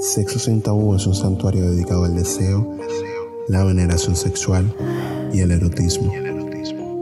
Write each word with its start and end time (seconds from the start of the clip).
Sexo 0.00 0.38
Sin 0.38 0.62
Tabú 0.62 0.94
es 0.94 1.06
un 1.06 1.14
santuario 1.14 1.70
dedicado 1.70 2.04
al 2.04 2.16
deseo, 2.16 2.66
la 3.48 3.64
veneración 3.64 4.16
sexual 4.16 4.74
y 5.30 5.40
el 5.40 5.50
erotismo, 5.50 6.10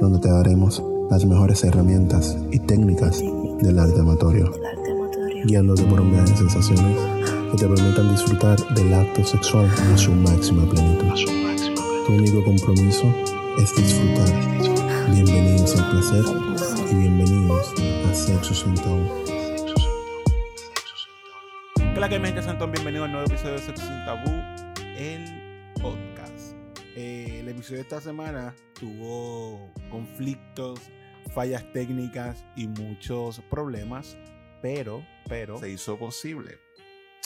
donde 0.00 0.18
te 0.18 0.28
daremos 0.28 0.82
las 1.08 1.24
mejores 1.24 1.62
herramientas 1.62 2.36
y 2.50 2.58
técnicas 2.58 3.22
del 3.60 3.78
arte 3.78 4.00
amatorio, 4.00 4.50
guiándote 5.44 5.84
por 5.84 6.00
un 6.00 6.10
viaje 6.10 6.32
de 6.32 6.38
sensaciones 6.38 6.98
que 7.52 7.56
te 7.58 7.68
permitan 7.68 8.10
disfrutar 8.10 8.58
del 8.74 8.92
acto 8.92 9.24
sexual 9.24 9.66
a 9.66 9.96
su 9.96 10.10
máxima 10.10 10.68
plenitud. 10.68 11.14
Tu 12.04 12.12
único 12.12 12.42
compromiso 12.42 13.04
es 13.58 13.76
disfrutar. 13.76 14.28
Bienvenidos 15.12 15.76
al 15.76 15.90
placer 15.92 16.24
y 16.90 16.94
bienvenidos 16.96 17.74
a 18.10 18.14
Sexo 18.14 18.54
Sin 18.54 18.74
Tabú. 18.74 19.27
Hola 21.98 22.08
que 22.08 22.20
me 22.20 22.28
gente 22.28 22.42
Santón, 22.42 22.70
bienvenido 22.70 23.02
al 23.02 23.10
nuevo 23.10 23.26
episodio 23.26 23.54
de 23.54 23.58
Sexo 23.58 23.84
Sin 23.84 24.04
Tabú, 24.04 24.30
el 24.96 25.72
podcast. 25.82 26.54
Eh, 26.94 27.40
el 27.40 27.48
episodio 27.48 27.78
de 27.78 27.82
esta 27.82 28.00
semana 28.00 28.54
tuvo 28.78 29.72
conflictos, 29.90 30.78
fallas 31.34 31.64
técnicas 31.72 32.46
y 32.54 32.68
muchos 32.68 33.40
problemas, 33.50 34.16
pero, 34.62 35.04
pero 35.28 35.58
se 35.58 35.70
hizo 35.70 35.98
posible. 35.98 36.60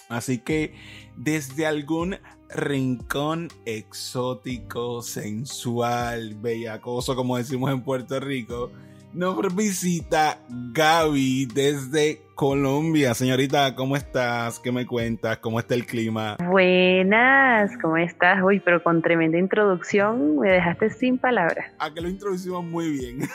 Así 0.09 0.39
que 0.39 0.73
desde 1.19 1.67
algún 1.67 2.17
rincón 2.49 3.49
exótico, 3.67 5.03
sensual, 5.03 6.35
bellacoso, 6.37 7.15
como 7.15 7.37
decimos 7.37 7.71
en 7.73 7.83
Puerto 7.83 8.19
Rico, 8.21 8.73
nos 9.15 9.55
visita 9.55 10.39
Gaby 10.49 11.47
desde 11.47 12.23
Colombia. 12.35 13.15
Señorita, 13.15 13.75
¿cómo 13.75 13.97
estás? 13.97 14.59
¿Qué 14.59 14.73
me 14.73 14.87
cuentas? 14.87 15.39
¿Cómo 15.39 15.59
está 15.59 15.75
el 15.75 15.87
clima? 15.87 16.37
Buenas, 16.49 17.71
¿cómo 17.81 17.97
estás? 17.99 18.43
Uy, 18.43 18.61
pero 18.61 18.83
con 18.83 19.03
tremenda 19.03 19.39
introducción 19.39 20.39
me 20.39 20.51
dejaste 20.51 20.91
sin 20.91 21.19
palabras. 21.19 21.73
A 21.79 21.93
que 21.93 22.01
lo 22.01 22.09
introducimos 22.09 22.65
muy 22.65 22.91
bien. 22.91 23.29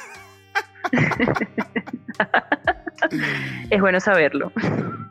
es 3.69 3.79
bueno 3.79 3.99
saberlo. 3.99 4.51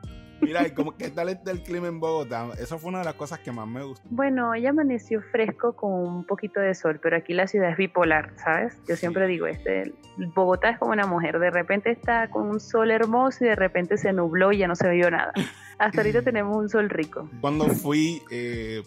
Mira, 0.46 0.64
¿qué 0.96 1.10
tal 1.10 1.28
está 1.28 1.50
el 1.50 1.62
clima 1.62 1.88
en 1.88 1.98
Bogotá? 1.98 2.48
Eso 2.58 2.78
fue 2.78 2.90
una 2.90 3.00
de 3.00 3.04
las 3.04 3.14
cosas 3.14 3.40
que 3.40 3.50
más 3.50 3.66
me 3.66 3.82
gustó. 3.82 4.06
Bueno, 4.10 4.54
ella 4.54 4.70
amaneció 4.70 5.20
fresco 5.32 5.74
con 5.74 5.92
un 5.92 6.24
poquito 6.24 6.60
de 6.60 6.74
sol, 6.74 7.00
pero 7.02 7.16
aquí 7.16 7.34
la 7.34 7.48
ciudad 7.48 7.70
es 7.70 7.76
bipolar, 7.76 8.32
¿sabes? 8.36 8.78
Yo 8.88 8.94
siempre 8.96 9.26
digo, 9.26 9.46
este, 9.46 9.92
Bogotá 10.34 10.70
es 10.70 10.78
como 10.78 10.92
una 10.92 11.06
mujer, 11.06 11.38
de 11.40 11.50
repente 11.50 11.90
está 11.90 12.28
con 12.30 12.48
un 12.48 12.60
sol 12.60 12.90
hermoso 12.90 13.44
y 13.44 13.48
de 13.48 13.56
repente 13.56 13.98
se 13.98 14.12
nubló 14.12 14.52
y 14.52 14.58
ya 14.58 14.68
no 14.68 14.76
se 14.76 14.88
vio 14.90 15.10
nada. 15.10 15.32
Hasta 15.78 16.00
ahorita 16.00 16.22
tenemos 16.22 16.56
un 16.56 16.68
sol 16.68 16.88
rico. 16.90 17.28
Cuando 17.40 17.66
fui, 17.66 18.22
eh, 18.30 18.82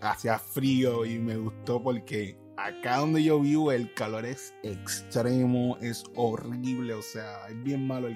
hacía 0.00 0.38
frío 0.38 1.04
y 1.04 1.18
me 1.18 1.36
gustó 1.36 1.82
porque 1.82 2.36
acá 2.56 2.96
donde 2.96 3.22
yo 3.22 3.40
vivo 3.40 3.72
el 3.72 3.92
calor 3.94 4.24
es 4.24 4.54
extremo, 4.62 5.76
es 5.80 6.04
horrible, 6.14 6.94
o 6.94 7.02
sea, 7.02 7.46
es 7.48 7.62
bien 7.62 7.86
malo. 7.86 8.08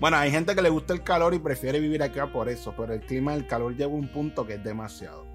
Bueno, 0.00 0.16
hay 0.16 0.30
gente 0.30 0.54
que 0.54 0.62
le 0.62 0.70
gusta 0.70 0.94
el 0.94 1.02
calor 1.02 1.34
y 1.34 1.38
prefiere 1.38 1.80
vivir 1.80 2.02
acá 2.02 2.26
por 2.32 2.48
eso, 2.48 2.74
pero 2.76 2.94
el 2.94 3.00
clima 3.00 3.32
del 3.32 3.46
calor 3.46 3.72
llega 3.72 3.86
a 3.92 3.94
un 3.94 4.08
punto 4.08 4.46
que 4.46 4.54
es 4.54 4.64
demasiado. 4.64 5.26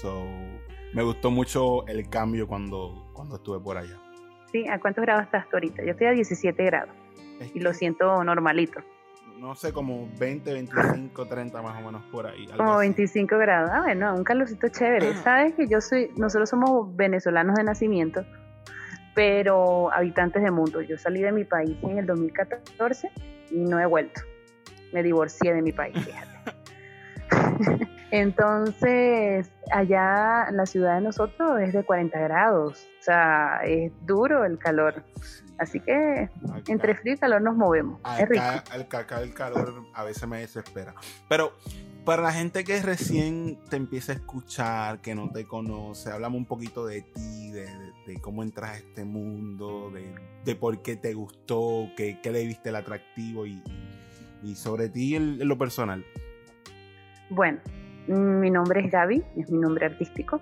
So, 0.00 0.24
me 0.92 1.02
gustó 1.02 1.30
mucho 1.30 1.86
el 1.86 2.08
cambio 2.08 2.46
cuando, 2.46 3.10
cuando 3.12 3.36
estuve 3.36 3.60
por 3.60 3.76
allá. 3.76 3.98
Sí, 4.52 4.66
¿a 4.68 4.80
cuántos 4.80 5.02
grados 5.02 5.24
estás 5.24 5.48
tú 5.48 5.56
ahorita? 5.56 5.84
Yo 5.84 5.92
estoy 5.92 6.08
a 6.08 6.12
17 6.12 6.64
grados 6.64 6.94
y 7.54 7.60
lo 7.60 7.72
siento 7.72 8.22
normalito 8.24 8.82
no 9.40 9.54
sé, 9.54 9.72
como 9.72 10.08
20, 10.18 10.52
25, 10.52 11.26
30 11.26 11.62
más 11.62 11.82
o 11.82 11.86
menos 11.86 12.02
por 12.12 12.26
ahí. 12.26 12.46
Como 12.56 12.76
25 12.76 13.38
grados. 13.38 13.70
Ah, 13.72 13.80
bueno, 13.80 14.14
un 14.14 14.22
calorcito 14.22 14.68
chévere. 14.68 15.14
Sabes 15.14 15.54
que 15.54 15.66
yo 15.66 15.80
soy, 15.80 16.10
nosotros 16.16 16.50
somos 16.50 16.94
venezolanos 16.94 17.56
de 17.56 17.64
nacimiento, 17.64 18.24
pero 19.14 19.92
habitantes 19.92 20.42
del 20.42 20.52
mundo. 20.52 20.82
Yo 20.82 20.98
salí 20.98 21.22
de 21.22 21.32
mi 21.32 21.44
país 21.44 21.76
en 21.82 21.98
el 21.98 22.06
2014 22.06 23.10
y 23.50 23.56
no 23.56 23.80
he 23.80 23.86
vuelto. 23.86 24.20
Me 24.92 25.02
divorcié 25.02 25.54
de 25.54 25.62
mi 25.62 25.72
país, 25.72 25.96
fíjate. 26.04 26.30
Entonces, 28.10 29.50
allá 29.72 30.46
en 30.48 30.56
la 30.56 30.66
ciudad 30.66 30.96
de 30.96 31.00
nosotros 31.00 31.60
es 31.60 31.72
de 31.72 31.84
40 31.84 32.18
grados, 32.18 32.88
o 33.00 33.02
sea, 33.02 33.60
es 33.64 33.92
duro 34.04 34.44
el 34.44 34.58
calor. 34.58 35.04
Así 35.60 35.78
que 35.78 36.30
entre 36.68 36.94
frío 36.94 37.14
y 37.14 37.18
calor 37.18 37.42
nos 37.42 37.54
movemos. 37.54 38.00
es 38.18 38.28
rico. 38.28 38.42
El, 38.74 39.22
el 39.22 39.34
calor 39.34 39.84
a 39.92 40.04
veces 40.04 40.26
me 40.26 40.38
desespera. 40.40 40.94
Pero 41.28 41.52
para 42.06 42.22
la 42.22 42.32
gente 42.32 42.64
que 42.64 42.80
recién 42.80 43.58
te 43.68 43.76
empieza 43.76 44.12
a 44.12 44.14
escuchar, 44.14 45.00
que 45.02 45.14
no 45.14 45.30
te 45.30 45.44
conoce, 45.44 46.10
háblame 46.10 46.38
un 46.38 46.46
poquito 46.46 46.86
de 46.86 47.02
ti, 47.02 47.52
de, 47.52 47.68
cómo 48.22 48.42
entras 48.42 48.70
a 48.70 48.76
este 48.78 49.04
mundo, 49.04 49.92
de, 50.44 50.56
por 50.56 50.80
qué 50.80 50.96
te 50.96 51.12
gustó, 51.12 51.90
qué, 51.94 52.18
le 52.24 52.46
viste 52.46 52.70
el 52.70 52.76
atractivo 52.76 53.46
y, 53.46 53.62
sobre 54.54 54.88
ti 54.88 55.14
en 55.14 55.46
lo 55.46 55.58
personal. 55.58 56.02
Bueno, 57.28 57.60
mi 58.08 58.50
nombre 58.50 58.80
es 58.80 58.90
Gaby, 58.90 59.22
es 59.36 59.50
mi 59.50 59.58
nombre 59.58 59.84
artístico. 59.84 60.40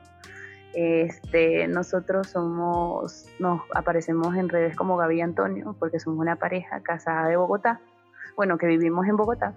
Este, 0.74 1.66
nosotros 1.66 2.28
somos, 2.28 3.26
nos 3.38 3.62
aparecemos 3.74 4.36
en 4.36 4.48
redes 4.48 4.76
como 4.76 4.96
Gaby 4.96 5.16
y 5.16 5.20
Antonio, 5.22 5.74
porque 5.78 5.98
somos 5.98 6.20
una 6.20 6.36
pareja 6.36 6.82
casada 6.82 7.28
de 7.28 7.36
Bogotá, 7.36 7.80
bueno, 8.36 8.58
que 8.58 8.66
vivimos 8.66 9.06
en 9.06 9.16
Bogotá, 9.16 9.54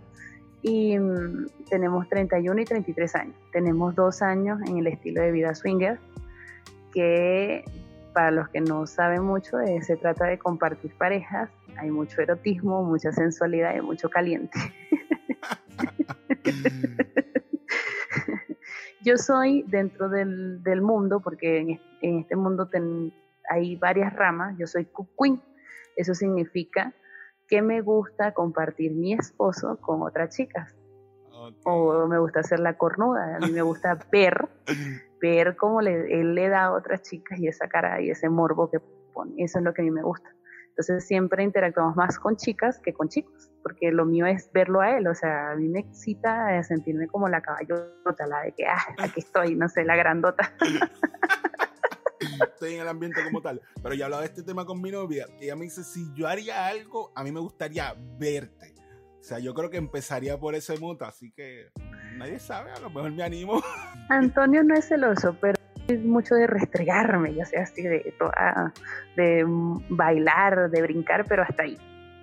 y 0.62 0.98
mm, 0.98 1.48
tenemos 1.70 2.08
31 2.10 2.62
y 2.62 2.66
33 2.66 3.16
años. 3.16 3.36
Tenemos 3.52 3.96
dos 3.96 4.22
años 4.22 4.60
en 4.68 4.78
el 4.78 4.88
estilo 4.88 5.22
de 5.22 5.32
vida 5.32 5.54
swinger, 5.54 6.00
que 6.94 7.66
para 8.14 8.32
los 8.32 8.50
que 8.50 8.62
no 8.62 8.88
saben 8.88 9.24
mucho, 9.24 9.60
eh, 9.60 9.82
se 9.82 9.98
trata 9.98 10.26
de 10.26 10.38
compartir 10.38 10.94
parejas, 10.98 11.50
hay 11.78 11.92
mucho 11.92 12.22
erotismo, 12.22 12.84
mucha 12.84 13.12
sensualidad 13.12 13.76
y 13.76 13.82
mucho 13.82 14.10
caliente. 14.10 14.60
Yo 19.04 19.18
soy 19.18 19.64
dentro 19.68 20.10
del, 20.10 20.82
mundo, 20.82 21.20
porque 21.22 21.80
en, 22.02 22.20
este 22.20 22.36
mundo 22.36 22.70
hay 23.50 23.76
varias 23.76 24.14
ramas, 24.14 24.56
yo 24.58 24.68
soy 24.68 24.88
queen. 25.18 25.42
Eso 25.96 26.14
significa 26.14 26.94
que 27.48 27.62
me 27.62 27.82
gusta 27.82 28.34
compartir 28.34 28.92
mi 28.92 29.14
esposo 29.14 29.78
con 29.82 30.04
otras 30.04 30.36
chicas. 30.36 30.76
O 31.64 32.06
me 32.08 32.20
gusta 32.20 32.42
hacer 32.42 32.60
la 32.60 32.78
cornuda, 32.78 33.38
a 33.38 33.40
mí 33.40 33.52
me 33.52 33.64
gusta 33.64 33.98
ver, 34.12 34.48
ver 35.20 35.56
cómo 35.56 35.82
él 35.82 36.36
le 36.36 36.50
da 36.50 36.66
a 36.66 36.74
otras 36.74 37.02
chicas 37.02 37.40
y 37.40 37.48
esa 37.48 37.68
cara 37.68 38.00
y 38.02 38.12
ese 38.12 38.30
morbo 38.30 38.70
que 38.70 38.80
pone. 39.14 39.34
Eso 39.38 39.58
es 39.58 39.66
lo 39.66 39.74
que 39.74 39.82
a 39.82 39.86
mí 39.86 39.92
me 39.92 40.04
gusta. 40.04 40.30
Entonces 40.72 41.06
siempre 41.06 41.44
interactuamos 41.44 41.96
más 41.96 42.18
con 42.18 42.38
chicas 42.38 42.80
que 42.80 42.94
con 42.94 43.10
chicos, 43.10 43.52
porque 43.62 43.92
lo 43.92 44.06
mío 44.06 44.26
es 44.26 44.50
verlo 44.54 44.82
a 44.82 44.98
él, 44.98 45.08
o 45.08 45.14
sea, 45.14 45.52
a 45.52 45.56
mí 45.56 45.68
me 45.68 45.80
excita 45.80 46.64
sentirme 46.64 47.08
como 47.08 47.28
la 47.28 47.42
caballota, 47.42 48.26
la 48.26 48.42
de 48.44 48.54
que, 48.54 48.66
ah, 48.66 48.82
aquí 49.00 49.20
estoy, 49.20 49.56
no 49.56 49.68
sé, 49.68 49.84
la 49.84 49.96
grandota. 49.96 50.54
estoy 52.54 52.76
en 52.76 52.82
el 52.82 52.88
ambiente 52.88 53.22
como 53.24 53.42
tal, 53.42 53.62
pero 53.84 53.96
ya 53.96 54.06
hablaba 54.06 54.22
de 54.22 54.30
este 54.30 54.44
tema 54.44 54.66
con 54.66 54.82
mi 54.82 54.92
novia, 54.92 55.28
y 55.40 55.46
ella 55.46 55.56
me 55.56 55.66
dice, 55.66 55.84
si 55.84 56.14
yo 56.14 56.28
haría 56.28 56.68
algo, 56.68 57.12
a 57.16 57.24
mí 57.24 57.32
me 57.32 57.42
gustaría 57.42 57.94
verte. 58.18 58.74
O 59.20 59.24
sea, 59.24 59.38
yo 59.40 59.54
creo 59.54 59.70
que 59.70 59.78
empezaría 59.78 60.40
por 60.40 60.56
ese 60.56 60.80
moto, 60.80 61.06
así 61.06 61.32
que 61.32 61.70
nadie 62.16 62.40
sabe, 62.40 62.72
a 62.72 62.80
lo 62.80 62.90
mejor 62.90 63.12
me 63.12 63.24
animo. 63.24 63.62
Antonio 64.10 64.64
no 64.64 64.74
es 64.74 64.88
celoso, 64.88 65.36
pero 65.40 65.61
mucho 65.98 66.36
de 66.36 66.48
restregarme, 66.48 67.34
ya 67.34 67.46
sea 67.46 67.64
así 67.64 67.82
de, 67.82 68.14
de 69.16 69.46
bailar, 69.90 70.70
de 70.70 70.82
brincar, 70.82 71.26
pero 71.28 71.44
hasta 71.44 71.64
ahí, 71.64 71.78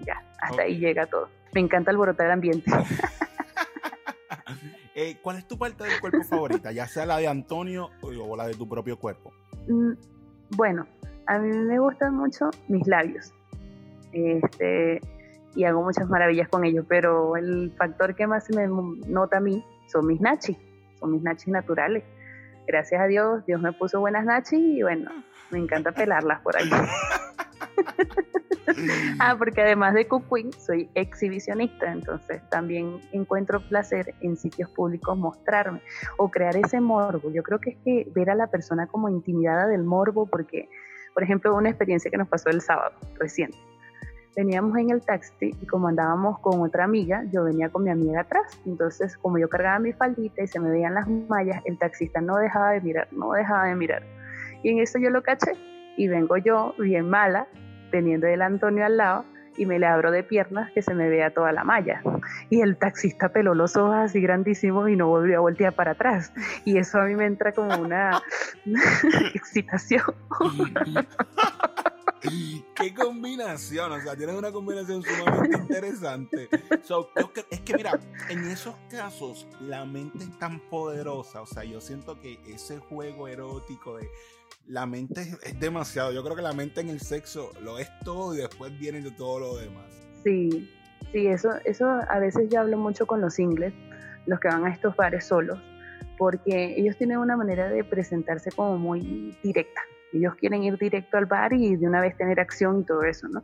ya, 0.04 0.22
hasta 0.40 0.62
ahí 0.62 0.78
llega 0.78 1.06
todo. 1.06 1.28
Me 1.52 1.60
encanta 1.60 1.90
alborotar 1.90 2.26
el 2.26 2.32
ambiente. 2.32 2.70
Eh, 5.00 5.16
¿Cuál 5.22 5.36
es 5.38 5.46
tu 5.46 5.56
parte 5.56 5.84
del 5.84 6.00
cuerpo 6.00 6.24
favorita? 6.24 6.72
Ya 6.72 6.88
sea 6.88 7.06
la 7.06 7.18
de 7.18 7.28
Antonio 7.28 7.90
o 8.02 8.36
la 8.36 8.48
de 8.48 8.54
tu 8.54 8.68
propio 8.68 8.98
cuerpo. 8.98 9.32
Mm, 9.68 9.92
bueno, 10.56 10.88
a 11.26 11.38
mí 11.38 11.56
me 11.56 11.78
gustan 11.78 12.16
mucho 12.16 12.50
mis 12.66 12.84
labios. 12.88 13.32
Este, 14.12 15.00
y 15.54 15.64
hago 15.64 15.82
muchas 15.82 16.08
maravillas 16.08 16.48
con 16.48 16.64
ellos, 16.64 16.84
pero 16.88 17.36
el 17.36 17.72
factor 17.76 18.16
que 18.16 18.26
más 18.26 18.46
se 18.46 18.56
me 18.56 18.66
nota 19.06 19.36
a 19.36 19.40
mí 19.40 19.64
son 19.86 20.06
mis 20.06 20.20
nachis, 20.20 20.58
son 20.98 21.12
mis 21.12 21.22
nachis 21.22 21.48
naturales. 21.48 22.02
Gracias 22.68 23.00
a 23.00 23.06
Dios, 23.06 23.46
Dios 23.46 23.62
me 23.62 23.72
puso 23.72 23.98
buenas 23.98 24.26
nachis 24.26 24.60
y 24.60 24.82
bueno, 24.82 25.10
me 25.50 25.58
encanta 25.58 25.90
pelarlas 25.90 26.42
por 26.42 26.54
ahí. 26.54 26.68
ah, 29.20 29.34
porque 29.38 29.62
además 29.62 29.94
de 29.94 30.06
Cook 30.06 30.26
soy 30.58 30.90
exhibicionista, 30.94 31.90
entonces 31.90 32.42
también 32.50 33.00
encuentro 33.12 33.66
placer 33.68 34.14
en 34.20 34.36
sitios 34.36 34.68
públicos 34.68 35.16
mostrarme 35.16 35.80
o 36.18 36.30
crear 36.30 36.56
ese 36.56 36.78
morbo. 36.78 37.32
Yo 37.32 37.42
creo 37.42 37.58
que 37.58 37.70
es 37.70 37.76
que 37.84 38.06
ver 38.14 38.28
a 38.28 38.34
la 38.34 38.48
persona 38.48 38.86
como 38.86 39.08
intimidada 39.08 39.66
del 39.66 39.84
morbo, 39.84 40.26
porque, 40.26 40.68
por 41.14 41.22
ejemplo, 41.22 41.56
una 41.56 41.70
experiencia 41.70 42.10
que 42.10 42.18
nos 42.18 42.28
pasó 42.28 42.50
el 42.50 42.60
sábado 42.60 42.94
reciente. 43.18 43.56
Veníamos 44.38 44.79
en 44.79 44.90
el 44.90 45.02
taxi 45.02 45.52
y 45.61 45.67
como 45.67 45.88
andábamos 45.88 46.38
con 46.38 46.61
otra 46.62 46.85
amiga, 46.85 47.25
yo 47.32 47.43
venía 47.43 47.70
con 47.70 47.82
mi 47.82 47.90
amiga 47.90 48.20
atrás. 48.20 48.56
Entonces, 48.67 49.17
como 49.17 49.37
yo 49.37 49.49
cargaba 49.49 49.81
mi 49.81 49.93
faldita 49.93 50.44
y 50.44 50.46
se 50.46 50.61
me 50.61 50.70
veían 50.70 50.94
las 50.94 51.08
mallas, 51.08 51.61
el 51.64 51.76
taxista 51.76 52.20
no 52.20 52.37
dejaba 52.37 52.70
de 52.70 52.81
mirar, 52.81 53.08
no 53.11 53.32
dejaba 53.32 53.64
de 53.64 53.75
mirar. 53.75 54.05
Y 54.62 54.69
en 54.69 54.79
eso 54.79 55.00
yo 55.00 55.11
lo 55.11 55.25
caché 55.25 55.55
y 55.96 56.06
vengo 56.06 56.37
yo 56.37 56.73
bien 56.79 57.11
mala 57.11 57.49
teniendo 57.90 58.29
el 58.29 58.40
Antonio 58.43 58.87
al 58.87 58.96
lado 58.96 59.25
y 59.56 59.67
me 59.67 59.81
le 59.81 59.87
abro 59.87 60.12
de 60.12 60.23
piernas 60.23 60.70
que 60.70 60.82
se 60.82 60.94
me 60.94 61.08
vea 61.08 61.35
toda 61.35 61.50
la 61.50 61.64
malla. 61.64 62.00
Y 62.49 62.61
el 62.61 62.76
taxista 62.76 63.31
peló 63.31 63.55
los 63.55 63.76
ojos 63.76 63.96
así 63.96 64.20
grandísimos 64.20 64.88
y 64.88 64.94
no 64.94 65.08
volvió 65.08 65.38
a 65.38 65.40
voltear 65.40 65.73
para 65.73 65.90
atrás. 65.90 66.32
Y 66.64 66.79
eso 66.79 67.00
a 67.00 67.06
mí 67.06 67.17
me 67.17 67.26
entra 67.26 67.50
como 67.50 67.76
una 67.76 68.23
excitación. 69.35 70.05
Qué 72.20 72.94
combinación, 72.94 73.92
o 73.92 74.00
sea, 74.00 74.16
tienes 74.16 74.36
una 74.36 74.50
combinación 74.50 75.02
sumamente 75.02 75.56
interesante. 75.56 76.48
es 77.50 77.60
que 77.60 77.74
mira, 77.76 77.98
en 78.28 78.44
esos 78.46 78.74
casos 78.90 79.46
la 79.60 79.84
mente 79.84 80.24
es 80.24 80.38
tan 80.38 80.60
poderosa, 80.68 81.42
o 81.42 81.46
sea, 81.46 81.64
yo 81.64 81.80
siento 81.80 82.20
que 82.20 82.40
ese 82.46 82.78
juego 82.78 83.28
erótico 83.28 83.96
de 83.96 84.08
la 84.66 84.86
mente 84.86 85.22
es, 85.42 85.58
demasiado. 85.58 86.12
Yo 86.12 86.22
creo 86.22 86.36
que 86.36 86.42
la 86.42 86.52
mente 86.52 86.80
en 86.80 86.90
el 86.90 87.00
sexo 87.00 87.52
lo 87.62 87.78
es 87.78 87.88
todo 88.04 88.34
y 88.34 88.38
después 88.38 88.78
viene 88.78 89.00
de 89.00 89.10
todo 89.10 89.40
lo 89.40 89.56
demás. 89.56 89.86
Sí, 90.24 90.70
sí, 91.12 91.26
eso, 91.26 91.50
eso 91.64 91.86
a 91.86 92.18
veces 92.18 92.48
yo 92.50 92.60
hablo 92.60 92.76
mucho 92.76 93.06
con 93.06 93.20
los 93.20 93.38
ingles, 93.38 93.72
los 94.26 94.38
que 94.40 94.48
van 94.48 94.64
a 94.64 94.70
estos 94.70 94.94
bares 94.96 95.24
solos, 95.24 95.58
porque 96.18 96.74
ellos 96.76 96.96
tienen 96.96 97.18
una 97.18 97.36
manera 97.36 97.68
de 97.68 97.82
presentarse 97.84 98.50
como 98.52 98.76
muy 98.76 99.36
directa. 99.42 99.80
Ellos 100.12 100.34
quieren 100.37 100.62
ir 100.62 100.78
directo 100.78 101.16
al 101.16 101.26
bar 101.26 101.52
y 101.52 101.76
de 101.76 101.87
una 101.87 102.00
vez 102.00 102.16
tener 102.16 102.40
acción 102.40 102.81
y 102.81 102.84
todo 102.84 103.02
eso, 103.02 103.28
¿no? 103.28 103.43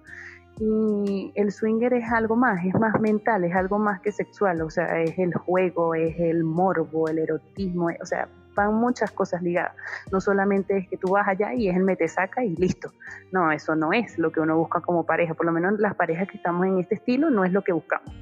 Y 0.61 1.33
el 1.35 1.51
swinger 1.51 1.93
es 1.95 2.11
algo 2.13 2.37
más, 2.37 2.65
es 2.65 2.75
más 2.75 3.01
mental, 3.01 3.45
es 3.45 3.55
algo 3.55 3.79
más 3.79 4.01
que 4.01 4.13
sexual, 4.13 4.63
o 4.63 4.71
sea, 4.71 5.01
es 5.01 5.19
el 5.19 5.35
juego, 5.35 5.95
es 5.95 6.15
el 6.19 6.45
morbo, 6.45 7.09
el 7.09 7.19
erotismo, 7.19 7.89
o 8.01 8.07
sea, 8.07 8.29
van 8.55 8.75
muchas 8.75 9.11
cosas 9.11 9.43
ligadas. 9.43 9.75
No 10.13 10.21
solamente 10.21 10.79
es 10.79 10.89
que 10.89 10.97
tú 10.97 11.11
vas 11.11 11.27
allá 11.27 11.53
y 11.55 11.69
es 11.69 11.77
el 11.77 11.83
mete 11.83 12.07
saca 12.07 12.45
y 12.45 12.55
listo. 12.55 12.93
No, 13.33 13.51
eso 13.51 13.75
no 13.75 13.93
es 13.93 14.17
lo 14.17 14.31
que 14.31 14.41
uno 14.41 14.57
busca 14.57 14.81
como 14.81 15.05
pareja. 15.05 15.35
Por 15.35 15.47
lo 15.47 15.53
menos 15.53 15.79
las 15.81 15.97
parejas 15.97 16.29
que 16.29 16.37
estamos 16.37 16.67
en 16.67 16.79
este 16.79 16.95
estilo 16.97 17.31
no 17.31 17.45
es 17.45 17.53
lo 17.53 17.63
que 17.63 17.73
buscamos. 17.73 18.15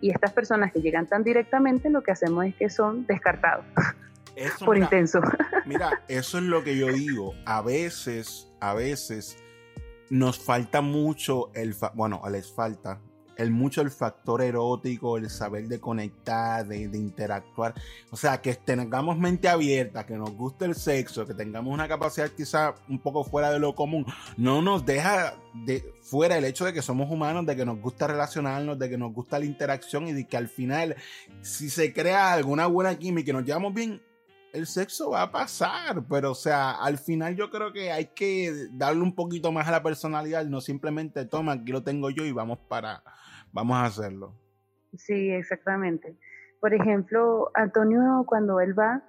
Y 0.00 0.10
estas 0.10 0.32
personas 0.32 0.72
que 0.72 0.80
llegan 0.80 1.06
tan 1.06 1.24
directamente, 1.24 1.90
lo 1.90 2.02
que 2.02 2.12
hacemos 2.12 2.44
es 2.46 2.54
que 2.54 2.68
son 2.68 3.06
descartados. 3.06 3.64
por 4.64 4.76
intenso. 4.76 5.20
mira, 5.66 6.02
eso 6.08 6.38
es 6.38 6.44
lo 6.44 6.64
que 6.64 6.76
yo 6.76 6.88
digo. 6.88 7.34
A 7.46 7.62
veces, 7.62 8.48
a 8.60 8.74
veces 8.74 9.36
nos 10.10 10.38
falta 10.38 10.80
mucho 10.80 11.50
el, 11.54 11.74
bueno, 11.94 12.22
les 12.30 12.52
falta, 12.52 13.00
el 13.36 13.50
mucho 13.50 13.80
el 13.80 13.90
factor 13.90 14.42
erótico, 14.42 15.16
el 15.16 15.30
saber 15.30 15.68
de 15.68 15.80
conectar, 15.80 16.66
de, 16.66 16.82
interactuar. 16.96 17.74
O 18.10 18.16
sea, 18.16 18.40
que 18.40 18.54
tengamos 18.54 19.18
mente 19.18 19.48
abierta, 19.48 20.06
que 20.06 20.14
nos 20.14 20.30
guste 20.32 20.64
el 20.64 20.74
sexo, 20.74 21.26
que 21.26 21.34
tengamos 21.34 21.72
una 21.72 21.88
capacidad 21.88 22.30
quizá 22.30 22.74
un 22.88 22.98
poco 22.98 23.24
fuera 23.24 23.50
de 23.50 23.58
lo 23.58 23.74
común, 23.74 24.06
no 24.36 24.62
nos 24.62 24.84
deja 24.84 25.34
de 25.66 25.94
fuera 26.02 26.36
el 26.36 26.44
hecho 26.44 26.64
de 26.64 26.72
que 26.72 26.82
somos 26.82 27.10
humanos, 27.10 27.46
de 27.46 27.56
que 27.56 27.64
nos 27.64 27.80
gusta 27.80 28.06
relacionarnos, 28.06 28.78
de 28.78 28.88
que 28.88 28.98
nos 28.98 29.12
gusta 29.12 29.38
la 29.38 29.44
interacción 29.44 30.08
y 30.08 30.12
de 30.12 30.26
que 30.26 30.36
al 30.36 30.48
final, 30.48 30.96
si 31.42 31.70
se 31.70 31.92
crea 31.92 32.32
alguna 32.32 32.66
buena 32.66 32.96
química 32.98 33.30
y 33.30 33.34
nos 33.34 33.44
llevamos 33.44 33.74
bien, 33.74 34.00
el 34.54 34.66
sexo 34.66 35.10
va 35.10 35.22
a 35.22 35.32
pasar, 35.32 36.04
pero 36.08 36.30
o 36.30 36.34
sea, 36.34 36.72
al 36.72 36.96
final 36.96 37.34
yo 37.34 37.50
creo 37.50 37.72
que 37.72 37.90
hay 37.90 38.06
que 38.14 38.68
darle 38.70 39.02
un 39.02 39.14
poquito 39.14 39.50
más 39.50 39.66
a 39.66 39.72
la 39.72 39.82
personalidad, 39.82 40.44
no 40.44 40.60
simplemente 40.60 41.24
toma, 41.26 41.52
aquí 41.52 41.72
lo 41.72 41.82
tengo 41.82 42.08
yo 42.08 42.24
y 42.24 42.30
vamos 42.30 42.60
para, 42.68 43.02
vamos 43.52 43.76
a 43.76 43.86
hacerlo. 43.86 44.32
Sí, 44.96 45.30
exactamente. 45.30 46.16
Por 46.60 46.72
ejemplo, 46.72 47.50
Antonio 47.54 48.22
cuando 48.26 48.60
él 48.60 48.78
va, 48.78 49.02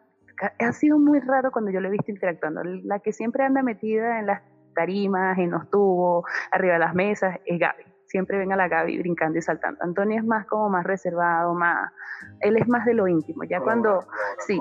ha 0.60 0.72
sido 0.74 0.98
muy 0.98 1.20
raro 1.20 1.52
cuando 1.52 1.70
yo 1.70 1.80
lo 1.80 1.90
he 1.90 1.92
visto 1.92 2.12
interactuando. 2.12 2.64
La 2.64 3.00
que 3.00 3.14
siempre 3.14 3.44
anda 3.44 3.62
metida 3.62 4.20
en 4.20 4.26
las 4.26 4.42
tarimas, 4.74 5.38
en 5.38 5.52
los 5.52 5.70
tubos, 5.70 6.26
arriba 6.52 6.74
de 6.74 6.80
las 6.80 6.96
mesas, 6.96 7.38
es 7.46 7.60
Gaby. 7.60 7.84
Siempre 8.08 8.40
ven 8.40 8.52
a 8.52 8.56
la 8.56 8.68
Gaby 8.68 8.98
brincando 8.98 9.38
y 9.38 9.42
saltando. 9.44 9.84
Antonio 9.84 10.18
es 10.18 10.26
más 10.26 10.48
como 10.48 10.70
más 10.70 10.86
reservado, 10.86 11.54
más, 11.54 11.92
él 12.40 12.58
es 12.58 12.68
más 12.68 12.84
de 12.86 12.96
lo 12.96 13.08
íntimo. 13.08 13.44
Ya 13.44 13.60
cuando, 13.62 14.06
sí, 14.40 14.60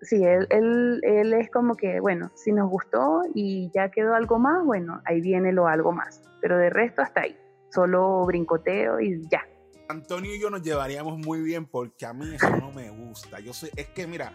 sí, 0.00 0.24
él, 0.24 0.46
él, 0.50 1.00
él 1.02 1.32
es 1.34 1.50
como 1.50 1.76
que, 1.76 2.00
bueno, 2.00 2.30
si 2.34 2.52
nos 2.52 2.70
gustó 2.70 3.22
y 3.34 3.70
ya 3.74 3.90
quedó 3.90 4.14
algo 4.14 4.38
más, 4.38 4.64
bueno, 4.64 5.00
ahí 5.04 5.20
viene 5.20 5.52
lo 5.52 5.66
algo 5.66 5.92
más. 5.92 6.22
Pero 6.40 6.58
de 6.58 6.70
resto 6.70 7.02
hasta 7.02 7.22
ahí 7.22 7.36
solo 7.70 8.24
brincoteo 8.26 9.00
y 9.00 9.22
ya. 9.30 9.46
Antonio 9.88 10.34
y 10.34 10.40
yo 10.40 10.50
nos 10.50 10.62
llevaríamos 10.62 11.18
muy 11.18 11.40
bien 11.40 11.66
porque 11.66 12.04
a 12.06 12.12
mí 12.12 12.34
eso 12.34 12.50
no 12.56 12.72
me 12.72 12.90
gusta. 12.90 13.40
Yo 13.40 13.52
sé, 13.52 13.70
es 13.74 13.88
que 13.88 14.06
mira, 14.06 14.32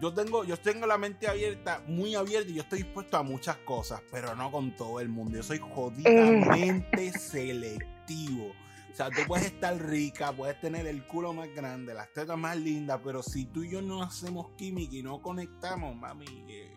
yo 0.00 0.12
tengo, 0.12 0.44
yo 0.44 0.56
tengo 0.56 0.86
la 0.86 0.98
mente 0.98 1.28
abierta, 1.28 1.82
muy 1.86 2.14
abierta 2.14 2.50
y 2.50 2.54
yo 2.54 2.62
estoy 2.62 2.82
dispuesto 2.82 3.16
a 3.16 3.22
muchas 3.22 3.56
cosas, 3.58 4.02
pero 4.10 4.34
no 4.34 4.50
con 4.50 4.76
todo 4.76 5.00
el 5.00 5.08
mundo. 5.08 5.36
Yo 5.36 5.42
soy 5.42 5.58
jodidamente 5.58 7.06
eh. 7.06 7.12
selectivo. 7.18 8.52
O 8.92 8.94
sea, 8.94 9.08
tú 9.08 9.22
puedes 9.26 9.46
estar 9.46 9.74
rica, 9.74 10.32
puedes 10.32 10.60
tener 10.60 10.86
el 10.86 11.06
culo 11.06 11.32
más 11.32 11.48
grande, 11.54 11.94
las 11.94 12.12
tetas 12.12 12.36
más 12.36 12.56
lindas, 12.56 13.00
pero 13.02 13.22
si 13.22 13.46
tú 13.46 13.62
y 13.62 13.70
yo 13.70 13.80
no 13.80 14.02
hacemos 14.02 14.50
química 14.56 14.94
y 14.96 15.02
no 15.02 15.22
conectamos, 15.22 15.96
mami, 15.96 16.26
eh, 16.48 16.72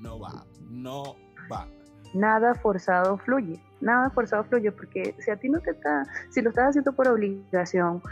no 0.00 0.18
va, 0.18 0.44
no 0.68 1.16
va 1.50 1.68
nada 2.14 2.54
forzado 2.54 3.18
fluye, 3.18 3.60
nada 3.80 4.10
forzado 4.10 4.44
fluye, 4.44 4.72
porque 4.72 5.14
si 5.18 5.30
a 5.30 5.36
ti 5.36 5.48
no 5.48 5.60
te 5.60 5.70
está, 5.70 6.06
si 6.30 6.42
lo 6.42 6.50
estás 6.50 6.70
haciendo 6.70 6.92
por 6.92 7.08
obligación, 7.08 8.02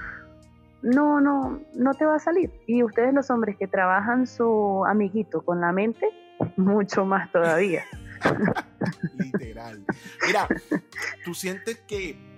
no, 0.83 1.21
no, 1.21 1.61
no 1.75 1.95
te 1.95 2.05
va 2.05 2.17
a 2.17 2.19
salir. 2.19 2.53
Y 2.67 2.83
ustedes 2.83 3.13
los 3.13 3.31
hombres 3.31 3.57
que 3.57 3.67
trabajan 3.67 4.27
su 4.27 4.85
amiguito 4.87 5.43
con 5.43 5.61
la 5.61 5.73
mente, 5.73 6.07
mucho 6.57 7.05
más 7.05 7.31
todavía. 7.33 7.85
Literal. 9.19 9.85
Mira, 10.27 10.49
tú 11.25 11.35
sientes 11.35 11.79
que 11.81 12.38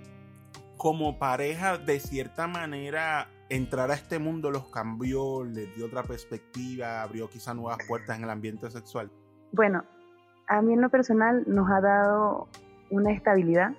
como 0.80 1.18
pareja, 1.18 1.76
de 1.76 2.00
cierta 2.00 2.46
manera, 2.46 3.28
entrar 3.50 3.90
a 3.90 3.94
este 3.94 4.18
mundo 4.18 4.50
los 4.50 4.70
cambió, 4.70 5.44
les 5.44 5.76
dio 5.76 5.84
otra 5.84 6.02
perspectiva, 6.04 7.02
abrió 7.02 7.28
quizá 7.28 7.52
nuevas 7.52 7.76
puertas 7.86 8.16
en 8.16 8.24
el 8.24 8.30
ambiente 8.30 8.70
sexual. 8.70 9.10
Bueno, 9.52 9.84
a 10.48 10.62
mí 10.62 10.72
en 10.72 10.80
lo 10.80 10.88
personal 10.88 11.44
nos 11.46 11.70
ha 11.70 11.82
dado 11.82 12.48
una 12.88 13.12
estabilidad 13.12 13.74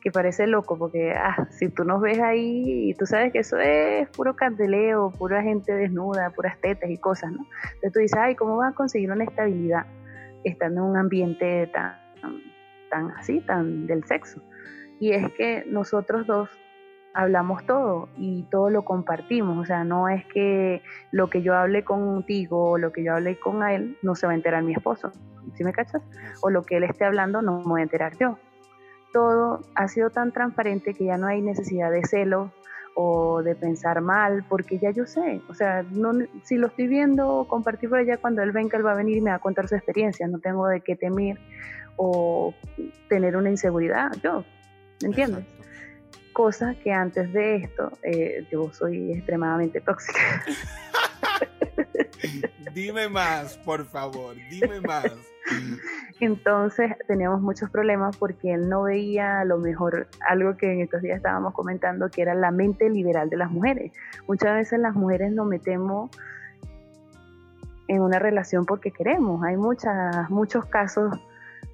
que 0.00 0.10
parece 0.10 0.46
loco, 0.46 0.78
porque 0.78 1.12
ah, 1.12 1.46
si 1.50 1.68
tú 1.68 1.84
nos 1.84 2.00
ves 2.00 2.18
ahí 2.20 2.94
tú 2.94 3.04
sabes 3.04 3.34
que 3.34 3.40
eso 3.40 3.58
es 3.58 4.08
puro 4.08 4.34
candeleo, 4.34 5.10
pura 5.10 5.42
gente 5.42 5.74
desnuda, 5.74 6.30
puras 6.30 6.58
tetas 6.62 6.88
y 6.88 6.96
cosas, 6.96 7.32
¿no? 7.32 7.44
Entonces 7.64 7.92
tú 7.92 7.98
dices, 7.98 8.18
ay, 8.18 8.34
¿cómo 8.34 8.56
vas 8.56 8.72
a 8.72 8.74
conseguir 8.74 9.12
una 9.12 9.24
estabilidad 9.24 9.84
estando 10.44 10.80
en 10.80 10.86
un 10.86 10.96
ambiente 10.96 11.66
tan, 11.66 11.98
tan 12.88 13.10
así, 13.10 13.42
tan 13.42 13.86
del 13.86 14.02
sexo? 14.04 14.40
Y 15.00 15.12
es 15.12 15.32
que 15.32 15.64
nosotros 15.66 16.26
dos 16.26 16.48
hablamos 17.14 17.64
todo 17.66 18.08
y 18.16 18.44
todo 18.44 18.70
lo 18.70 18.82
compartimos, 18.82 19.58
o 19.58 19.64
sea, 19.64 19.82
no 19.82 20.08
es 20.08 20.24
que 20.26 20.82
lo 21.10 21.28
que 21.28 21.42
yo 21.42 21.54
hable 21.56 21.82
contigo 21.82 22.70
o 22.70 22.78
lo 22.78 22.92
que 22.92 23.02
yo 23.02 23.14
hable 23.14 23.38
con 23.38 23.62
él 23.68 23.96
no 24.02 24.14
se 24.14 24.26
va 24.26 24.32
a 24.32 24.36
enterar 24.36 24.62
mi 24.62 24.72
esposo, 24.72 25.10
¿sí 25.54 25.64
me 25.64 25.72
cachas? 25.72 26.02
O 26.42 26.50
lo 26.50 26.62
que 26.62 26.76
él 26.76 26.84
esté 26.84 27.04
hablando 27.04 27.42
no 27.42 27.58
me 27.58 27.64
voy 27.64 27.80
a 27.80 27.84
enterar 27.84 28.16
yo. 28.18 28.38
todo 29.12 29.60
ha 29.74 29.88
sido 29.88 30.10
tan 30.10 30.30
transparente 30.30 30.94
que 30.94 31.06
ya 31.06 31.16
no 31.16 31.26
hay 31.26 31.40
necesidad 31.40 31.90
de 31.90 32.04
celo 32.06 32.52
o 32.94 33.42
de 33.42 33.56
pensar 33.56 34.00
mal, 34.02 34.44
porque 34.48 34.78
ya 34.78 34.90
yo 34.90 35.06
sé, 35.06 35.40
o 35.48 35.54
sea, 35.54 35.82
no, 35.90 36.12
si 36.44 36.56
lo 36.56 36.68
estoy 36.68 36.86
viendo 36.86 37.46
compartir 37.48 37.88
por 37.88 37.98
allá, 37.98 38.18
cuando 38.18 38.42
él 38.42 38.52
venga, 38.52 38.76
él 38.78 38.86
va 38.86 38.92
a 38.92 38.96
venir 38.96 39.16
y 39.16 39.20
me 39.20 39.30
va 39.30 39.36
a 39.36 39.40
contar 39.40 39.66
su 39.66 39.74
experiencia, 39.74 40.28
no 40.28 40.38
tengo 40.38 40.68
de 40.68 40.80
qué 40.80 40.94
temer 40.96 41.38
o 41.96 42.54
tener 43.08 43.36
una 43.36 43.50
inseguridad, 43.50 44.12
yo, 44.22 44.44
¿me 45.02 45.08
entiendes? 45.08 45.44
Cosa 46.32 46.74
que 46.82 46.92
antes 46.92 47.32
de 47.32 47.56
esto 47.56 47.92
eh, 48.02 48.46
yo 48.50 48.72
soy 48.72 49.12
extremadamente 49.12 49.80
tóxica. 49.80 50.44
dime 52.74 53.08
más, 53.08 53.56
por 53.58 53.84
favor, 53.86 54.36
dime 54.48 54.80
más. 54.80 55.12
Entonces 56.20 56.92
teníamos 57.08 57.40
muchos 57.40 57.70
problemas 57.70 58.16
porque 58.16 58.52
él 58.52 58.68
no 58.68 58.82
veía 58.82 59.40
a 59.40 59.44
lo 59.44 59.58
mejor 59.58 60.08
algo 60.28 60.56
que 60.56 60.72
en 60.72 60.80
estos 60.80 61.02
días 61.02 61.16
estábamos 61.16 61.54
comentando, 61.54 62.10
que 62.10 62.22
era 62.22 62.34
la 62.34 62.50
mente 62.50 62.88
liberal 62.90 63.30
de 63.30 63.36
las 63.36 63.50
mujeres. 63.50 63.92
Muchas 64.28 64.54
veces 64.54 64.78
las 64.78 64.94
mujeres 64.94 65.32
nos 65.32 65.46
metemos 65.46 66.10
en 67.88 68.02
una 68.02 68.18
relación 68.18 68.66
porque 68.66 68.92
queremos. 68.92 69.42
Hay 69.42 69.56
muchas, 69.56 70.30
muchos 70.30 70.66
casos 70.66 71.18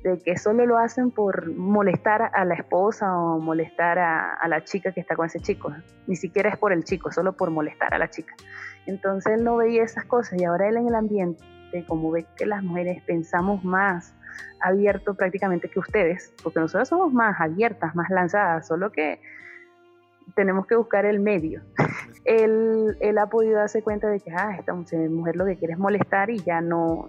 de 0.02 0.18
que 0.18 0.36
solo 0.38 0.66
lo 0.66 0.78
hacen 0.78 1.10
por 1.10 1.52
molestar 1.52 2.30
a 2.32 2.44
la 2.44 2.54
esposa 2.54 3.16
o 3.18 3.38
molestar 3.38 3.98
a, 3.98 4.46
la 4.48 4.62
chica 4.64 4.92
que 4.92 5.00
está 5.00 5.16
con 5.16 5.26
ese 5.26 5.40
chico. 5.40 5.72
Ni 6.06 6.16
siquiera 6.16 6.50
es 6.50 6.56
por 6.56 6.72
el 6.72 6.84
chico, 6.84 7.10
solo 7.10 7.32
por 7.32 7.50
molestar 7.50 7.92
a 7.94 7.98
la 7.98 8.08
chica. 8.08 8.34
Entonces 8.86 9.34
él 9.34 9.44
no 9.44 9.56
veía 9.56 9.82
esas 9.82 10.04
cosas 10.04 10.40
y 10.40 10.44
ahora 10.44 10.68
él 10.68 10.76
en 10.76 10.86
el 10.88 10.94
ambiente, 10.94 11.42
como 11.88 12.10
ve 12.10 12.26
que 12.36 12.46
las 12.46 12.62
mujeres 12.62 13.02
pensamos 13.02 13.64
más 13.64 14.14
abierto 14.60 15.14
prácticamente 15.14 15.68
que 15.68 15.78
ustedes, 15.78 16.32
porque 16.42 16.60
nosotros 16.60 16.88
somos 16.88 17.12
más 17.12 17.40
abiertas, 17.40 17.94
más 17.94 18.10
lanzadas, 18.10 18.66
solo 18.66 18.92
que 18.92 19.20
tenemos 20.34 20.66
que 20.66 20.76
buscar 20.76 21.04
el 21.04 21.20
medio. 21.20 21.62
él, 22.24 22.96
él 23.00 23.18
ha 23.18 23.26
podido 23.26 23.58
darse 23.58 23.82
cuenta 23.82 24.08
de 24.08 24.20
que, 24.20 24.30
ah, 24.32 24.56
esta 24.58 24.74
mujer 24.74 25.36
lo 25.36 25.46
que 25.46 25.56
quiere 25.56 25.74
es 25.74 25.78
molestar 25.78 26.30
y 26.30 26.38
ya 26.38 26.60
no. 26.60 27.08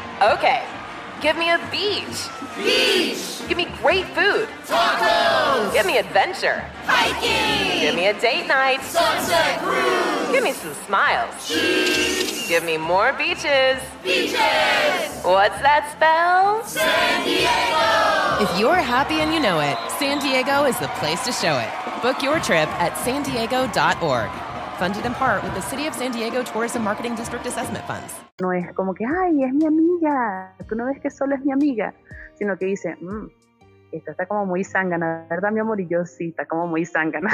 Okay. 0.21 0.63
Give 1.19 1.35
me 1.35 1.49
a 1.49 1.57
beach. 1.71 2.29
Beach. 2.55 3.41
Give 3.47 3.57
me 3.57 3.65
great 3.81 4.05
food. 4.07 4.47
Tacos. 4.67 5.73
Give 5.73 5.85
me 5.85 5.97
adventure. 5.97 6.63
Hiking. 6.85 7.81
Give 7.81 7.95
me 7.95 8.07
a 8.07 8.19
date 8.19 8.47
night. 8.47 8.83
Sunset 8.83 9.59
cruise. 9.61 10.31
Give 10.31 10.43
me 10.43 10.51
some 10.51 10.75
smiles. 10.85 11.47
Cheese. 11.47 12.47
Give 12.47 12.63
me 12.63 12.77
more 12.77 13.13
beaches. 13.13 13.81
Beaches. 14.03 14.37
What's 15.23 15.59
that 15.61 15.89
spell? 15.95 16.63
San 16.65 17.25
Diego. 17.25 18.43
If 18.43 18.59
you're 18.59 18.75
happy 18.75 19.21
and 19.21 19.33
you 19.33 19.39
know 19.39 19.59
it, 19.59 19.77
San 19.97 20.19
Diego 20.19 20.65
is 20.65 20.77
the 20.77 20.87
place 20.99 21.25
to 21.25 21.31
show 21.31 21.57
it. 21.57 22.01
Book 22.03 22.21
your 22.21 22.39
trip 22.39 22.69
at 22.79 22.95
san 23.03 23.23
diego.org. 23.23 24.50
Funded 24.81 25.05
in 25.05 25.13
part 25.13 25.43
with 25.43 25.53
the 25.53 25.61
City 25.61 25.85
of 25.85 25.93
San 25.93 26.11
Diego 26.11 26.41
Tourism 26.41 26.81
Marketing 26.81 27.13
District 27.13 27.45
Assessment 27.45 27.85
Funds. 27.85 28.15
No 28.41 28.51
es 28.51 28.73
como 28.73 28.95
que, 28.95 29.05
ay, 29.05 29.43
es 29.43 29.53
mi 29.53 29.67
amiga. 29.67 30.55
Tú 30.67 30.73
no 30.73 30.87
ves 30.87 30.99
que 30.99 31.11
solo 31.11 31.35
es 31.35 31.45
mi 31.45 31.51
amiga, 31.51 31.93
sino 32.33 32.57
que 32.57 32.65
dice, 32.65 32.97
mmm, 32.99 33.27
esta 33.91 34.09
está 34.09 34.25
como 34.25 34.47
muy 34.47 34.63
zángana, 34.63 35.27
¿verdad, 35.29 35.51
mi 35.51 35.59
amor? 35.59 35.79
Y 35.81 35.87
yo 35.87 36.03
sí, 36.07 36.29
está 36.29 36.47
como 36.47 36.65
muy 36.65 36.83
zángana. 36.83 37.29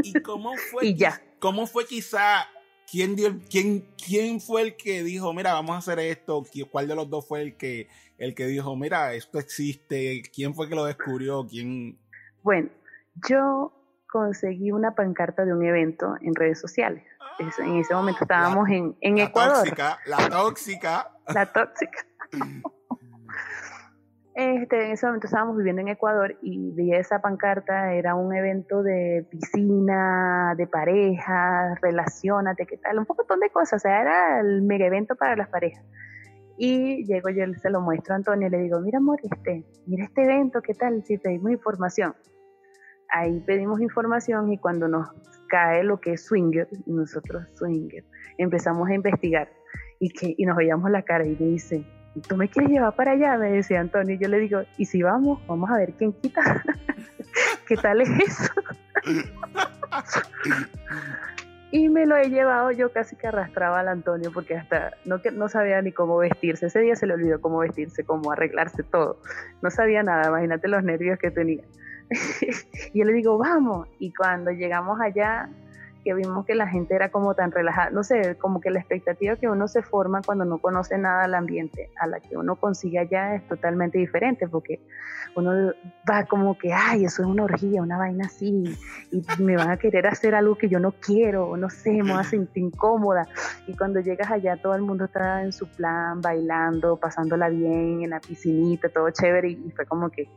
¿Y 0.00 0.12
cómo 0.20 0.54
fue? 0.56 0.86
y 0.86 0.94
ya. 0.94 1.20
¿Cómo 1.40 1.66
fue 1.66 1.86
quizá? 1.86 2.46
¿Quién, 2.88 3.16
dio, 3.16 3.36
quién, 3.50 3.84
¿Quién 3.96 4.40
fue 4.40 4.62
el 4.62 4.76
que 4.76 5.02
dijo, 5.02 5.34
mira, 5.34 5.54
vamos 5.54 5.74
a 5.74 5.78
hacer 5.78 5.98
esto? 5.98 6.44
¿Cuál 6.70 6.86
de 6.86 6.94
los 6.94 7.10
dos 7.10 7.26
fue 7.26 7.42
el 7.42 7.56
que, 7.56 7.88
el 8.16 8.32
que 8.36 8.46
dijo, 8.46 8.76
mira, 8.76 9.12
esto 9.12 9.40
existe? 9.40 10.22
¿Quién 10.32 10.54
fue 10.54 10.68
que 10.68 10.76
lo 10.76 10.84
descubrió? 10.84 11.44
¿Quién? 11.48 11.98
Bueno, 12.44 12.68
yo 13.28 13.72
conseguí 14.10 14.72
una 14.72 14.94
pancarta 14.94 15.44
de 15.44 15.52
un 15.52 15.64
evento 15.64 16.16
en 16.20 16.34
redes 16.34 16.60
sociales. 16.60 17.04
en 17.38 17.76
ese 17.76 17.94
momento 17.94 18.20
estábamos 18.22 18.68
la, 18.68 18.74
en, 18.74 18.96
en 19.00 19.16
la 19.16 19.24
Ecuador. 19.24 19.58
Tóxica, 19.58 19.98
la 20.06 20.16
tóxica. 20.30 21.10
La 21.28 21.46
tóxica. 21.46 21.98
Este, 24.34 24.86
en 24.86 24.92
ese 24.92 25.04
momento 25.04 25.26
estábamos 25.26 25.56
viviendo 25.56 25.82
en 25.82 25.88
Ecuador 25.88 26.38
y 26.42 26.70
vi 26.70 26.94
esa 26.94 27.20
pancarta, 27.20 27.92
era 27.92 28.14
un 28.14 28.32
evento 28.32 28.84
de 28.84 29.26
piscina, 29.28 30.54
de 30.56 30.68
parejas, 30.68 31.80
relacionate, 31.80 32.64
qué 32.64 32.76
tal, 32.76 33.00
un 33.00 33.06
montón 33.08 33.40
de 33.40 33.50
cosas, 33.50 33.72
o 33.72 33.78
sea, 33.80 34.00
era 34.00 34.38
el 34.38 34.62
mega 34.62 34.86
evento 34.86 35.16
para 35.16 35.34
las 35.34 35.48
parejas. 35.48 35.84
Y 36.56 37.04
llego 37.04 37.30
yo, 37.30 37.46
se 37.60 37.68
lo 37.68 37.80
muestro 37.80 38.14
a 38.14 38.18
Antonio 38.18 38.46
y 38.46 38.50
le 38.50 38.58
digo, 38.58 38.78
mira 38.80 38.98
amor, 38.98 39.18
este, 39.24 39.64
mira 39.86 40.04
este 40.04 40.22
evento, 40.22 40.62
qué 40.62 40.74
tal, 40.74 41.02
si 41.04 41.18
pedimos 41.18 41.50
información. 41.50 42.14
Ahí 43.10 43.40
pedimos 43.40 43.80
información 43.80 44.52
y 44.52 44.58
cuando 44.58 44.88
nos 44.88 45.08
cae 45.48 45.82
lo 45.82 46.00
que 46.00 46.12
es 46.12 46.26
swinger, 46.26 46.68
nosotros 46.86 47.44
swinger, 47.54 48.04
empezamos 48.36 48.88
a 48.88 48.94
investigar 48.94 49.48
y, 49.98 50.10
que, 50.10 50.34
y 50.36 50.44
nos 50.44 50.56
veíamos 50.56 50.90
la 50.90 51.02
cara 51.02 51.24
y 51.24 51.36
me 51.38 51.46
dice, 51.46 51.84
¿tú 52.26 52.36
me 52.36 52.48
quieres 52.48 52.70
llevar 52.70 52.94
para 52.94 53.12
allá? 53.12 53.36
Me 53.38 53.50
decía 53.50 53.80
Antonio. 53.80 54.14
Y 54.14 54.18
yo 54.18 54.28
le 54.28 54.38
digo, 54.38 54.60
¿y 54.76 54.84
si 54.84 55.02
vamos? 55.02 55.44
Vamos 55.46 55.70
a 55.70 55.76
ver 55.76 55.92
quién 55.94 56.12
quita. 56.12 56.62
¿Qué 57.66 57.76
tal 57.76 58.00
es 58.00 58.10
eso? 58.10 58.52
y 61.70 61.88
me 61.88 62.06
lo 62.06 62.16
he 62.16 62.30
llevado, 62.30 62.70
yo 62.70 62.92
casi 62.92 63.16
que 63.16 63.26
arrastraba 63.26 63.80
al 63.80 63.88
Antonio 63.88 64.30
porque 64.32 64.56
hasta 64.56 64.92
no, 65.04 65.20
no 65.34 65.48
sabía 65.48 65.82
ni 65.82 65.92
cómo 65.92 66.16
vestirse. 66.18 66.66
Ese 66.66 66.80
día 66.80 66.96
se 66.96 67.06
le 67.06 67.14
olvidó 67.14 67.40
cómo 67.40 67.58
vestirse, 67.58 68.04
cómo 68.04 68.32
arreglarse 68.32 68.82
todo. 68.82 69.20
No 69.62 69.70
sabía 69.70 70.02
nada, 70.02 70.28
imagínate 70.28 70.68
los 70.68 70.82
nervios 70.82 71.18
que 71.18 71.30
tenía. 71.30 71.64
Y 72.92 72.98
yo 72.98 73.04
le 73.04 73.12
digo, 73.12 73.38
vamos. 73.38 73.88
Y 73.98 74.12
cuando 74.12 74.50
llegamos 74.50 75.00
allá, 75.00 75.48
que 76.04 76.14
vimos 76.14 76.46
que 76.46 76.54
la 76.54 76.66
gente 76.66 76.94
era 76.94 77.10
como 77.10 77.34
tan 77.34 77.50
relajada, 77.50 77.90
no 77.90 78.02
sé, 78.02 78.36
como 78.36 78.60
que 78.60 78.70
la 78.70 78.78
expectativa 78.78 79.36
que 79.36 79.48
uno 79.48 79.68
se 79.68 79.82
forma 79.82 80.22
cuando 80.22 80.44
no 80.44 80.58
conoce 80.58 80.96
nada 80.96 81.22
del 81.22 81.34
ambiente 81.34 81.90
a 82.00 82.06
la 82.06 82.20
que 82.20 82.36
uno 82.36 82.56
consigue 82.56 82.98
allá 82.98 83.34
es 83.34 83.46
totalmente 83.48 83.98
diferente, 83.98 84.48
porque 84.48 84.80
uno 85.34 85.72
va 86.08 86.24
como 86.24 86.56
que, 86.56 86.72
ay, 86.72 87.04
eso 87.04 87.22
es 87.22 87.28
una 87.28 87.44
orgía, 87.44 87.82
una 87.82 87.98
vaina 87.98 88.26
así, 88.26 88.64
y 89.10 89.42
me 89.42 89.56
van 89.56 89.70
a 89.70 89.76
querer 89.76 90.06
hacer 90.06 90.34
algo 90.34 90.56
que 90.56 90.68
yo 90.68 90.80
no 90.80 90.92
quiero, 90.92 91.56
no 91.56 91.68
sé, 91.68 91.90
me 92.02 92.12
voy 92.12 92.20
a 92.20 92.24
sentir 92.24 92.64
incómoda. 92.64 93.28
Y 93.66 93.76
cuando 93.76 94.00
llegas 94.00 94.30
allá 94.30 94.56
todo 94.56 94.74
el 94.74 94.82
mundo 94.82 95.04
está 95.04 95.42
en 95.42 95.52
su 95.52 95.66
plan, 95.68 96.20
bailando, 96.20 96.96
pasándola 96.96 97.48
bien, 97.48 98.02
en 98.02 98.10
la 98.10 98.20
piscinita, 98.20 98.88
todo 98.88 99.10
chévere, 99.10 99.50
y 99.50 99.70
fue 99.74 99.84
como 99.86 100.10
que, 100.10 100.28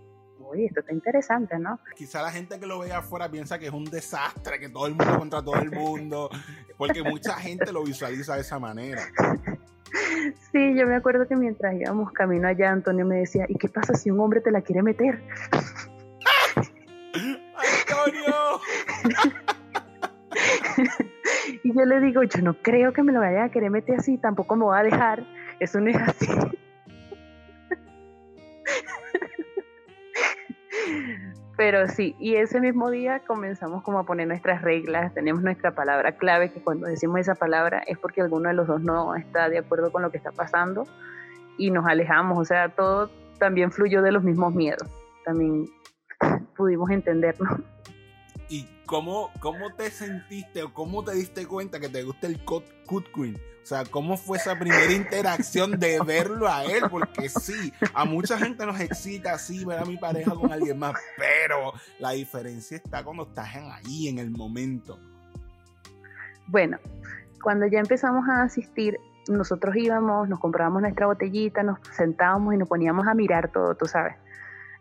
oye, 0.51 0.65
esto 0.65 0.81
está 0.81 0.93
interesante, 0.93 1.58
¿no? 1.58 1.79
Quizá 1.96 2.22
la 2.22 2.31
gente 2.31 2.60
que 2.60 2.67
lo 2.67 2.79
ve 2.79 2.91
afuera 2.91 3.29
piensa 3.29 3.58
que 3.58 3.67
es 3.67 3.74
un 3.74 3.86
desastre, 3.86 4.60
que 4.60 4.70
todo 4.70 4.88
el 4.88 4.96
mundo 4.96 5.17
contra 5.17 5.41
todo 5.41 5.55
el 5.55 5.72
mundo, 5.72 6.29
porque 6.77 7.03
mucha 7.03 7.36
gente 7.36 7.72
lo 7.72 7.84
visualiza 7.84 8.36
de 8.36 8.41
esa 8.41 8.60
manera. 8.60 9.01
Sí, 10.51 10.75
yo 10.75 10.88
me 10.88 10.96
acuerdo 10.96 11.27
que 11.27 11.36
mientras 11.36 11.74
íbamos 11.74 12.12
camino 12.12 12.48
allá, 12.48 12.72
Antonio 12.72 13.05
me 13.05 13.20
decía, 13.20 13.46
¿y 13.48 13.55
qué 13.55 13.70
pasa 13.70 13.93
si 13.93 14.12
un 14.12 14.20
hombre 14.20 14.41
te 14.41 14.51
la 14.51 14.62
quiere 14.62 14.84
meter? 14.84 15.22
¡Antonio! 17.55 18.60
y 21.63 21.74
yo 21.74 21.86
le 21.86 22.00
digo, 22.01 22.24
yo 22.24 22.41
no 22.41 22.55
creo 22.62 22.93
que 22.93 23.03
me 23.03 23.12
lo 23.12 23.20
vaya 23.20 23.46
a 23.46 23.50
querer 23.50 23.70
meter 23.70 24.00
así, 24.00 24.17
tampoco 24.17 24.55
me 24.55 24.65
voy 24.65 24.77
a 24.77 24.84
dejar, 24.84 25.24
eso 25.60 25.79
no 25.79 25.89
es 25.89 25.98
así. 25.98 26.27
Pero 31.62 31.88
sí, 31.88 32.15
y 32.18 32.38
ese 32.38 32.60
mismo 32.60 32.89
día 32.89 33.20
comenzamos 33.20 33.84
como 33.84 34.00
a 34.00 34.03
poner 34.03 34.27
nuestras 34.27 34.63
reglas, 34.63 35.13
tenemos 35.13 35.44
nuestra 35.44 35.75
palabra 35.75 36.13
clave, 36.13 36.51
que 36.51 36.60
cuando 36.60 36.88
decimos 36.88 37.20
esa 37.20 37.36
palabra 37.36 37.84
es 37.86 38.00
porque 38.00 38.20
alguno 38.20 38.50
de 38.50 38.56
los 38.56 38.65
dos 38.65 38.82
no 38.82 39.13
está 39.13 39.48
de 39.48 39.60
acuerdo 39.60 39.91
con 39.91 40.01
lo 40.01 40.10
que 40.10 40.18
está 40.18 40.32
pasando 40.32 40.88
y 41.60 41.70
nos 41.70 41.86
alejamos, 41.86 42.39
o 42.39 42.46
sea, 42.46 42.70
todo 42.70 43.12
también 43.38 43.72
fluyó 43.72 44.01
de 44.01 44.12
los 44.12 44.24
mismos 44.24 44.56
miedos, 44.56 44.89
también 45.24 45.68
pudimos 46.58 46.89
entendernos. 46.89 47.60
¿Y 48.91 48.93
¿cómo, 48.93 49.31
¿cómo 49.39 49.74
te 49.74 49.89
sentiste 49.89 50.63
o 50.63 50.74
cómo 50.74 51.01
te 51.01 51.13
diste 51.13 51.45
cuenta 51.45 51.79
que 51.79 51.88
te 51.88 52.03
gusta 52.03 52.27
el 52.27 52.43
Cut, 52.43 52.65
Queen? 53.15 53.38
O 53.63 53.65
sea, 53.65 53.86
¿cómo 53.86 54.17
fue 54.17 54.38
esa 54.38 54.60
primera 54.60 54.91
interacción 54.91 55.79
de 55.79 56.01
verlo 56.05 56.50
a 56.50 56.65
él? 56.65 56.83
Porque 56.89 57.29
sí, 57.29 57.71
a 57.93 58.03
mucha 58.03 58.38
gente 58.38 58.65
nos 58.65 58.77
excita 58.81 59.31
así 59.31 59.63
ver 59.63 59.79
a 59.79 59.86
mi 59.86 59.95
pareja 59.95 60.36
con 60.36 60.51
alguien 60.51 60.77
más, 60.77 60.95
pero 61.15 61.71
la 62.00 62.12
diferencia 62.12 62.75
está 62.75 63.01
cuando 63.01 63.24
estás 63.24 63.55
ahí 63.55 64.10
en 64.10 64.19
el 64.19 64.29
momento. 64.29 65.00
Bueno, 66.48 66.77
cuando 67.41 67.67
ya 67.67 67.79
empezamos 67.79 68.27
a 68.27 68.43
asistir, 68.43 68.98
nosotros 69.29 69.74
íbamos, 69.77 70.27
nos 70.27 70.39
comprábamos 70.39 70.81
nuestra 70.81 71.05
botellita, 71.05 71.63
nos 71.63 71.79
sentábamos 71.95 72.55
y 72.55 72.57
nos 72.57 72.67
poníamos 72.67 73.07
a 73.07 73.13
mirar 73.13 73.53
todo, 73.53 73.74
tú 73.74 73.86
sabes, 73.86 74.15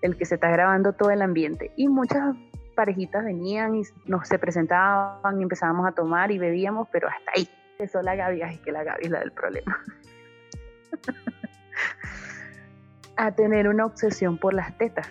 el 0.03 0.17
que 0.17 0.25
se 0.25 0.35
está 0.35 0.51
grabando 0.51 0.95
todo 0.95 1.13
el 1.13 1.23
ambiente. 1.23 1.73
Y 1.77 1.87
muchas 1.87 2.35
parejitas 2.81 3.23
venían 3.23 3.75
y 3.75 3.83
nos 4.07 4.27
se 4.27 4.39
presentaban 4.39 5.39
y 5.39 5.43
empezábamos 5.43 5.87
a 5.87 5.93
tomar 5.93 6.31
y 6.31 6.39
bebíamos, 6.39 6.89
pero 6.91 7.09
hasta 7.09 7.33
ahí. 7.37 7.47
Eso 7.79 8.01
la 8.01 8.17
Gaby, 8.17 8.41
ay, 8.41 8.57
que 8.65 8.73
la 8.73 8.85
Gaby 8.85 9.05
es 9.05 9.11
la 9.11 9.21
del 9.21 9.33
problema. 9.33 9.79
a 13.19 13.33
tener 13.33 13.69
una 13.69 13.85
obsesión 13.85 14.39
por 14.39 14.55
las 14.55 14.79
tetas. 14.79 15.07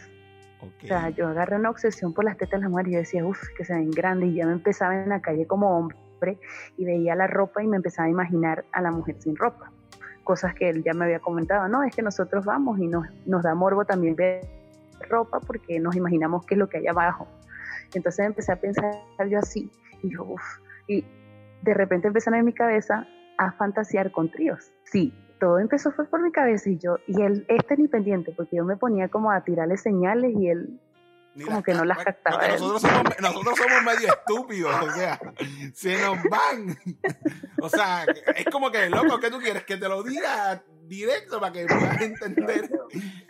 O 0.61 0.87
sea, 0.87 1.09
yo 1.09 1.27
agarré 1.27 1.57
una 1.57 1.69
obsesión 1.69 2.11
por 2.11 2.25
las 2.25 2.37
tetas 2.37 2.59
de 2.59 2.63
la 2.63 2.69
mujer 2.69 2.87
y 2.87 2.91
yo 2.93 2.97
decía, 2.97 3.23
uff, 3.23 3.39
que 3.55 3.63
se 3.63 3.73
ven 3.73 3.91
grandes. 3.91 4.29
Y 4.29 4.35
ya 4.37 4.47
me 4.47 4.53
empezaba 4.53 4.95
en 4.95 5.09
la 5.09 5.21
calle 5.21 5.45
como 5.45 5.77
hombre 5.77 6.39
y 6.75 6.85
veía 6.85 7.13
la 7.13 7.27
ropa 7.27 7.61
y 7.61 7.67
me 7.67 7.77
empezaba 7.77 8.07
a 8.07 8.09
imaginar 8.09 8.65
a 8.71 8.81
la 8.81 8.89
mujer 8.89 9.15
sin 9.19 9.35
ropa. 9.35 9.71
Cosas 10.23 10.55
que 10.55 10.69
él 10.69 10.83
ya 10.83 10.95
me 10.95 11.05
había 11.05 11.19
comentado, 11.19 11.67
no, 11.67 11.83
es 11.83 11.95
que 11.95 12.01
nosotros 12.01 12.45
vamos 12.45 12.79
y 12.79 12.87
nos, 12.87 13.05
nos 13.27 13.43
da 13.43 13.53
morbo 13.53 13.85
también 13.85 14.15
ver 14.15 14.41
ropa 15.07 15.39
porque 15.39 15.79
nos 15.79 15.95
imaginamos 15.95 16.47
qué 16.47 16.55
es 16.55 16.57
lo 16.57 16.67
que 16.67 16.77
hay 16.77 16.87
abajo. 16.87 17.27
Entonces 17.93 18.25
empecé 18.25 18.51
a 18.51 18.59
pensar 18.59 18.93
yo 19.29 19.39
así 19.39 19.69
y 20.03 20.13
yo, 20.13 20.23
uff, 20.23 20.41
y 20.87 21.05
de 21.61 21.73
repente 21.73 22.07
empezaron 22.07 22.39
en 22.39 22.45
mi 22.45 22.53
cabeza 22.53 23.07
a 23.37 23.51
fantasear 23.53 24.11
con 24.11 24.29
tríos. 24.29 24.71
Sí, 24.83 25.13
todo 25.39 25.59
empezó 25.59 25.91
fue 25.91 26.05
por 26.05 26.21
mi 26.21 26.31
cabeza 26.31 26.69
y 26.69 26.77
yo, 26.77 26.97
y 27.07 27.21
él, 27.21 27.45
este 27.47 27.77
ni 27.77 27.87
pendiente, 27.87 28.33
porque 28.35 28.57
yo 28.57 28.65
me 28.65 28.77
ponía 28.77 29.07
como 29.09 29.31
a 29.31 29.43
tirarle 29.43 29.77
señales 29.77 30.33
y 30.35 30.49
él 30.49 30.79
como 31.45 31.63
que 31.63 31.73
no 31.73 31.85
las 31.85 31.97
captaba. 31.99 32.47
Nosotros 32.47 32.81
somos, 32.81 33.03
nosotros 33.19 33.57
somos 33.57 33.83
medio 33.83 34.13
estúpidos, 34.13 34.75
o 34.81 34.91
sea, 34.91 35.19
se 35.73 36.01
nos 36.01 36.17
van. 36.29 36.77
O 37.61 37.69
sea, 37.69 38.05
es 38.35 38.45
como 38.45 38.71
que, 38.71 38.89
loco, 38.89 39.19
¿qué 39.19 39.29
tú 39.29 39.39
quieres? 39.39 39.63
Que 39.63 39.77
te 39.77 39.87
lo 39.87 40.03
diga 40.03 40.63
directo 40.87 41.39
para 41.39 41.53
que 41.53 41.65
puedas 41.65 42.01
entender. 42.01 42.69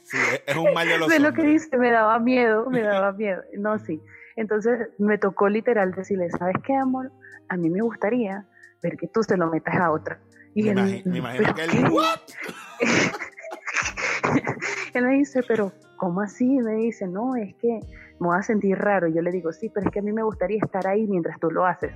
Sí, 0.03 0.17
es 0.45 0.55
un 0.55 0.73
mal 0.73 0.87
de 0.87 0.97
los 0.97 1.19
lo 1.19 1.33
que 1.33 1.43
dice, 1.43 1.77
me 1.77 1.91
daba 1.91 2.19
miedo, 2.19 2.69
me 2.69 2.81
daba 2.81 3.11
miedo. 3.11 3.43
No, 3.57 3.77
sí. 3.79 4.01
Entonces 4.35 4.89
me 4.97 5.17
tocó 5.17 5.49
literal 5.49 5.91
decirle, 5.91 6.29
¿sabes 6.31 6.55
qué, 6.65 6.73
amor? 6.73 7.11
A 7.49 7.57
mí 7.57 7.69
me 7.69 7.81
gustaría 7.81 8.45
ver 8.81 8.97
que 8.97 9.07
tú 9.07 9.21
se 9.21 9.35
lo 9.35 9.47
metas 9.47 9.75
a 9.75 9.91
otra. 9.91 10.19
Y 10.55 10.63
me, 10.63 10.71
él, 10.71 11.03
me 11.05 11.17
imagino 11.17 11.53
que 11.53 11.63
él, 11.63 11.69
él 14.93 15.05
me 15.05 15.13
dice, 15.13 15.41
pero 15.47 15.71
¿cómo 15.97 16.21
así? 16.21 16.45
Me 16.45 16.73
dice, 16.75 17.07
no, 17.07 17.35
es 17.35 17.55
que 17.55 17.79
me 18.19 18.27
voy 18.27 18.37
a 18.37 18.43
sentir 18.43 18.77
raro. 18.77 19.07
Y 19.07 19.13
yo 19.13 19.21
le 19.21 19.31
digo, 19.31 19.51
sí, 19.51 19.69
pero 19.69 19.85
es 19.85 19.91
que 19.91 19.99
a 19.99 20.01
mí 20.01 20.11
me 20.11 20.23
gustaría 20.23 20.59
estar 20.63 20.87
ahí 20.87 21.07
mientras 21.07 21.39
tú 21.39 21.49
lo 21.51 21.65
haces. 21.65 21.91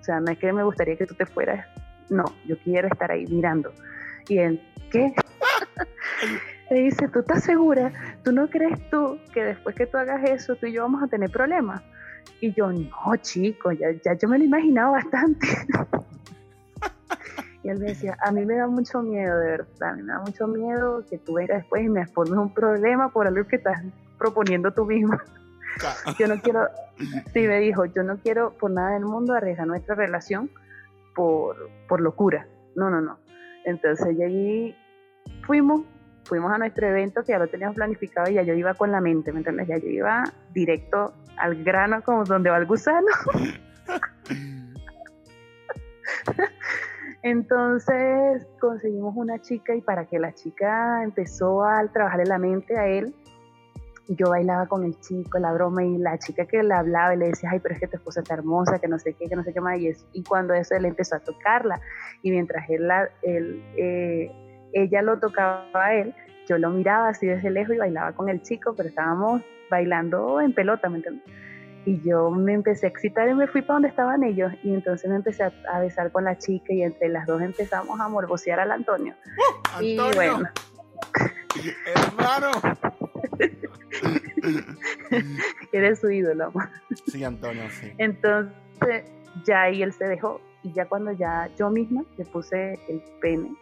O 0.00 0.04
sea, 0.04 0.20
no 0.20 0.30
es 0.30 0.38
que 0.38 0.52
me 0.52 0.64
gustaría 0.64 0.96
que 0.96 1.06
tú 1.06 1.14
te 1.14 1.26
fueras. 1.26 1.66
No, 2.10 2.24
yo 2.46 2.58
quiero 2.58 2.88
estar 2.88 3.10
ahí 3.10 3.26
mirando. 3.26 3.72
Y 4.28 4.38
él, 4.38 4.60
¿qué? 4.90 5.14
le 6.70 6.80
dice, 6.80 7.08
¿tú 7.08 7.20
estás 7.20 7.44
segura? 7.44 7.92
¿Tú 8.22 8.32
no 8.32 8.48
crees 8.48 8.78
tú 8.90 9.18
que 9.32 9.44
después 9.44 9.74
que 9.74 9.86
tú 9.86 9.96
hagas 9.96 10.22
eso, 10.24 10.56
tú 10.56 10.66
y 10.66 10.72
yo 10.72 10.82
vamos 10.82 11.02
a 11.02 11.06
tener 11.06 11.30
problemas? 11.30 11.82
Y 12.40 12.52
yo, 12.52 12.72
no, 12.72 13.16
chico, 13.22 13.72
ya, 13.72 13.92
ya 14.04 14.14
yo 14.14 14.28
me 14.28 14.38
lo 14.38 14.56
he 14.56 14.72
bastante. 14.72 15.46
Y 17.64 17.70
él 17.70 17.78
me 17.78 17.86
decía, 17.86 18.14
a 18.20 18.30
mí 18.30 18.44
me 18.44 18.56
da 18.56 18.66
mucho 18.66 19.00
miedo, 19.00 19.38
de 19.38 19.46
verdad, 19.46 19.96
me 19.96 20.02
da 20.02 20.20
mucho 20.20 20.46
miedo 20.46 21.02
que 21.08 21.16
tú 21.16 21.32
vengas 21.32 21.62
después 21.62 21.82
y 21.82 21.88
me 21.88 22.06
formes 22.06 22.38
un 22.38 22.52
problema 22.52 23.08
por 23.08 23.26
algo 23.26 23.48
que 23.48 23.56
estás 23.56 23.82
proponiendo 24.18 24.70
tú 24.72 24.84
mismo. 24.84 25.16
yo 26.18 26.28
no 26.28 26.38
quiero, 26.42 26.68
sí 27.32 27.48
me 27.48 27.60
dijo, 27.60 27.86
yo 27.86 28.02
no 28.02 28.18
quiero 28.18 28.52
por 28.52 28.70
nada 28.70 28.90
del 28.90 29.06
mundo 29.06 29.32
arriesgar 29.32 29.66
nuestra 29.66 29.94
relación 29.94 30.50
por, 31.14 31.56
por 31.88 32.02
locura. 32.02 32.46
No, 32.76 32.90
no, 32.90 33.00
no. 33.00 33.18
Entonces 33.64 34.14
llegué, 34.14 34.76
fuimos, 35.46 35.84
fuimos 36.24 36.52
a 36.52 36.58
nuestro 36.58 36.86
evento 36.86 37.24
que 37.24 37.32
ya 37.32 37.38
lo 37.38 37.48
teníamos 37.48 37.76
planificado 37.76 38.30
y 38.30 38.34
ya 38.34 38.42
yo 38.42 38.52
iba 38.52 38.74
con 38.74 38.92
la 38.92 39.00
mente, 39.00 39.32
¿me 39.32 39.38
entiendes? 39.38 39.68
Ya 39.68 39.78
yo 39.78 39.88
iba 39.88 40.22
directo 40.52 41.14
al 41.38 41.64
grano 41.64 42.02
como 42.02 42.24
donde 42.24 42.50
va 42.50 42.58
el 42.58 42.66
gusano. 42.66 43.06
Entonces 47.24 48.46
conseguimos 48.60 49.16
una 49.16 49.40
chica 49.40 49.74
y 49.74 49.80
para 49.80 50.04
que 50.04 50.18
la 50.18 50.34
chica 50.34 51.02
empezó 51.02 51.64
a 51.64 51.82
trabajarle 51.90 52.26
la 52.26 52.36
mente 52.36 52.76
a 52.76 52.86
él, 52.86 53.14
yo 54.08 54.28
bailaba 54.28 54.66
con 54.66 54.84
el 54.84 55.00
chico, 55.00 55.38
la 55.38 55.50
broma, 55.54 55.82
y 55.82 55.96
la 55.96 56.18
chica 56.18 56.44
que 56.44 56.62
le 56.62 56.74
hablaba 56.74 57.14
y 57.14 57.16
le 57.16 57.28
decía, 57.28 57.48
ay, 57.50 57.60
pero 57.60 57.76
es 57.76 57.80
que 57.80 57.88
tu 57.88 57.96
esposa 57.96 58.20
está 58.20 58.34
hermosa, 58.34 58.78
que 58.78 58.88
no 58.88 58.98
sé 58.98 59.14
qué, 59.14 59.26
que 59.26 59.36
no 59.36 59.42
sé 59.42 59.54
qué 59.54 59.62
más, 59.62 59.78
y, 59.78 59.90
y 60.12 60.22
cuando 60.22 60.52
eso 60.52 60.74
él 60.74 60.84
empezó 60.84 61.16
a 61.16 61.20
tocarla, 61.20 61.80
y 62.20 62.30
mientras 62.30 62.68
él, 62.68 62.90
él 63.22 63.64
eh, 63.78 64.30
ella 64.74 65.00
lo 65.00 65.18
tocaba 65.18 65.64
a 65.72 65.94
él, 65.94 66.14
yo 66.46 66.58
lo 66.58 66.68
miraba 66.68 67.08
así 67.08 67.26
desde 67.26 67.50
lejos 67.50 67.74
y 67.74 67.78
bailaba 67.78 68.12
con 68.12 68.28
el 68.28 68.42
chico, 68.42 68.74
pero 68.76 68.90
estábamos 68.90 69.40
bailando 69.70 70.42
en 70.42 70.52
pelota, 70.52 70.90
¿me 70.90 70.96
entiendes? 70.96 71.24
Y 71.86 72.00
yo 72.02 72.30
me 72.30 72.54
empecé 72.54 72.86
a 72.86 72.88
excitar 72.88 73.28
y 73.28 73.34
me 73.34 73.46
fui 73.46 73.62
para 73.62 73.74
donde 73.74 73.88
estaban 73.88 74.24
ellos. 74.24 74.52
Y 74.62 74.72
entonces 74.72 75.08
me 75.08 75.16
empecé 75.16 75.44
a, 75.44 75.80
besar 75.80 76.10
con 76.12 76.24
la 76.24 76.38
chica 76.38 76.72
y 76.72 76.82
entre 76.82 77.08
las 77.08 77.26
dos 77.26 77.42
empezamos 77.42 78.00
a 78.00 78.08
morbosear 78.08 78.60
al 78.60 78.72
Antonio. 78.72 79.14
¡Uh, 79.78 79.82
y 79.82 79.96
bueno. 79.96 80.48
Hermano. 81.94 82.50
Eres 85.72 86.00
su 86.00 86.10
ídolo. 86.10 86.52
Sí, 87.06 87.22
Antonio, 87.22 87.64
sí. 87.70 87.92
Entonces 87.98 89.04
ya 89.44 89.62
ahí 89.62 89.82
él 89.82 89.92
se 89.92 90.06
dejó. 90.06 90.40
Y 90.62 90.72
ya 90.72 90.86
cuando 90.86 91.12
ya 91.12 91.50
yo 91.58 91.70
misma 91.70 92.04
le 92.16 92.24
puse 92.24 92.78
el 92.88 93.02
pene 93.20 93.54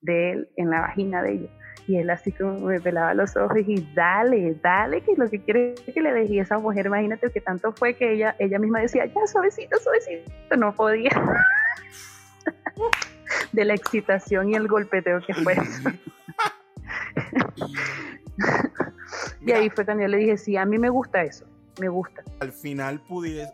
de 0.00 0.32
él 0.32 0.48
en 0.56 0.70
la 0.70 0.80
vagina 0.80 1.22
de 1.22 1.32
ellos 1.32 1.50
y 1.86 1.96
él 1.96 2.10
así 2.10 2.32
como 2.32 2.58
me 2.60 2.80
pelaba 2.80 3.14
los 3.14 3.36
ojos 3.36 3.58
y 3.66 3.86
dale, 3.94 4.56
dale, 4.62 5.02
que 5.02 5.14
lo 5.16 5.30
que 5.30 5.40
quiere 5.40 5.74
es 5.86 5.94
que 5.94 6.00
le 6.00 6.12
dejé 6.12 6.40
a 6.40 6.42
esa 6.42 6.58
mujer, 6.58 6.86
imagínate 6.86 7.30
que 7.30 7.40
tanto 7.40 7.72
fue 7.72 7.94
que 7.94 8.12
ella, 8.12 8.34
ella 8.38 8.58
misma 8.58 8.80
decía, 8.80 9.06
ya 9.06 9.26
suavecito, 9.26 9.76
suavecito, 9.78 10.56
no 10.56 10.74
podía. 10.74 11.10
de 13.52 13.64
la 13.64 13.74
excitación 13.74 14.50
y 14.50 14.54
el 14.54 14.68
golpeteo 14.68 15.20
que 15.26 15.34
fue. 15.34 15.56
y 19.40 19.52
ahí 19.52 19.70
fue 19.70 19.84
cuando 19.84 20.02
yo 20.02 20.08
le 20.08 20.18
dije, 20.18 20.36
sí, 20.36 20.56
a 20.56 20.64
mí 20.64 20.78
me 20.78 20.90
gusta 20.90 21.22
eso, 21.22 21.46
me 21.80 21.88
gusta. 21.88 22.22
Al 22.40 22.52
final 22.52 23.00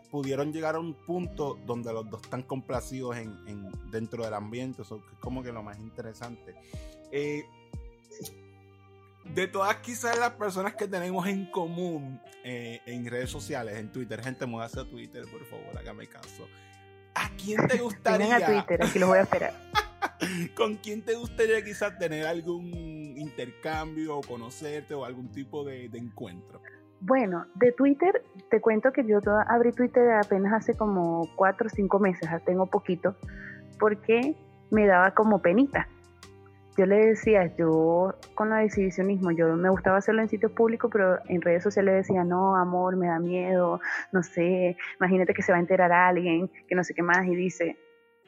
pudieron 0.09 0.51
llegar 0.51 0.75
a 0.75 0.79
un 0.79 0.93
punto 0.93 1.57
donde 1.65 1.93
los 1.93 2.09
dos 2.09 2.21
están 2.23 2.43
complacidos 2.43 3.17
en, 3.17 3.71
dentro 3.91 4.25
del 4.25 4.33
ambiente, 4.33 4.81
eso 4.81 4.97
es 4.97 5.03
como 5.19 5.43
que 5.43 5.51
lo 5.51 5.63
más 5.63 5.79
interesante. 5.79 6.55
Eh, 7.11 7.43
de 9.25 9.47
todas 9.47 9.75
quizás 9.77 10.17
las 10.17 10.31
personas 10.31 10.75
que 10.75 10.87
tenemos 10.87 11.25
en 11.27 11.45
común 11.45 12.19
eh, 12.43 12.81
en 12.85 13.05
redes 13.05 13.29
sociales, 13.29 13.77
en 13.77 13.91
Twitter, 13.91 14.21
gente, 14.21 14.45
muévase 14.45 14.81
a 14.81 14.85
Twitter, 14.85 15.23
por 15.31 15.45
favor, 15.45 15.77
hágame 15.77 16.07
caso. 16.07 16.47
¿A 17.15 17.29
quién 17.37 17.65
te 17.67 17.77
gustaría? 17.81 18.35
a 18.35 18.45
Twitter, 18.45 18.83
aquí 18.83 18.99
los 18.99 19.09
voy 19.09 19.19
a 19.19 19.21
esperar. 19.21 19.53
¿Con 20.55 20.75
quién 20.75 21.03
te 21.03 21.15
gustaría 21.15 21.63
quizás 21.63 21.97
tener 21.97 22.25
algún 22.25 22.71
intercambio 23.17 24.17
o 24.17 24.21
conocerte 24.21 24.93
o 24.93 25.05
algún 25.05 25.31
tipo 25.31 25.63
de, 25.63 25.89
de 25.89 25.97
encuentro? 25.97 26.61
Bueno, 26.99 27.47
de 27.55 27.71
Twitter, 27.73 28.23
te 28.49 28.61
cuento 28.61 28.91
que 28.93 29.05
yo 29.05 29.19
abrí 29.47 29.73
Twitter 29.73 30.11
apenas 30.11 30.53
hace 30.53 30.75
como 30.75 31.29
cuatro 31.35 31.67
o 31.67 31.69
cinco 31.69 31.99
meses, 31.99 32.29
tengo 32.45 32.67
poquito, 32.67 33.15
porque 33.77 34.35
me 34.71 34.87
daba 34.87 35.13
como 35.13 35.41
penita 35.41 35.87
yo 36.77 36.85
le 36.85 37.07
decía, 37.07 37.55
yo 37.55 38.15
con 38.33 38.49
la 38.49 38.63
exhibicionismo, 38.63 39.31
yo 39.31 39.55
me 39.55 39.69
gustaba 39.69 39.97
hacerlo 39.97 40.21
en 40.21 40.29
sitios 40.29 40.51
públicos, 40.51 40.89
pero 40.91 41.19
en 41.27 41.41
redes 41.41 41.63
sociales 41.63 41.95
decía, 41.95 42.23
no, 42.23 42.55
amor, 42.55 42.95
me 42.95 43.07
da 43.07 43.19
miedo, 43.19 43.79
no 44.11 44.23
sé, 44.23 44.75
imagínate 44.99 45.33
que 45.33 45.43
se 45.43 45.51
va 45.51 45.57
a 45.57 45.61
enterar 45.61 45.91
alguien, 45.91 46.49
que 46.67 46.75
no 46.75 46.83
sé 46.83 46.93
qué 46.93 47.03
más, 47.03 47.25
y 47.27 47.35
dice, 47.35 47.77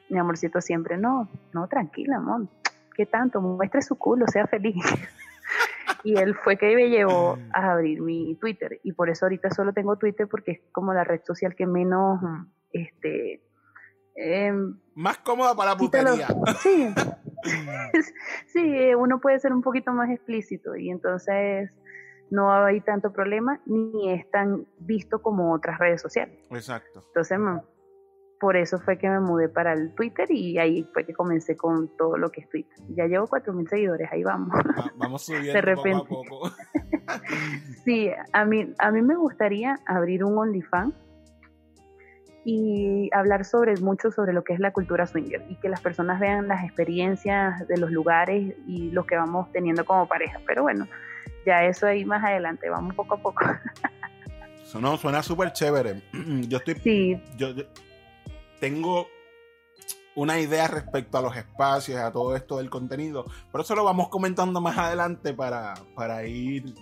mi 0.08 0.18
amorcito 0.18 0.60
siempre, 0.60 0.96
no, 0.96 1.28
no, 1.52 1.66
tranquila, 1.66 2.16
amor, 2.16 2.46
¿qué 2.94 3.06
tanto? 3.06 3.40
Muestre 3.40 3.82
su 3.82 3.96
culo, 3.96 4.26
sea 4.28 4.46
feliz. 4.46 4.76
y 6.04 6.16
él 6.16 6.34
fue 6.36 6.56
que 6.56 6.74
me 6.76 6.88
llevó 6.88 7.38
a 7.52 7.72
abrir 7.72 8.00
mi 8.00 8.36
Twitter, 8.36 8.80
y 8.84 8.92
por 8.92 9.10
eso 9.10 9.24
ahorita 9.24 9.50
solo 9.50 9.72
tengo 9.72 9.96
Twitter 9.96 10.28
porque 10.28 10.52
es 10.52 10.60
como 10.70 10.94
la 10.94 11.04
red 11.04 11.20
social 11.24 11.54
que 11.54 11.66
menos, 11.66 12.20
este... 12.72 13.42
Em, 14.18 14.78
más 14.94 15.18
cómoda 15.18 15.54
para 15.54 15.72
la 15.72 15.76
putería. 15.76 16.28
Sí, 16.62 16.94
sí, 18.46 18.94
uno 18.94 19.20
puede 19.20 19.38
ser 19.38 19.52
un 19.52 19.62
poquito 19.62 19.92
más 19.92 20.10
explícito 20.10 20.76
y 20.76 20.90
entonces 20.90 21.70
no 22.30 22.52
hay 22.52 22.80
tanto 22.80 23.12
problema 23.12 23.60
ni 23.66 24.12
es 24.12 24.28
tan 24.30 24.66
visto 24.78 25.22
como 25.22 25.52
otras 25.52 25.78
redes 25.78 26.02
sociales. 26.02 26.38
Exacto. 26.50 27.02
Entonces, 27.06 27.38
por 28.40 28.56
eso 28.56 28.78
fue 28.78 28.98
que 28.98 29.08
me 29.08 29.20
mudé 29.20 29.48
para 29.48 29.72
el 29.72 29.94
Twitter 29.94 30.30
y 30.30 30.58
ahí 30.58 30.88
fue 30.92 31.06
que 31.06 31.14
comencé 31.14 31.56
con 31.56 31.96
todo 31.96 32.16
lo 32.18 32.30
que 32.30 32.42
es 32.42 32.48
Twitter. 32.48 32.76
Ya 32.90 33.06
llevo 33.06 33.26
4.000 33.26 33.68
seguidores, 33.68 34.08
ahí 34.12 34.24
vamos. 34.24 34.50
vamos 34.96 35.24
subiendo 35.24 35.52
de 35.52 35.60
repente. 35.60 36.04
poco 36.08 36.46
a 36.46 36.50
poco. 36.50 36.56
sí, 37.84 38.10
a 38.32 38.44
mí, 38.44 38.74
a 38.78 38.90
mí 38.90 39.02
me 39.02 39.16
gustaría 39.16 39.78
abrir 39.86 40.24
un 40.24 40.36
OnlyFans 40.38 40.94
y 42.48 43.10
hablar 43.12 43.44
sobre 43.44 43.76
mucho 43.78 44.12
sobre 44.12 44.32
lo 44.32 44.44
que 44.44 44.52
es 44.52 44.60
la 44.60 44.72
cultura 44.72 45.04
swinger 45.04 45.44
y 45.48 45.56
que 45.56 45.68
las 45.68 45.80
personas 45.80 46.20
vean 46.20 46.46
las 46.46 46.62
experiencias 46.62 47.66
de 47.66 47.76
los 47.76 47.90
lugares 47.90 48.54
y 48.68 48.92
lo 48.92 49.04
que 49.04 49.16
vamos 49.16 49.50
teniendo 49.50 49.84
como 49.84 50.06
pareja. 50.06 50.38
Pero 50.46 50.62
bueno, 50.62 50.86
ya 51.44 51.64
eso 51.64 51.88
ahí 51.88 52.04
más 52.04 52.22
adelante, 52.22 52.70
vamos 52.70 52.94
poco 52.94 53.16
a 53.16 53.18
poco. 53.18 53.44
Eso 54.62 54.80
no, 54.80 54.96
suena 54.96 55.24
súper 55.24 55.52
chévere. 55.52 56.04
Yo 56.48 56.58
estoy. 56.58 56.74
Sí. 56.76 57.20
Yo, 57.36 57.48
tengo 58.60 59.08
una 60.14 60.38
idea 60.38 60.68
respecto 60.68 61.18
a 61.18 61.22
los 61.22 61.36
espacios, 61.36 61.98
a 61.98 62.12
todo 62.12 62.36
esto 62.36 62.58
del 62.58 62.70
contenido, 62.70 63.26
pero 63.50 63.62
eso 63.62 63.74
lo 63.74 63.82
vamos 63.82 64.08
comentando 64.08 64.60
más 64.60 64.78
adelante 64.78 65.34
para, 65.34 65.74
para 65.96 66.24
ir 66.24 66.74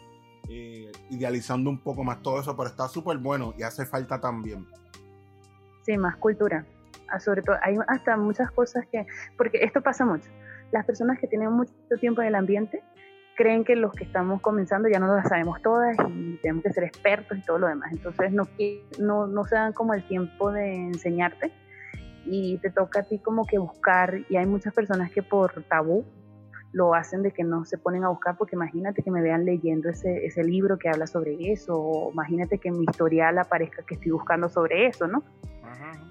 eh, 0.51 0.93
idealizando 1.09 1.71
un 1.71 1.79
poco 1.79 2.05
más 2.05 2.21
todo 2.21 2.39
eso, 2.39 2.55
pero 2.55 2.69
está 2.69 2.87
súper 2.87 3.17
bueno 3.17 3.55
y 3.57 3.63
hace 3.63 3.87
falta 3.87 4.21
también. 4.21 4.67
Sí, 5.85 5.99
más 5.99 6.17
cultura. 6.17 6.65
Ah, 7.09 7.21
sobre 7.21 7.43
todo, 7.43 7.57
hay 7.63 7.77
hasta 7.89 8.17
muchas 8.17 8.51
cosas 8.51 8.87
que, 8.91 9.07
porque 9.37 9.59
esto 9.63 9.83
pasa 9.83 10.05
mucho. 10.05 10.29
Las 10.73 10.87
personas 10.87 11.19
que 11.19 11.27
tienen 11.27 11.53
mucho 11.53 11.73
tiempo 12.01 12.23
en 12.23 12.29
el 12.29 12.35
ambiente 12.35 12.83
creen 13.37 13.65
que 13.65 13.77
los 13.77 13.93
que 13.93 14.05
estamos 14.05 14.41
comenzando 14.41 14.89
ya 14.89 14.99
no 14.99 15.07
lo 15.07 15.21
sabemos 15.29 15.61
todas 15.61 15.97
y 16.09 16.39
tenemos 16.39 16.63
que 16.63 16.73
ser 16.73 16.85
expertos 16.85 17.37
y 17.37 17.43
todo 17.43 17.59
lo 17.59 17.67
demás. 17.67 17.93
Entonces 17.93 18.33
no, 18.33 18.49
no, 18.99 19.27
no 19.27 19.45
se 19.45 19.57
dan 19.57 19.73
como 19.73 19.93
el 19.93 20.07
tiempo 20.07 20.53
de 20.53 20.75
enseñarte 20.75 21.53
y 22.25 22.59
te 22.59 22.71
toca 22.71 23.01
a 23.01 23.03
ti 23.03 23.19
como 23.19 23.45
que 23.45 23.59
buscar 23.59 24.21
y 24.31 24.37
hay 24.37 24.47
muchas 24.47 24.73
personas 24.73 25.11
que 25.13 25.23
por 25.23 25.63
tabú 25.65 26.05
lo 26.73 26.95
hacen 26.95 27.23
de 27.23 27.31
que 27.31 27.45
no 27.45 27.65
se 27.65 27.77
ponen 27.79 28.05
a 28.05 28.09
buscar 28.09 28.37
porque 28.37 28.57
imagínate 28.57 29.03
que 29.03 29.11
me 29.11 29.21
vean 29.21 29.45
leyendo 29.45 29.91
ese, 29.91 30.25
ese 30.25 30.43
libro 30.43 30.79
que 30.79 30.89
habla 30.89 31.07
sobre 31.07 31.53
eso 31.53 31.79
o 31.79 32.13
imagínate 32.13 32.59
que 32.59 32.69
en 32.69 32.79
mi 32.79 32.85
historial 32.85 33.39
aparezca 33.39 33.85
que 33.85 33.95
estoy 33.95 34.11
buscando 34.11 34.49
sobre 34.49 34.87
eso, 34.87 35.07
¿no? 35.07 35.23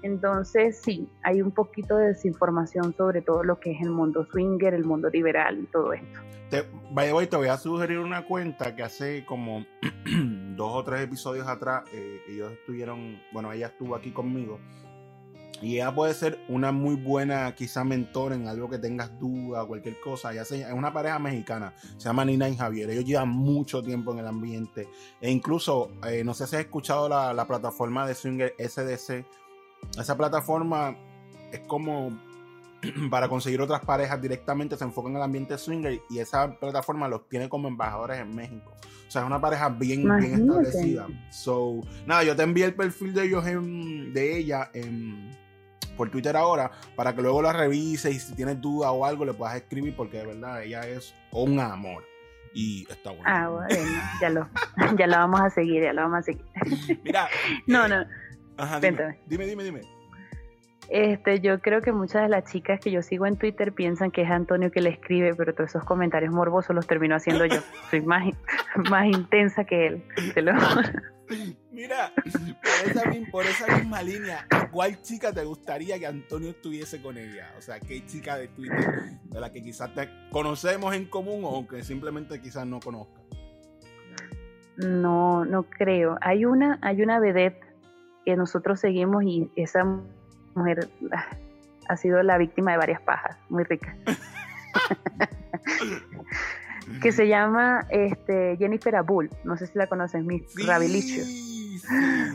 Entonces, 0.02 0.80
sí, 0.82 1.08
hay 1.22 1.42
un 1.42 1.50
poquito 1.50 1.96
de 1.96 2.08
desinformación 2.08 2.94
sobre 2.96 3.22
todo 3.22 3.42
lo 3.42 3.58
que 3.58 3.72
es 3.72 3.80
el 3.80 3.90
mundo 3.90 4.26
swinger, 4.30 4.74
el 4.74 4.84
mundo 4.84 5.08
liberal 5.08 5.58
y 5.58 5.66
todo 5.66 5.92
esto. 5.92 6.20
Te, 6.50 6.64
voy, 7.10 7.26
te 7.26 7.36
voy 7.36 7.48
a 7.48 7.56
sugerir 7.56 7.98
una 7.98 8.26
cuenta 8.26 8.76
que 8.76 8.82
hace 8.82 9.24
como 9.24 9.64
dos 10.56 10.70
o 10.72 10.84
tres 10.84 11.02
episodios 11.02 11.48
atrás, 11.48 11.84
eh, 11.92 12.20
ellos 12.28 12.52
estuvieron, 12.52 13.18
bueno, 13.32 13.52
ella 13.52 13.68
estuvo 13.68 13.96
aquí 13.96 14.10
conmigo. 14.10 14.60
Y 15.62 15.76
ella 15.76 15.94
puede 15.94 16.12
ser 16.14 16.38
una 16.48 16.72
muy 16.72 16.96
buena, 16.96 17.54
quizá 17.54 17.84
mentor 17.84 18.32
en 18.32 18.48
algo 18.48 18.68
que 18.68 18.78
tengas 18.78 19.18
duda, 19.18 19.64
cualquier 19.64 19.98
cosa. 20.00 20.32
Ella 20.32 20.42
es 20.42 20.72
una 20.72 20.92
pareja 20.92 21.18
mexicana, 21.18 21.72
se 21.96 22.04
llama 22.04 22.24
Nina 22.24 22.48
y 22.48 22.56
Javier. 22.56 22.90
Ellos 22.90 23.04
llevan 23.04 23.30
mucho 23.30 23.82
tiempo 23.82 24.12
en 24.12 24.18
el 24.18 24.26
ambiente. 24.26 24.88
E 25.20 25.30
incluso, 25.30 25.92
eh, 26.06 26.22
no 26.22 26.34
sé 26.34 26.46
si 26.46 26.56
has 26.56 26.62
escuchado 26.62 27.08
la, 27.08 27.32
la 27.32 27.46
plataforma 27.46 28.06
de 28.06 28.14
Swinger 28.14 28.54
SDC 28.58 29.24
esa 29.98 30.16
plataforma 30.16 30.96
es 31.52 31.60
como 31.60 32.12
para 33.10 33.28
conseguir 33.28 33.60
otras 33.60 33.84
parejas 33.84 34.20
directamente, 34.20 34.76
se 34.76 34.84
enfoca 34.84 35.08
en 35.08 35.16
el 35.16 35.22
ambiente 35.22 35.56
swinger 35.58 36.00
y 36.10 36.18
esa 36.18 36.58
plataforma 36.58 37.08
los 37.08 37.28
tiene 37.28 37.48
como 37.48 37.68
embajadores 37.68 38.18
en 38.18 38.34
México. 38.34 38.74
O 39.06 39.10
sea, 39.10 39.22
es 39.22 39.26
una 39.26 39.40
pareja 39.40 39.68
bien, 39.68 40.02
bien 40.18 40.34
establecida. 40.34 41.06
So, 41.30 41.80
nada, 42.06 42.24
yo 42.24 42.34
te 42.34 42.42
envié 42.42 42.64
el 42.64 42.74
perfil 42.74 43.14
de 43.14 43.24
ellos 43.24 43.44
de 43.44 44.36
ella 44.36 44.70
por 45.96 46.10
Twitter 46.10 46.36
ahora 46.36 46.70
para 46.96 47.14
que 47.14 47.22
luego 47.22 47.40
la 47.40 47.52
revises 47.52 48.14
y 48.14 48.18
si 48.18 48.34
tienes 48.34 48.60
duda 48.60 48.90
o 48.90 49.04
algo 49.04 49.24
le 49.24 49.32
puedas 49.32 49.54
escribir 49.56 49.94
porque 49.94 50.18
de 50.18 50.26
verdad 50.26 50.62
ella 50.62 50.86
es 50.88 51.14
un 51.30 51.60
amor. 51.60 52.04
Y 52.56 52.86
está 52.88 53.10
bueno. 53.10 53.24
Ah, 53.26 53.48
bueno, 53.48 53.74
ya 54.20 54.30
lo, 54.30 54.48
ya 54.96 55.06
lo 55.08 55.16
vamos 55.16 55.40
a 55.40 55.50
seguir, 55.50 55.82
ya 55.82 55.92
lo 55.92 56.02
vamos 56.02 56.20
a 56.20 56.22
seguir. 56.22 56.44
Mira. 57.02 57.28
no, 57.66 57.88
no. 57.88 58.04
Ajá, 58.56 58.80
dime, 58.80 59.18
dime, 59.26 59.46
dime, 59.46 59.64
dime. 59.64 59.80
Este, 60.90 61.40
yo 61.40 61.60
creo 61.60 61.80
que 61.80 61.92
muchas 61.92 62.22
de 62.22 62.28
las 62.28 62.44
chicas 62.50 62.78
que 62.78 62.90
yo 62.90 63.02
sigo 63.02 63.26
en 63.26 63.36
Twitter 63.36 63.72
piensan 63.72 64.10
que 64.10 64.22
es 64.22 64.30
Antonio 64.30 64.70
que 64.70 64.80
le 64.80 64.90
escribe, 64.90 65.34
pero 65.34 65.54
todos 65.54 65.70
esos 65.70 65.84
comentarios 65.84 66.32
morbosos 66.32 66.76
los 66.76 66.86
termino 66.86 67.16
haciendo 67.16 67.46
yo. 67.46 67.60
Soy 67.90 68.02
más, 68.02 68.24
más 68.90 69.06
intensa 69.06 69.64
que 69.64 69.86
él, 69.86 70.04
te 70.34 70.42
lo 70.42 70.52
Mira, 71.72 72.12
por 72.14 72.90
esa, 72.90 73.02
por 73.32 73.46
esa, 73.46 73.78
misma 73.78 74.02
línea, 74.02 74.46
¿cuál 74.70 75.00
chica 75.00 75.32
te 75.32 75.42
gustaría 75.42 75.98
que 75.98 76.06
Antonio 76.06 76.50
estuviese 76.50 77.00
con 77.00 77.16
ella? 77.16 77.50
O 77.56 77.62
sea, 77.62 77.80
¿qué 77.80 78.04
chica 78.04 78.36
de 78.36 78.48
Twitter 78.48 79.18
de 79.24 79.40
la 79.40 79.50
que 79.50 79.62
quizás 79.62 79.92
te 79.94 80.08
conocemos 80.30 80.94
en 80.94 81.06
común 81.06 81.40
o 81.44 81.66
que 81.66 81.82
simplemente 81.82 82.40
quizás 82.42 82.66
no 82.66 82.78
conozca? 82.78 83.22
No, 84.76 85.46
no 85.46 85.62
creo. 85.64 86.18
Hay 86.20 86.44
una, 86.44 86.78
hay 86.82 87.02
una 87.02 87.18
vedette 87.18 87.73
que 88.24 88.36
nosotros 88.36 88.80
seguimos 88.80 89.24
y 89.24 89.50
esa 89.56 89.84
mujer 90.54 90.88
ah, 91.12 91.26
ha 91.88 91.96
sido 91.96 92.22
la 92.22 92.38
víctima 92.38 92.72
de 92.72 92.78
varias 92.78 93.00
pajas, 93.00 93.36
muy 93.48 93.64
rica. 93.64 93.96
que 97.02 97.12
se 97.12 97.28
llama 97.28 97.86
este, 97.90 98.56
Jennifer 98.58 98.96
Abul, 98.96 99.30
no 99.44 99.56
sé 99.56 99.66
si 99.66 99.78
la 99.78 99.86
conoces, 99.86 100.24
Miss 100.24 100.42
sí, 100.52 100.66
Sí, 100.98 101.78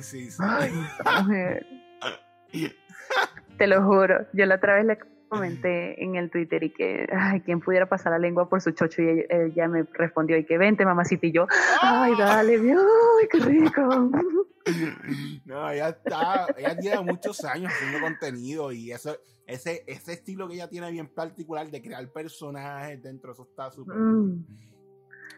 sí, 0.02 0.32
sí. 0.32 0.42
mujer. 1.22 1.66
Te 3.58 3.68
lo 3.68 3.84
juro, 3.84 4.26
yo 4.34 4.46
la 4.46 4.56
otra 4.56 4.76
vez 4.76 4.86
le 4.86 4.98
comenté 5.28 6.04
en 6.04 6.16
el 6.16 6.32
Twitter 6.32 6.64
y 6.64 6.70
que, 6.72 7.08
ay, 7.12 7.42
quien 7.42 7.60
pudiera 7.60 7.88
pasar 7.88 8.14
la 8.14 8.20
lengua 8.20 8.50
por 8.50 8.62
su 8.62 8.72
chocho 8.72 9.02
y 9.02 9.26
ella, 9.30 9.68
me 9.68 9.84
respondió 9.94 10.38
y 10.38 10.46
que 10.46 10.58
vente 10.58 10.86
mamacita 10.86 11.28
y 11.28 11.32
yo, 11.32 11.48
ay, 11.82 12.14
dale, 12.18 12.56
ay, 12.56 13.28
qué 13.32 13.40
rico. 13.40 14.12
No, 15.46 15.70
ella 15.70 15.90
está, 15.90 16.48
ella 16.58 16.76
lleva 16.76 17.02
muchos 17.02 17.44
años 17.44 17.72
haciendo 17.74 18.00
contenido 18.00 18.72
y 18.72 18.92
eso, 18.92 19.18
ese, 19.46 19.84
ese 19.88 20.14
estilo 20.14 20.48
que 20.48 20.56
ella 20.56 20.70
tiene 20.70 20.92
bien 20.92 21.08
particular 21.08 21.70
de 21.70 21.82
crear 21.82 22.08
personajes 22.12 23.02
dentro, 23.02 23.32
eso 23.32 23.48
está 23.50 23.72
súper. 23.72 23.96
Mm. 23.96 24.46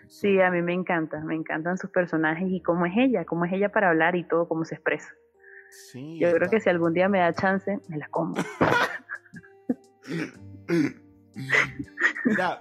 Sí, 0.08 0.42
a 0.42 0.52
mí 0.52 0.62
me 0.62 0.74
encanta, 0.74 1.22
me 1.22 1.36
encantan 1.36 1.78
sus 1.78 1.90
personajes 1.90 2.48
y 2.50 2.62
cómo 2.62 2.86
es 2.86 2.94
ella, 2.98 3.24
cómo 3.24 3.46
es 3.46 3.54
ella 3.54 3.72
para 3.72 3.90
hablar 3.90 4.18
y 4.18 4.28
todo, 4.28 4.48
cómo 4.48 4.66
se 4.66 4.76
expresa. 4.76 5.08
Sí, 5.70 6.20
Yo 6.20 6.34
creo 6.34 6.50
que 6.50 6.60
si 6.60 6.70
algún 6.70 6.94
día 6.94 7.08
me 7.08 7.20
da 7.20 7.34
chance, 7.34 7.80
me 7.88 7.98
la 7.98 8.10
como. 8.10 8.36
Mira, 12.26 12.60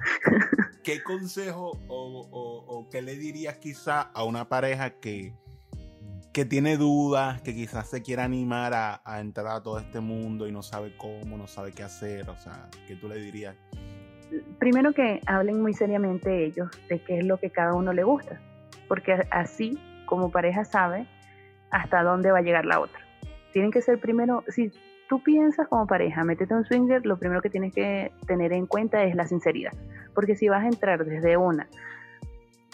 ¿qué 0.84 1.02
consejo 1.02 1.72
o, 1.88 2.64
o, 2.68 2.88
qué 2.88 3.02
le 3.02 3.16
dirías 3.16 3.56
quizá 3.56 4.00
a 4.00 4.24
una 4.24 4.48
pareja 4.48 5.00
que, 5.00 5.34
que 6.32 6.44
tiene 6.44 6.76
dudas, 6.76 7.42
que 7.42 7.54
quizás 7.54 7.88
se 7.88 8.02
quiera 8.02 8.24
animar 8.24 8.72
a, 8.74 9.20
entrar 9.20 9.48
a 9.48 9.62
todo 9.62 9.78
este 9.78 10.00
mundo 10.00 10.46
y 10.46 10.52
no 10.52 10.62
sabe 10.62 10.94
cómo, 10.96 11.36
no 11.36 11.46
sabe 11.46 11.72
qué 11.72 11.82
hacer? 11.82 12.28
O 12.30 12.36
sea, 12.36 12.68
¿qué 12.86 12.94
tú 12.94 13.08
le 13.08 13.16
dirías? 13.16 13.56
Primero 14.58 14.92
que 14.92 15.20
hablen 15.26 15.60
muy 15.60 15.74
seriamente 15.74 16.44
ellos 16.44 16.68
de 16.88 17.00
qué 17.00 17.18
es 17.18 17.24
lo 17.24 17.38
que 17.38 17.50
cada 17.50 17.74
uno 17.74 17.92
le 17.92 18.04
gusta, 18.04 18.40
porque 18.86 19.26
así 19.30 19.78
como 20.06 20.30
pareja 20.30 20.64
sabe 20.64 21.06
hasta 21.70 22.02
dónde 22.02 22.30
va 22.30 22.38
a 22.38 22.42
llegar 22.42 22.64
la 22.64 22.80
otra. 22.80 23.00
Tienen 23.52 23.72
que 23.72 23.82
ser 23.82 23.98
primero, 23.98 24.44
si 24.48 24.70
tú 25.08 25.20
piensas 25.24 25.66
como 25.66 25.88
pareja, 25.88 26.22
métete 26.22 26.54
un 26.54 26.64
swinger, 26.64 27.04
lo 27.04 27.18
primero 27.18 27.42
que 27.42 27.50
tienes 27.50 27.74
que 27.74 28.12
tener 28.28 28.52
en 28.52 28.66
cuenta 28.66 29.02
es 29.02 29.16
la 29.16 29.26
sinceridad, 29.26 29.72
porque 30.14 30.36
si 30.36 30.48
vas 30.48 30.62
a 30.62 30.68
entrar 30.68 31.04
desde 31.04 31.36
una 31.36 31.68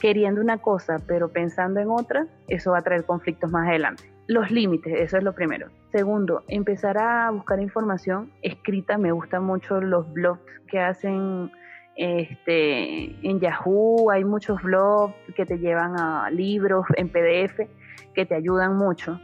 queriendo 0.01 0.41
una 0.41 0.59
cosa 0.59 0.99
pero 1.07 1.29
pensando 1.29 1.81
en 1.81 1.91
otra, 1.91 2.27
eso 2.49 2.73
va 2.73 2.79
a 2.79 2.83
traer 2.83 3.05
conflictos 3.05 3.51
más 3.51 3.69
adelante. 3.69 4.11
Los 4.27 4.51
límites, 4.51 4.93
eso 4.97 5.19
es 5.19 5.23
lo 5.23 5.35
primero. 5.35 5.69
Segundo, 5.93 6.43
empezar 6.49 6.99
a 6.99 7.31
buscar 7.31 7.61
información 7.61 8.33
escrita. 8.43 8.99
Me 8.99 9.13
gustan 9.13 9.45
mucho 9.45 9.81
los 9.81 10.13
blogs 10.13 10.41
que 10.69 10.81
hacen 10.81 11.53
este, 11.95 13.05
en 13.27 13.39
Yahoo. 13.39 14.11
Hay 14.11 14.25
muchos 14.25 14.61
blogs 14.63 15.15
que 15.37 15.47
te 15.47 15.59
llevan 15.59 15.99
a 15.99 16.29
libros 16.31 16.87
en 16.97 17.09
PDF 17.09 17.69
que 18.15 18.27
te 18.27 18.35
ayudan 18.35 18.77
mucho 18.77 19.21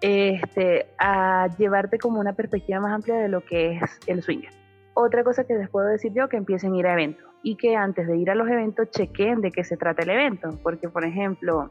este, 0.00 0.86
a 0.98 1.48
llevarte 1.58 1.98
como 1.98 2.20
una 2.20 2.32
perspectiva 2.32 2.80
más 2.80 2.92
amplia 2.92 3.16
de 3.16 3.28
lo 3.28 3.44
que 3.44 3.72
es 3.72 3.98
el 4.06 4.22
swinger. 4.22 4.52
Otra 4.94 5.24
cosa 5.24 5.44
que 5.44 5.54
les 5.54 5.68
puedo 5.68 5.86
decir 5.86 6.12
yo, 6.12 6.28
que 6.28 6.36
empiecen 6.36 6.74
a 6.74 6.76
ir 6.76 6.86
a 6.86 6.92
eventos 6.92 7.26
y 7.42 7.56
que 7.56 7.76
antes 7.76 8.06
de 8.06 8.16
ir 8.16 8.30
a 8.30 8.34
los 8.34 8.48
eventos 8.48 8.90
chequen 8.90 9.40
de 9.40 9.50
qué 9.50 9.64
se 9.64 9.76
trata 9.76 10.02
el 10.02 10.10
evento. 10.10 10.50
Porque, 10.62 10.88
por 10.88 11.04
ejemplo, 11.04 11.70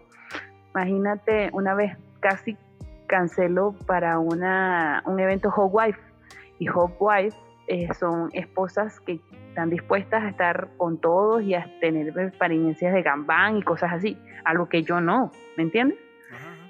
imagínate, 0.74 1.50
una 1.54 1.74
vez 1.74 1.98
casi 2.20 2.58
canceló 3.08 3.76
para 3.86 4.20
una, 4.20 5.04
un 5.06 5.20
evento 5.20 5.52
Hot 5.52 5.70
Wife. 5.72 6.00
Y 6.60 6.68
Hot 6.68 6.96
Wife 7.00 7.38
eh, 7.68 7.88
son 7.94 8.30
esposas 8.34 9.00
que 9.02 9.20
están 9.50 9.70
dispuestas 9.70 10.24
a 10.24 10.30
estar 10.30 10.70
con 10.78 11.00
todos 11.00 11.44
y 11.44 11.54
a 11.54 11.68
tener 11.80 12.18
experiencias 12.18 12.94
de 12.94 13.02
gambán 13.02 13.58
y 13.58 13.64
cosas 13.64 13.94
así. 13.94 14.18
Algo 14.46 14.70
que 14.70 14.84
yo 14.84 15.02
no, 15.02 15.32
¿me 15.58 15.64
entiendes? 15.64 15.98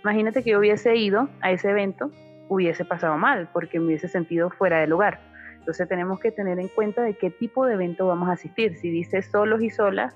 Imagínate 0.03 0.43
que 0.43 0.51
yo 0.51 0.59
hubiese 0.59 0.95
ido 0.95 1.29
a 1.41 1.51
ese 1.51 1.69
evento, 1.69 2.09
hubiese 2.47 2.85
pasado 2.85 3.17
mal, 3.17 3.49
porque 3.51 3.79
me 3.79 3.87
hubiese 3.87 4.07
sentido 4.07 4.49
fuera 4.49 4.79
de 4.79 4.87
lugar. 4.87 5.19
Entonces 5.69 5.87
tenemos 5.87 6.19
que 6.19 6.31
tener 6.31 6.59
en 6.59 6.67
cuenta 6.67 7.03
de 7.03 7.13
qué 7.13 7.29
tipo 7.29 7.63
de 7.67 7.75
evento 7.75 8.07
vamos 8.07 8.27
a 8.27 8.31
asistir. 8.31 8.75
Si 8.77 8.89
dice 8.89 9.21
solos 9.21 9.61
y 9.61 9.69
solas, 9.69 10.15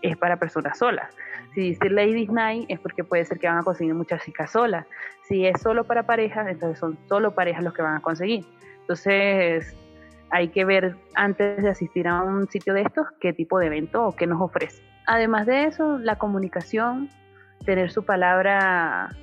es 0.00 0.16
para 0.16 0.36
personas 0.36 0.78
solas. 0.78 1.12
Si 1.54 1.60
dice 1.60 1.90
Ladies 1.90 2.30
Night, 2.30 2.66
es 2.68 2.78
porque 2.78 3.02
puede 3.02 3.24
ser 3.24 3.40
que 3.40 3.48
van 3.48 3.58
a 3.58 3.62
conseguir 3.64 3.94
muchas 3.94 4.22
chicas 4.22 4.52
solas. 4.52 4.86
Si 5.24 5.44
es 5.44 5.60
solo 5.60 5.82
para 5.82 6.04
parejas, 6.04 6.46
entonces 6.46 6.78
son 6.78 6.96
solo 7.08 7.34
parejas 7.34 7.64
los 7.64 7.74
que 7.74 7.82
van 7.82 7.96
a 7.96 8.00
conseguir. 8.00 8.46
Entonces 8.82 9.76
hay 10.30 10.50
que 10.50 10.64
ver 10.64 10.94
antes 11.16 11.60
de 11.60 11.68
asistir 11.68 12.06
a 12.06 12.22
un 12.22 12.48
sitio 12.48 12.72
de 12.72 12.82
estos 12.82 13.08
qué 13.20 13.32
tipo 13.32 13.58
de 13.58 13.66
evento 13.66 14.06
o 14.06 14.14
qué 14.14 14.28
nos 14.28 14.40
ofrece. 14.40 14.84
Además 15.08 15.46
de 15.46 15.64
eso, 15.64 15.98
la 15.98 16.16
comunicación, 16.16 17.10
tener 17.64 17.90
su 17.90 18.04
palabra 18.04 19.16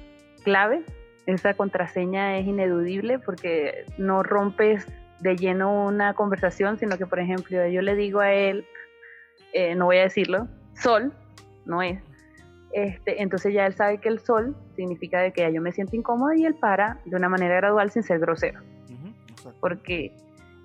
clave, 0.43 0.83
esa 1.25 1.53
contraseña 1.53 2.37
es 2.37 2.45
ineludible 2.47 3.17
porque 3.19 3.85
no 3.97 4.23
rompes 4.23 4.85
de 5.19 5.35
lleno 5.35 5.85
una 5.85 6.13
conversación, 6.13 6.77
sino 6.77 6.97
que, 6.97 7.05
por 7.05 7.19
ejemplo, 7.19 7.67
yo 7.67 7.81
le 7.81 7.95
digo 7.95 8.19
a 8.19 8.31
él, 8.33 8.65
eh, 9.53 9.75
no 9.75 9.85
voy 9.85 9.97
a 9.97 10.03
decirlo, 10.03 10.47
sol, 10.73 11.13
no 11.65 11.81
es. 11.81 12.01
Este, 12.73 13.21
entonces 13.21 13.53
ya 13.53 13.65
él 13.65 13.73
sabe 13.73 13.99
que 13.99 14.09
el 14.09 14.19
sol 14.19 14.55
significa 14.75 15.21
de 15.21 15.31
que 15.31 15.41
ya 15.41 15.49
yo 15.49 15.61
me 15.61 15.71
siento 15.71 15.95
incómoda 15.95 16.35
y 16.35 16.45
él 16.45 16.55
para 16.55 16.99
de 17.05 17.15
una 17.15 17.29
manera 17.29 17.55
gradual 17.55 17.89
sin 17.91 18.03
ser 18.03 18.19
grosero. 18.19 18.59
porque 19.61 20.13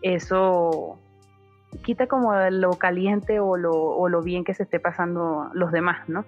eso 0.03 0.99
quita 1.85 2.07
como 2.07 2.35
lo 2.51 2.73
caliente 2.73 3.41
o 3.41 3.57
lo, 3.57 3.73
o 3.73 4.09
lo 4.09 4.23
bien 4.23 4.45
que 4.45 4.55
se 4.55 4.65
esté 4.65 4.81
pasando 4.81 5.51
los 5.55 5.73
demás, 5.73 6.09
¿no? 6.09 6.25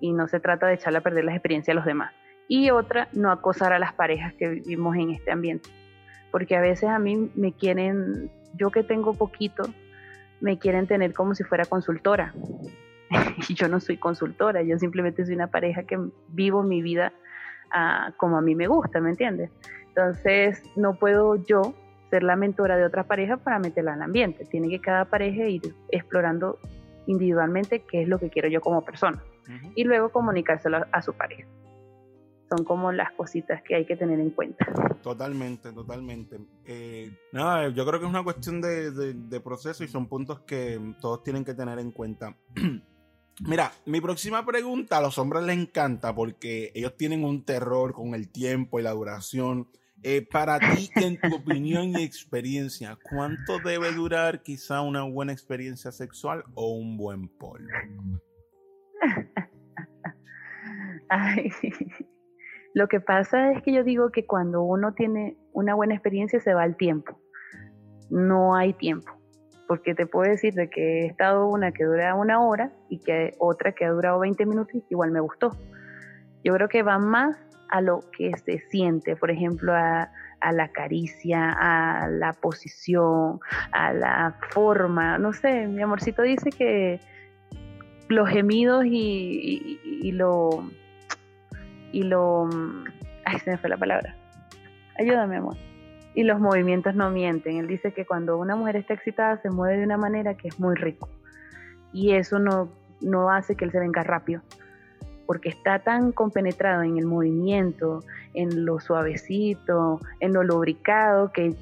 Y 0.00 0.12
no 0.12 0.28
se 0.28 0.40
trata 0.40 0.66
de 0.66 0.74
echarle 0.74 0.98
a 0.98 1.02
perder 1.02 1.24
las 1.24 1.34
experiencias 1.34 1.74
a 1.74 1.76
los 1.76 1.84
demás. 1.84 2.12
Y 2.48 2.70
otra, 2.70 3.08
no 3.12 3.30
acosar 3.30 3.72
a 3.72 3.78
las 3.78 3.94
parejas 3.94 4.32
que 4.34 4.48
vivimos 4.48 4.96
en 4.96 5.10
este 5.10 5.32
ambiente. 5.32 5.68
Porque 6.34 6.56
a 6.56 6.60
veces 6.60 6.88
a 6.88 6.98
mí 6.98 7.30
me 7.36 7.52
quieren, 7.52 8.28
yo 8.54 8.72
que 8.72 8.82
tengo 8.82 9.14
poquito, 9.14 9.62
me 10.40 10.58
quieren 10.58 10.88
tener 10.88 11.14
como 11.14 11.36
si 11.36 11.44
fuera 11.44 11.64
consultora. 11.64 12.34
y 13.48 13.54
yo 13.54 13.68
no 13.68 13.78
soy 13.78 13.98
consultora, 13.98 14.60
yo 14.62 14.76
simplemente 14.80 15.24
soy 15.24 15.36
una 15.36 15.46
pareja 15.46 15.84
que 15.84 15.96
vivo 16.30 16.64
mi 16.64 16.82
vida 16.82 17.12
ah, 17.70 18.12
como 18.16 18.36
a 18.36 18.40
mí 18.40 18.56
me 18.56 18.66
gusta, 18.66 19.00
¿me 19.00 19.10
entiendes? 19.10 19.52
Entonces, 19.86 20.60
no 20.74 20.96
puedo 20.96 21.36
yo 21.36 21.72
ser 22.10 22.24
la 22.24 22.34
mentora 22.34 22.76
de 22.76 22.84
otra 22.84 23.04
pareja 23.04 23.36
para 23.36 23.60
meterla 23.60 23.92
al 23.92 24.02
ambiente. 24.02 24.44
Tiene 24.44 24.68
que 24.68 24.80
cada 24.80 25.04
pareja 25.04 25.44
ir 25.44 25.72
explorando 25.92 26.58
individualmente 27.06 27.84
qué 27.88 28.02
es 28.02 28.08
lo 28.08 28.18
que 28.18 28.28
quiero 28.28 28.48
yo 28.48 28.60
como 28.60 28.84
persona 28.84 29.22
y 29.76 29.84
luego 29.84 30.08
comunicárselo 30.08 30.84
a 30.90 31.00
su 31.00 31.12
pareja. 31.12 31.46
Son 32.54 32.64
como 32.64 32.92
las 32.92 33.12
cositas 33.12 33.62
que 33.62 33.74
hay 33.74 33.86
que 33.86 33.96
tener 33.96 34.20
en 34.20 34.30
cuenta. 34.30 34.66
Totalmente, 35.02 35.72
totalmente. 35.72 36.38
Eh, 36.64 37.10
nada, 37.32 37.68
yo 37.68 37.86
creo 37.86 37.98
que 37.98 38.06
es 38.06 38.10
una 38.10 38.22
cuestión 38.22 38.60
de, 38.60 38.90
de 38.90 39.40
proceso 39.40 39.82
y 39.82 39.88
son 39.88 40.06
puntos 40.06 40.40
que 40.40 40.78
todos 41.00 41.22
tienen 41.22 41.44
que 41.44 41.54
tener 41.54 41.78
en 41.78 41.90
cuenta. 41.90 42.36
Mira, 43.40 43.72
mi 43.84 44.00
próxima 44.00 44.46
pregunta 44.46 44.98
a 44.98 45.00
los 45.00 45.18
hombres 45.18 45.42
les 45.42 45.58
encanta 45.58 46.14
porque 46.14 46.70
ellos 46.74 46.96
tienen 46.96 47.24
un 47.24 47.44
terror 47.44 47.92
con 47.92 48.14
el 48.14 48.30
tiempo 48.30 48.78
y 48.78 48.82
la 48.82 48.92
duración. 48.92 49.68
Eh, 50.04 50.24
para 50.30 50.60
ti, 50.60 50.90
en 50.96 51.18
tu 51.18 51.34
opinión 51.34 51.98
y 51.98 52.02
experiencia, 52.02 52.96
¿cuánto 53.10 53.58
debe 53.58 53.90
durar 53.90 54.42
quizá 54.42 54.82
una 54.82 55.02
buena 55.02 55.32
experiencia 55.32 55.90
sexual 55.90 56.44
o 56.54 56.74
un 56.74 56.96
buen 56.96 57.28
polvo? 57.28 57.68
Ay, 61.08 61.50
lo 62.74 62.88
que 62.88 63.00
pasa 63.00 63.52
es 63.52 63.62
que 63.62 63.72
yo 63.72 63.84
digo 63.84 64.10
que 64.10 64.26
cuando 64.26 64.62
uno 64.62 64.92
tiene 64.92 65.36
una 65.52 65.74
buena 65.74 65.94
experiencia 65.94 66.40
se 66.40 66.54
va 66.54 66.64
el 66.64 66.76
tiempo. 66.76 67.18
No 68.10 68.54
hay 68.54 68.74
tiempo 68.74 69.10
porque 69.66 69.94
te 69.94 70.06
puedo 70.06 70.30
decir 70.30 70.54
de 70.54 70.68
que 70.68 71.02
he 71.02 71.06
estado 71.06 71.46
una 71.48 71.72
que 71.72 71.84
dura 71.84 72.14
una 72.14 72.40
hora 72.40 72.72
y 72.88 72.98
que 72.98 73.34
otra 73.38 73.72
que 73.72 73.84
ha 73.84 73.90
durado 73.90 74.20
20 74.20 74.46
minutos 74.46 74.74
y 74.74 74.84
igual 74.90 75.10
me 75.10 75.20
gustó. 75.20 75.56
Yo 76.42 76.52
creo 76.54 76.68
que 76.68 76.82
va 76.82 76.98
más 76.98 77.36
a 77.70 77.80
lo 77.80 78.00
que 78.16 78.32
se 78.36 78.58
siente, 78.70 79.16
por 79.16 79.30
ejemplo, 79.30 79.72
a, 79.74 80.10
la 80.52 80.68
caricia, 80.68 81.52
a 81.52 82.06
la 82.08 82.34
posición, 82.34 83.40
a 83.72 83.94
la 83.94 84.38
forma, 84.50 85.16
no 85.16 85.32
sé, 85.32 85.66
mi 85.66 85.80
amorcito 85.80 86.20
dice 86.20 86.50
que 86.50 87.00
los 88.08 88.28
gemidos 88.28 88.84
y, 88.84 89.80
y 89.82 90.12
lo... 90.12 90.68
Y 91.94 92.02
lo... 92.02 92.48
Ay, 93.24 93.38
se 93.38 93.50
me 93.50 93.58
fue 93.58 93.70
la 93.70 93.76
palabra. 93.76 94.14
Ayúdame, 94.98 95.36
amor 95.36 95.56
y 96.14 96.22
los 96.22 96.40
movimientos 96.40 96.94
no 96.94 97.10
mienten. 97.10 97.56
Él 97.56 97.66
dice 97.66 97.92
que 97.92 98.06
cuando 98.06 98.38
una 98.38 98.56
mujer 98.56 98.76
está 98.76 98.94
excitada 98.94 99.40
se 99.42 99.50
mueve 99.50 99.78
de 99.78 99.84
una 99.84 99.96
manera 99.96 100.34
que 100.34 100.48
es 100.48 100.60
muy 100.60 100.76
rico. 100.76 101.08
Y 101.92 102.12
eso 102.12 102.38
no, 102.38 102.68
no 103.00 103.30
hace 103.30 103.56
que 103.56 103.64
él 103.64 103.72
se 103.72 103.80
venga 103.80 104.02
rápido, 104.02 104.42
porque 105.26 105.48
está 105.48 105.80
tan 105.80 106.12
compenetrado 106.12 106.82
en 106.82 106.98
el 106.98 107.06
movimiento, 107.06 108.04
en 108.32 108.64
lo 108.64 108.80
suavecito, 108.80 110.00
en 110.20 110.32
lo 110.32 110.42
lubricado, 110.42 111.32
que 111.32 111.54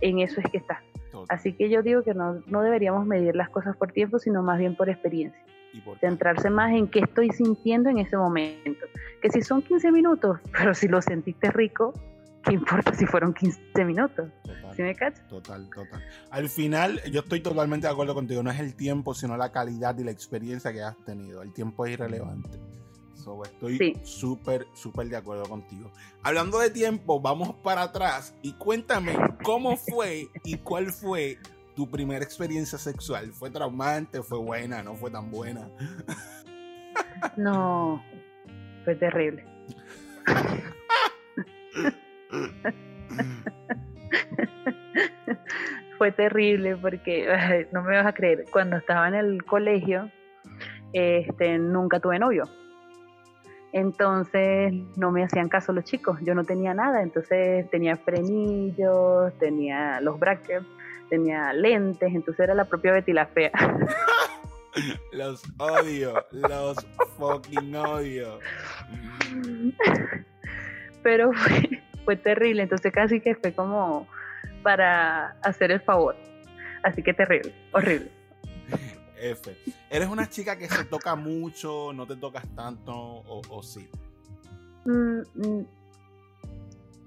en 0.00 0.18
eso 0.20 0.40
es 0.40 0.50
que 0.50 0.58
está. 0.58 0.82
Así 1.28 1.52
que 1.52 1.68
yo 1.68 1.82
digo 1.82 2.02
que 2.02 2.14
no, 2.14 2.40
no, 2.46 2.62
deberíamos 2.62 3.04
medir 3.04 3.34
las 3.34 3.50
cosas 3.50 3.76
por 3.76 3.92
tiempo, 3.92 4.18
sino 4.18 4.42
más 4.42 4.58
bien 4.58 4.76
por 4.76 4.88
experiencia. 4.88 5.40
Centrarse 6.00 6.50
más 6.50 6.72
en 6.72 6.88
qué 6.88 7.00
estoy 7.00 7.30
sintiendo 7.30 7.90
en 7.90 7.98
ese 7.98 8.16
momento. 8.16 8.86
Que 9.20 9.30
si 9.30 9.42
son 9.42 9.62
15 9.62 9.92
minutos, 9.92 10.38
pero 10.52 10.74
si 10.74 10.88
lo 10.88 11.02
sentiste 11.02 11.50
rico, 11.50 11.92
¿qué 12.44 12.54
importa 12.54 12.94
si 12.94 13.06
fueron 13.06 13.34
15 13.34 13.84
minutos? 13.84 14.30
Total, 14.42 14.76
¿Sí 14.76 14.82
me 14.82 14.94
cachas? 14.94 15.26
Total, 15.28 15.68
total. 15.74 16.02
Al 16.30 16.48
final, 16.48 17.00
yo 17.10 17.20
estoy 17.20 17.40
totalmente 17.40 17.86
de 17.86 17.92
acuerdo 17.92 18.14
contigo. 18.14 18.42
No 18.42 18.50
es 18.50 18.60
el 18.60 18.74
tiempo, 18.74 19.14
sino 19.14 19.36
la 19.36 19.52
calidad 19.52 19.96
y 19.98 20.04
la 20.04 20.10
experiencia 20.10 20.72
que 20.72 20.82
has 20.82 20.96
tenido. 21.04 21.42
El 21.42 21.52
tiempo 21.52 21.84
es 21.86 21.92
irrelevante. 21.92 22.58
estoy 23.44 23.98
súper, 24.04 24.66
súper 24.74 25.08
de 25.08 25.16
acuerdo 25.16 25.44
contigo. 25.44 25.90
Hablando 26.22 26.58
de 26.58 26.70
tiempo, 26.70 27.20
vamos 27.20 27.54
para 27.62 27.82
atrás 27.82 28.34
y 28.42 28.52
cuéntame 28.54 29.14
cómo 29.42 29.76
fue 29.76 30.28
y 30.44 30.56
cuál 30.58 30.92
fue 30.92 31.38
tu 31.78 31.88
primera 31.88 32.24
experiencia 32.24 32.76
sexual. 32.76 33.30
¿Fue 33.32 33.50
traumante? 33.52 34.20
¿Fue 34.20 34.36
buena? 34.36 34.82
¿No 34.82 34.96
fue 34.96 35.12
tan 35.12 35.30
buena? 35.30 35.70
No, 37.36 38.02
fue 38.84 38.96
terrible. 38.96 39.44
Fue 45.98 46.10
terrible 46.10 46.76
porque, 46.76 47.68
no 47.72 47.84
me 47.84 47.96
vas 47.96 48.06
a 48.06 48.12
creer, 48.12 48.46
cuando 48.50 48.76
estaba 48.76 49.06
en 49.06 49.14
el 49.14 49.44
colegio, 49.44 50.10
este, 50.92 51.58
nunca 51.58 52.00
tuve 52.00 52.18
novio. 52.18 52.42
Entonces 53.72 54.72
no 54.96 55.12
me 55.12 55.22
hacían 55.22 55.48
caso 55.48 55.72
los 55.72 55.84
chicos, 55.84 56.18
yo 56.22 56.34
no 56.34 56.42
tenía 56.42 56.74
nada, 56.74 57.02
entonces 57.02 57.70
tenía 57.70 57.94
frenillos, 57.94 59.32
tenía 59.38 60.00
los 60.00 60.18
brackets, 60.18 60.66
tenía 61.08 61.52
lentes, 61.52 62.14
entonces 62.14 62.40
era 62.40 62.54
la 62.54 62.64
propia 62.64 62.92
Betty 62.92 63.12
la 63.12 63.26
fea. 63.26 63.50
los 65.12 65.42
odio, 65.58 66.26
los 66.30 66.76
fucking 67.16 67.74
odio. 67.74 68.38
Pero 71.02 71.32
fue, 71.32 71.82
fue 72.04 72.16
terrible, 72.16 72.62
entonces 72.62 72.92
casi 72.92 73.20
que 73.20 73.34
fue 73.34 73.52
como 73.52 74.06
para 74.62 75.36
hacer 75.42 75.70
el 75.70 75.80
favor. 75.80 76.16
Así 76.82 77.02
que 77.02 77.12
terrible, 77.14 77.54
horrible. 77.72 78.10
F. 79.20 79.56
¿Eres 79.90 80.08
una 80.08 80.28
chica 80.28 80.56
que 80.56 80.68
se 80.68 80.84
toca 80.84 81.16
mucho, 81.16 81.92
no 81.92 82.06
te 82.06 82.16
tocas 82.16 82.46
tanto 82.54 82.92
o, 82.94 83.62
sí? 83.62 83.88
Mm, 84.84 85.20
mm. 85.34 85.66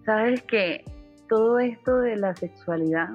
Sabes 0.05 0.43
que 0.43 0.83
todo 1.29 1.59
esto 1.59 1.97
de 1.97 2.17
la 2.17 2.35
sexualidad 2.35 3.09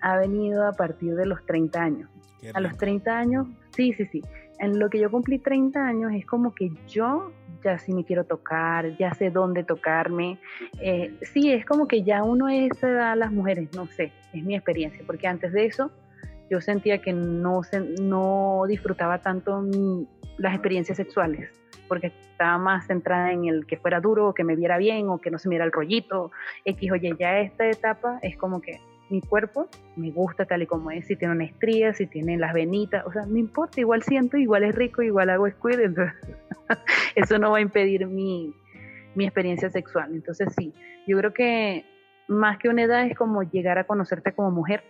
ha 0.00 0.16
venido 0.18 0.66
a 0.66 0.72
partir 0.72 1.14
de 1.14 1.26
los 1.26 1.44
30 1.46 1.80
años. 1.80 2.10
A 2.54 2.60
los 2.60 2.76
30 2.76 3.18
años, 3.18 3.46
sí, 3.74 3.92
sí, 3.94 4.06
sí. 4.06 4.22
En 4.58 4.78
lo 4.78 4.90
que 4.90 5.00
yo 5.00 5.10
cumplí 5.10 5.38
30 5.38 5.84
años 5.84 6.12
es 6.14 6.24
como 6.26 6.54
que 6.54 6.70
yo 6.86 7.32
ya 7.64 7.78
sí 7.78 7.92
me 7.92 8.04
quiero 8.04 8.24
tocar, 8.24 8.96
ya 8.96 9.14
sé 9.14 9.30
dónde 9.30 9.64
tocarme. 9.64 10.38
Eh, 10.80 11.14
sí, 11.22 11.52
es 11.52 11.64
como 11.64 11.88
que 11.88 12.02
ya 12.02 12.22
uno 12.22 12.48
es 12.48 12.82
a 12.84 13.16
las 13.16 13.32
mujeres, 13.32 13.68
no 13.74 13.86
sé, 13.86 14.12
es 14.32 14.44
mi 14.44 14.54
experiencia, 14.54 15.02
porque 15.06 15.26
antes 15.26 15.52
de 15.52 15.66
eso 15.66 15.90
yo 16.50 16.60
sentía 16.60 16.98
que 16.98 17.12
no, 17.12 17.60
no 18.00 18.62
disfrutaba 18.66 19.18
tanto 19.18 19.64
las 20.38 20.54
experiencias 20.54 20.96
sexuales, 20.96 21.50
porque 21.88 22.12
estaba 22.30 22.58
más 22.58 22.86
centrada 22.86 23.32
en 23.32 23.46
el 23.46 23.66
que 23.66 23.76
fuera 23.76 24.00
duro, 24.00 24.28
o 24.28 24.34
que 24.34 24.44
me 24.44 24.56
viera 24.56 24.78
bien, 24.78 25.08
o 25.08 25.18
que 25.18 25.30
no 25.30 25.38
se 25.38 25.48
me 25.48 25.54
viera 25.54 25.64
el 25.64 25.72
rollito, 25.72 26.30
X, 26.64 26.92
oye, 26.92 27.14
ya 27.18 27.40
esta 27.40 27.68
etapa 27.68 28.18
es 28.22 28.36
como 28.36 28.60
que 28.60 28.80
mi 29.10 29.20
cuerpo, 29.20 29.68
me 29.96 30.10
gusta 30.10 30.44
tal 30.44 30.62
y 30.62 30.66
como 30.66 30.90
es, 30.90 31.06
si 31.06 31.16
tiene 31.16 31.34
una 31.34 31.44
estría, 31.44 31.94
si 31.94 32.06
tiene 32.06 32.36
las 32.36 32.52
venitas, 32.52 33.06
o 33.06 33.12
sea, 33.12 33.24
no 33.26 33.36
importa, 33.36 33.80
igual 33.80 34.02
siento, 34.02 34.36
igual 34.36 34.64
es 34.64 34.74
rico, 34.74 35.02
igual 35.02 35.30
hago 35.30 35.48
squid, 35.48 35.80
entonces 35.80 36.14
eso 37.14 37.38
no 37.38 37.52
va 37.52 37.58
a 37.58 37.62
impedir 37.62 38.06
mi, 38.06 38.54
mi 39.14 39.24
experiencia 39.24 39.70
sexual. 39.70 40.14
Entonces 40.14 40.48
sí, 40.56 40.74
yo 41.06 41.18
creo 41.18 41.32
que 41.32 41.84
más 42.28 42.58
que 42.58 42.68
una 42.68 42.82
edad 42.82 43.06
es 43.06 43.16
como 43.16 43.42
llegar 43.42 43.78
a 43.78 43.84
conocerte 43.84 44.32
como 44.32 44.50
mujer 44.50 44.84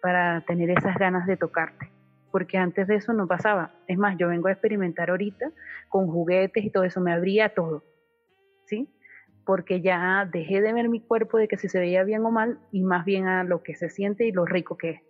para 0.00 0.40
tener 0.42 0.70
esas 0.70 0.96
ganas 0.96 1.26
de 1.26 1.36
tocarte, 1.36 1.90
porque 2.30 2.58
antes 2.58 2.88
de 2.88 2.96
eso 2.96 3.12
no 3.12 3.26
pasaba. 3.26 3.72
Es 3.86 3.96
más, 3.96 4.16
yo 4.18 4.28
vengo 4.28 4.48
a 4.48 4.52
experimentar 4.52 5.10
ahorita 5.10 5.52
con 5.88 6.08
juguetes 6.08 6.64
y 6.64 6.70
todo 6.70 6.84
eso, 6.84 7.00
me 7.00 7.12
abría 7.12 7.54
todo, 7.54 7.84
¿sí? 8.66 8.88
Porque 9.44 9.80
ya 9.80 10.28
dejé 10.30 10.60
de 10.60 10.72
ver 10.72 10.88
mi 10.88 11.00
cuerpo 11.00 11.38
de 11.38 11.48
que 11.48 11.58
si 11.58 11.68
se 11.68 11.80
veía 11.80 12.04
bien 12.04 12.24
o 12.24 12.30
mal 12.30 12.58
y 12.70 12.82
más 12.82 13.04
bien 13.04 13.26
a 13.26 13.44
lo 13.44 13.62
que 13.62 13.74
se 13.74 13.90
siente 13.90 14.26
y 14.26 14.32
lo 14.32 14.44
rico 14.44 14.76
que 14.76 14.90
es. 14.90 15.00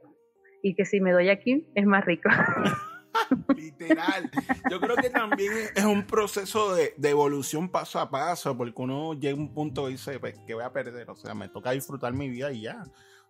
Y 0.62 0.74
que 0.74 0.84
si 0.84 1.00
me 1.00 1.12
doy 1.12 1.28
aquí 1.28 1.66
es 1.74 1.86
más 1.86 2.04
rico. 2.04 2.28
Literal. 3.56 4.30
Yo 4.70 4.80
creo 4.80 4.96
que 4.96 5.10
también 5.10 5.52
es 5.74 5.84
un 5.84 6.06
proceso 6.06 6.74
de, 6.74 6.94
de, 6.96 7.10
evolución 7.10 7.68
paso 7.68 7.98
a 7.98 8.10
paso, 8.10 8.56
porque 8.56 8.80
uno 8.80 9.14
llega 9.14 9.36
a 9.36 9.40
un 9.40 9.52
punto 9.52 9.88
y 9.88 9.92
dice, 9.92 10.18
pues, 10.18 10.38
que 10.46 10.54
voy 10.54 10.64
a 10.64 10.72
perder? 10.72 11.10
O 11.10 11.16
sea, 11.16 11.34
me 11.34 11.48
toca 11.48 11.72
disfrutar 11.72 12.12
mi 12.14 12.28
vida 12.30 12.52
y 12.52 12.62
ya. 12.62 12.84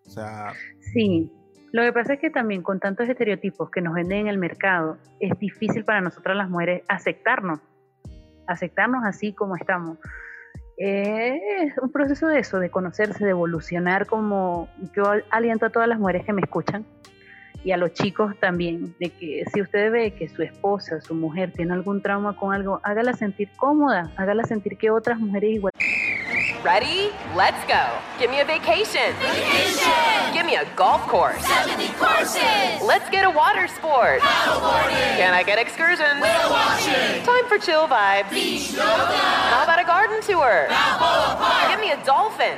O 0.07 0.11
sea... 0.11 0.53
Sí, 0.93 1.31
lo 1.73 1.83
que 1.83 1.93
pasa 1.93 2.15
es 2.15 2.21
que 2.21 2.29
también 2.29 2.63
con 2.63 2.81
tantos 2.81 3.09
estereotipos 3.09 3.71
que 3.71 3.81
nos 3.81 3.95
venden 3.95 4.21
en 4.21 4.29
el 4.29 4.37
mercado, 4.37 4.99
es 5.21 5.39
difícil 5.39 5.85
para 5.87 6.03
nosotras 6.03 6.37
las 6.37 6.51
mujeres 6.51 6.83
aceptarnos, 6.87 7.61
aceptarnos 8.47 9.05
así 9.07 9.33
como 9.33 9.57
estamos. 9.57 9.97
Es 10.85 11.79
un 11.79 11.93
proceso 11.93 12.27
de 12.27 12.41
eso, 12.41 12.59
de 12.59 12.69
conocerse, 12.69 13.25
de 13.25 13.31
evolucionar 13.31 14.07
como 14.07 14.69
yo 14.97 15.05
aliento 15.31 15.67
a 15.67 15.71
todas 15.71 15.89
las 15.89 16.01
mujeres 16.01 16.25
que 16.25 16.33
me 16.33 16.41
escuchan 16.41 16.85
y 17.63 17.71
a 17.71 17.77
los 17.77 17.93
chicos 17.93 18.37
también, 18.41 18.93
de 18.99 19.11
que 19.11 19.45
si 19.55 19.63
usted 19.63 19.93
ve 19.93 20.11
que 20.11 20.29
su 20.29 20.43
esposa, 20.43 21.01
su 21.01 21.15
mujer 21.15 21.53
tiene 21.53 21.73
algún 21.73 22.03
trauma 22.03 22.35
con 22.35 22.53
algo, 22.53 22.81
hágala 22.83 23.13
sentir 23.13 23.49
cómoda, 23.55 24.11
hágala 24.17 24.43
sentir 24.43 24.77
que 24.77 24.91
otras 24.91 25.21
mujeres 25.21 25.53
igual. 25.53 25.73
Ready? 26.63 27.11
Let's 27.35 27.59
go. 27.67 27.91
Give 28.21 28.31
me 28.31 28.39
a 28.39 28.45
vacation. 28.45 29.13
Vacation. 29.19 30.33
Give 30.33 30.47
me 30.47 30.55
a 30.55 30.65
golf 30.77 31.03
course. 31.09 31.45
70 31.45 31.89
courses. 31.99 32.79
Let's 32.87 33.11
get 33.11 33.25
a 33.25 33.31
water 33.31 33.67
sport. 33.67 34.21
Paddleboarding. 34.21 35.19
Can 35.19 35.35
I 35.35 35.43
get 35.43 35.59
excursions? 35.59 36.23
Whale 36.23 36.51
watching. 36.51 37.27
Time 37.27 37.49
for 37.49 37.59
chill 37.59 37.89
vibes. 37.89 38.31
Beach 38.31 38.71
yoga. 38.71 38.87
How 38.87 39.65
about 39.65 39.81
a 39.81 39.85
garden 39.85 40.23
tour? 40.23 40.67
Balboa 40.69 41.35
Park. 41.43 41.71
Give 41.73 41.81
me 41.81 41.91
a 41.91 42.05
dolphin. 42.07 42.57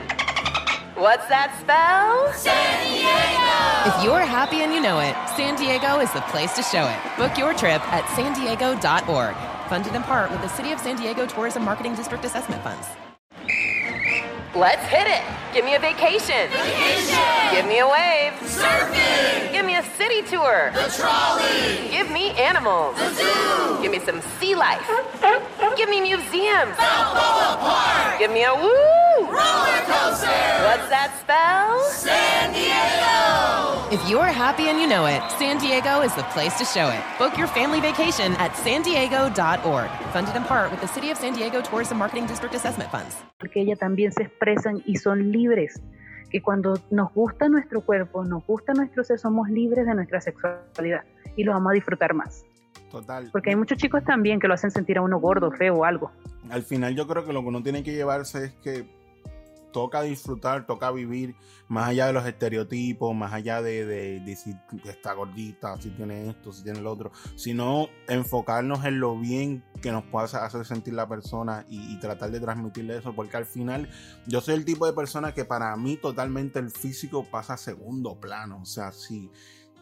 What's 1.00 1.26
that 1.28 1.56
spell? 1.58 2.30
San 2.34 2.84
Diego. 2.84 3.88
If 3.88 4.04
you're 4.04 4.20
happy 4.20 4.60
and 4.60 4.74
you 4.74 4.82
know 4.82 5.00
it, 5.00 5.16
San 5.34 5.56
Diego 5.56 6.00
is 6.00 6.12
the 6.12 6.20
place 6.28 6.52
to 6.56 6.62
show 6.62 6.84
it. 6.86 6.98
Book 7.16 7.38
your 7.38 7.54
trip 7.54 7.80
at 7.88 8.04
san 8.14 8.34
diego.org. 8.34 9.34
Funded 9.70 9.94
in 9.94 10.02
part 10.02 10.30
with 10.30 10.42
the 10.42 10.48
City 10.48 10.72
of 10.72 10.78
San 10.78 10.96
Diego 10.96 11.24
Tourism 11.26 11.64
Marketing 11.64 11.94
District 11.94 12.22
Assessment 12.22 12.62
Funds. 12.62 12.86
Let's 14.54 14.86
hit 14.86 15.08
it. 15.08 15.22
Give 15.52 15.64
me 15.64 15.74
a 15.74 15.80
vacation. 15.80 16.48
Vacation. 16.50 17.18
Give 17.50 17.66
me 17.66 17.80
a 17.80 17.88
wave. 17.88 18.32
Surfing. 18.42 19.50
Give 19.52 19.66
me 19.66 19.74
a 19.74 19.82
city 19.98 20.22
tour. 20.22 20.70
The 20.72 20.94
trolley. 20.96 21.88
Give 21.90 22.08
me 22.12 22.30
animals. 22.38 22.96
The 22.96 23.14
zoo. 23.14 23.82
Give 23.82 23.90
me 23.90 23.98
some 23.98 24.20
sea 24.38 24.54
life. 24.54 24.88
Give 25.76 25.88
me 25.88 26.00
museums. 26.00 26.76
Balboa 26.76 27.58
Park. 27.60 28.18
Give 28.20 28.30
me 28.30 28.44
a 28.44 28.54
woo. 28.54 29.26
Roller 29.26 29.80
coaster. 29.90 30.30
What's 30.62 30.88
that 30.88 31.10
spell? 31.20 31.82
San 31.90 32.52
Diego. 32.52 33.74
If 33.90 34.08
you're 34.08 34.24
happy 34.24 34.68
and 34.68 34.80
you 34.80 34.86
know 34.86 35.06
it, 35.06 35.22
San 35.38 35.58
Diego 35.58 36.00
is 36.00 36.14
the 36.14 36.22
place 36.34 36.56
to 36.58 36.64
show 36.64 36.88
it. 36.90 37.02
Book 37.18 37.36
your 37.36 37.46
family 37.48 37.80
vacation 37.80 38.32
at 38.34 38.56
san 38.56 38.82
diego.org. 38.82 39.90
Funded 40.12 40.34
in 40.36 40.44
part 40.44 40.70
with 40.70 40.80
the 40.80 40.88
City 40.88 41.10
of 41.10 41.18
San 41.18 41.34
Diego 41.34 41.60
Tourism 41.60 41.98
Marketing 41.98 42.26
District 42.26 42.54
Assessment 42.54 42.90
Funds. 42.90 43.16
Porque 43.38 43.60
ellas 43.60 43.78
también 43.78 44.10
se 44.12 44.28
expresan 44.52 44.82
y 44.86 44.96
son 44.96 45.32
libres. 45.32 45.80
Que 46.30 46.42
cuando 46.42 46.74
nos 46.90 47.12
gusta 47.14 47.48
nuestro 47.48 47.80
cuerpo, 47.80 48.24
nos 48.24 48.44
gusta 48.46 48.72
nuestro 48.72 49.04
ser, 49.04 49.18
somos 49.18 49.48
libres 49.48 49.86
de 49.86 49.94
nuestra 49.94 50.20
sexualidad 50.20 51.04
y 51.36 51.44
lo 51.44 51.52
vamos 51.52 51.70
a 51.70 51.74
disfrutar 51.74 52.14
más. 52.14 52.44
Total. 52.90 53.28
Porque 53.32 53.50
hay 53.50 53.56
muchos 53.56 53.78
chicos 53.78 54.04
también 54.04 54.40
que 54.40 54.48
lo 54.48 54.54
hacen 54.54 54.70
sentir 54.70 54.98
a 54.98 55.02
uno 55.02 55.18
gordo, 55.20 55.50
feo 55.52 55.76
o 55.76 55.84
algo. 55.84 56.10
Al 56.50 56.62
final 56.62 56.94
yo 56.94 57.06
creo 57.06 57.24
que 57.24 57.32
lo 57.32 57.42
que 57.42 57.48
uno 57.48 57.62
tiene 57.62 57.82
que 57.82 57.92
llevarse 57.92 58.46
es 58.46 58.52
que 58.54 58.84
toca 59.74 60.02
disfrutar, 60.02 60.66
toca 60.66 60.92
vivir 60.92 61.34
más 61.66 61.88
allá 61.88 62.06
de 62.06 62.12
los 62.12 62.24
estereotipos, 62.24 63.12
más 63.12 63.32
allá 63.32 63.60
de, 63.60 63.84
de, 63.84 64.20
de, 64.20 64.36
si 64.36 64.54
está 64.84 65.14
gordita, 65.14 65.76
si 65.80 65.90
tiene 65.90 66.30
esto, 66.30 66.52
si 66.52 66.62
tiene 66.62 66.80
lo 66.80 66.92
otro, 66.92 67.10
sino 67.34 67.88
enfocarnos 68.06 68.84
en 68.84 69.00
lo 69.00 69.18
bien 69.18 69.64
que 69.82 69.90
nos 69.90 70.04
puede 70.04 70.26
hacer 70.26 70.64
sentir 70.64 70.94
la 70.94 71.08
persona 71.08 71.66
y, 71.68 71.98
tratar 71.98 72.30
de 72.30 72.38
transmitirle 72.38 72.98
eso, 72.98 73.14
porque 73.14 73.36
al 73.36 73.46
final 73.46 73.88
yo 74.28 74.40
soy 74.40 74.54
el 74.54 74.64
tipo 74.64 74.86
de 74.86 74.92
persona 74.92 75.34
que 75.34 75.44
para 75.44 75.76
mí 75.76 75.96
totalmente 75.96 76.60
el 76.60 76.70
físico 76.70 77.24
pasa 77.28 77.54
a 77.54 77.58
segundo 77.58 78.18
plano, 78.20 78.60
o 78.62 78.66
sea, 78.66 78.92
si... 78.92 79.30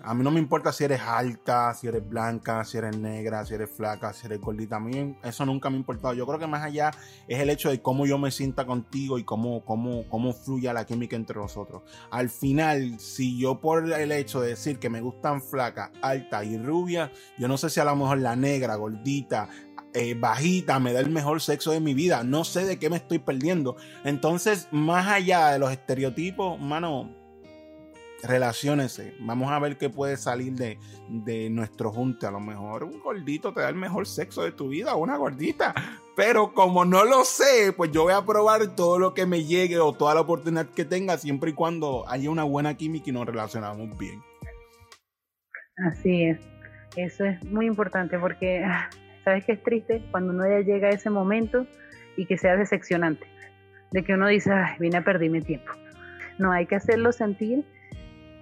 A 0.05 0.15
mí 0.15 0.25
no 0.25 0.31
me 0.31 0.41
importa 0.41 0.73
si 0.73 0.85
eres 0.85 1.01
alta, 1.01 1.73
si 1.75 1.87
eres 1.87 2.07
blanca, 2.07 2.65
si 2.65 2.79
eres 2.79 2.97
negra, 2.97 3.45
si 3.47 3.55
eres 3.55 3.71
flaca, 3.71 4.13
si 4.13 4.27
eres 4.27 4.41
gordita. 4.41 4.77
A 4.77 4.81
mí 4.81 5.17
eso 5.23 5.47
nunca 5.47 5.71
me 5.71 5.77
ha 5.77 5.79
importado. 5.79 6.15
Yo 6.15 6.27
creo 6.27 6.39
que 6.39 6.47
más 6.47 6.63
allá 6.63 6.91
es 7.29 7.39
el 7.39 7.51
hecho 7.51 7.71
de 7.71 7.81
cómo 7.81 8.05
yo 8.05 8.19
me 8.19 8.31
sienta 8.31 8.67
contigo 8.67 9.19
y 9.19 9.25
cómo, 9.25 9.65
cómo, 9.65 10.09
cómo 10.09 10.33
fluya 10.33 10.73
la 10.73 10.85
química 10.87 11.15
entre 11.15 11.37
nosotros. 11.37 11.83
Al 12.11 12.31
final, 12.31 12.99
si 12.99 13.39
yo 13.39 13.61
por 13.61 13.93
el 13.93 14.13
hecho 14.13 14.41
de 14.41 14.51
decir 14.51 14.79
que 14.79 14.91
me 14.91 15.01
gustan 15.01 15.41
flaca, 15.41 15.93
alta 16.03 16.45
y 16.45 16.59
rubia, 16.59 17.13
yo 17.39 17.47
no 17.47 17.57
sé 17.57 17.71
si 17.71 17.79
a 17.79 17.85
lo 17.85 17.95
mejor 17.95 18.19
la 18.19 18.35
negra, 18.35 18.75
gordita, 18.75 19.49
eh, 19.95 20.15
bajita 20.15 20.81
me 20.81 20.93
da 20.93 21.01
el 21.01 21.11
mejor 21.11 21.41
sexo 21.41 21.71
de 21.71 21.81
mi 21.81 21.95
vida. 21.95 22.25
No 22.25 22.45
sé 22.45 22.65
de 22.65 22.79
qué 22.79 22.91
me 22.91 22.97
estoy 22.97 23.19
perdiendo. 23.19 23.77
Entonces, 24.05 24.69
más 24.73 25.07
allá 25.07 25.51
de 25.51 25.59
los 25.59 25.71
estereotipos, 25.71 26.59
mano, 26.59 27.22
relaciónense. 28.23 29.15
Vamos 29.21 29.51
a 29.51 29.59
ver 29.59 29.77
qué 29.77 29.91
puede 29.91 30.17
salir 30.17 30.53
de, 30.55 30.79
de, 31.09 31.51
nuestro 31.51 31.91
junte. 31.93 32.27
A 32.27 32.31
lo 32.31 32.41
mejor 32.41 32.85
un 32.85 33.01
gordito 33.01 33.53
te 33.53 33.61
da 33.61 33.69
el 33.69 33.75
mejor 33.75 34.07
sexo 34.07 34.43
de 34.43 34.53
tu 34.53 34.69
vida, 34.69 34.95
una 34.95 35.17
gordita. 35.17 35.75
Pero 36.15 36.53
como 36.53 36.85
no 36.85 37.05
lo 37.05 37.25
sé, 37.25 37.73
pues 37.77 37.91
yo 37.91 38.05
voy 38.05 38.13
a 38.13 38.25
probar 38.25 38.75
todo 38.77 38.99
lo 38.99 39.15
que 39.15 39.27
me 39.27 39.45
llegue 39.45 39.79
o 39.79 39.93
toda 39.93 40.15
la 40.15 40.21
oportunidad 40.21 40.67
que 40.67 40.85
tenga, 40.85 41.17
siempre 41.17 41.51
y 41.51 41.55
cuando 41.55 42.05
haya 42.09 42.31
una 42.31 42.45
buena 42.45 42.77
química 42.77 43.11
y 43.11 43.13
nos 43.13 43.27
relacionamos 43.27 43.97
bien. 43.99 44.21
Así 45.91 46.25
es. 46.25 46.39
Eso 46.97 47.25
es 47.25 47.43
muy 47.45 47.67
importante 47.67 48.19
porque, 48.19 48.63
¿sabes 49.25 49.45
qué 49.47 49.53
es 49.53 49.63
triste? 49.63 50.03
Cuando 50.11 50.33
uno 50.33 50.47
ya 50.47 50.61
llega 50.61 50.89
a 50.89 50.91
ese 50.91 51.09
momento 51.09 51.67
y 52.17 52.27
que 52.27 52.37
sea 52.37 52.57
decepcionante. 52.57 53.27
De 53.91 54.05
que 54.05 54.15
uno 54.15 54.29
dice, 54.29 54.51
vine 54.79 54.99
a 54.99 55.05
perder 55.05 55.31
mi 55.31 55.41
tiempo. 55.41 55.73
No, 56.39 56.53
hay 56.53 56.67
que 56.67 56.77
hacerlo 56.77 57.13
sentir 57.13 57.65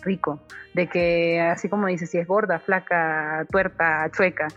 rico, 0.02 0.40
de 0.74 0.88
que 0.88 1.40
así 1.40 1.68
como 1.68 1.86
dice, 1.86 2.06
si 2.06 2.18
es 2.18 2.26
gorda, 2.26 2.58
flaca, 2.58 3.46
tuerta, 3.50 4.10
chueca, 4.12 4.48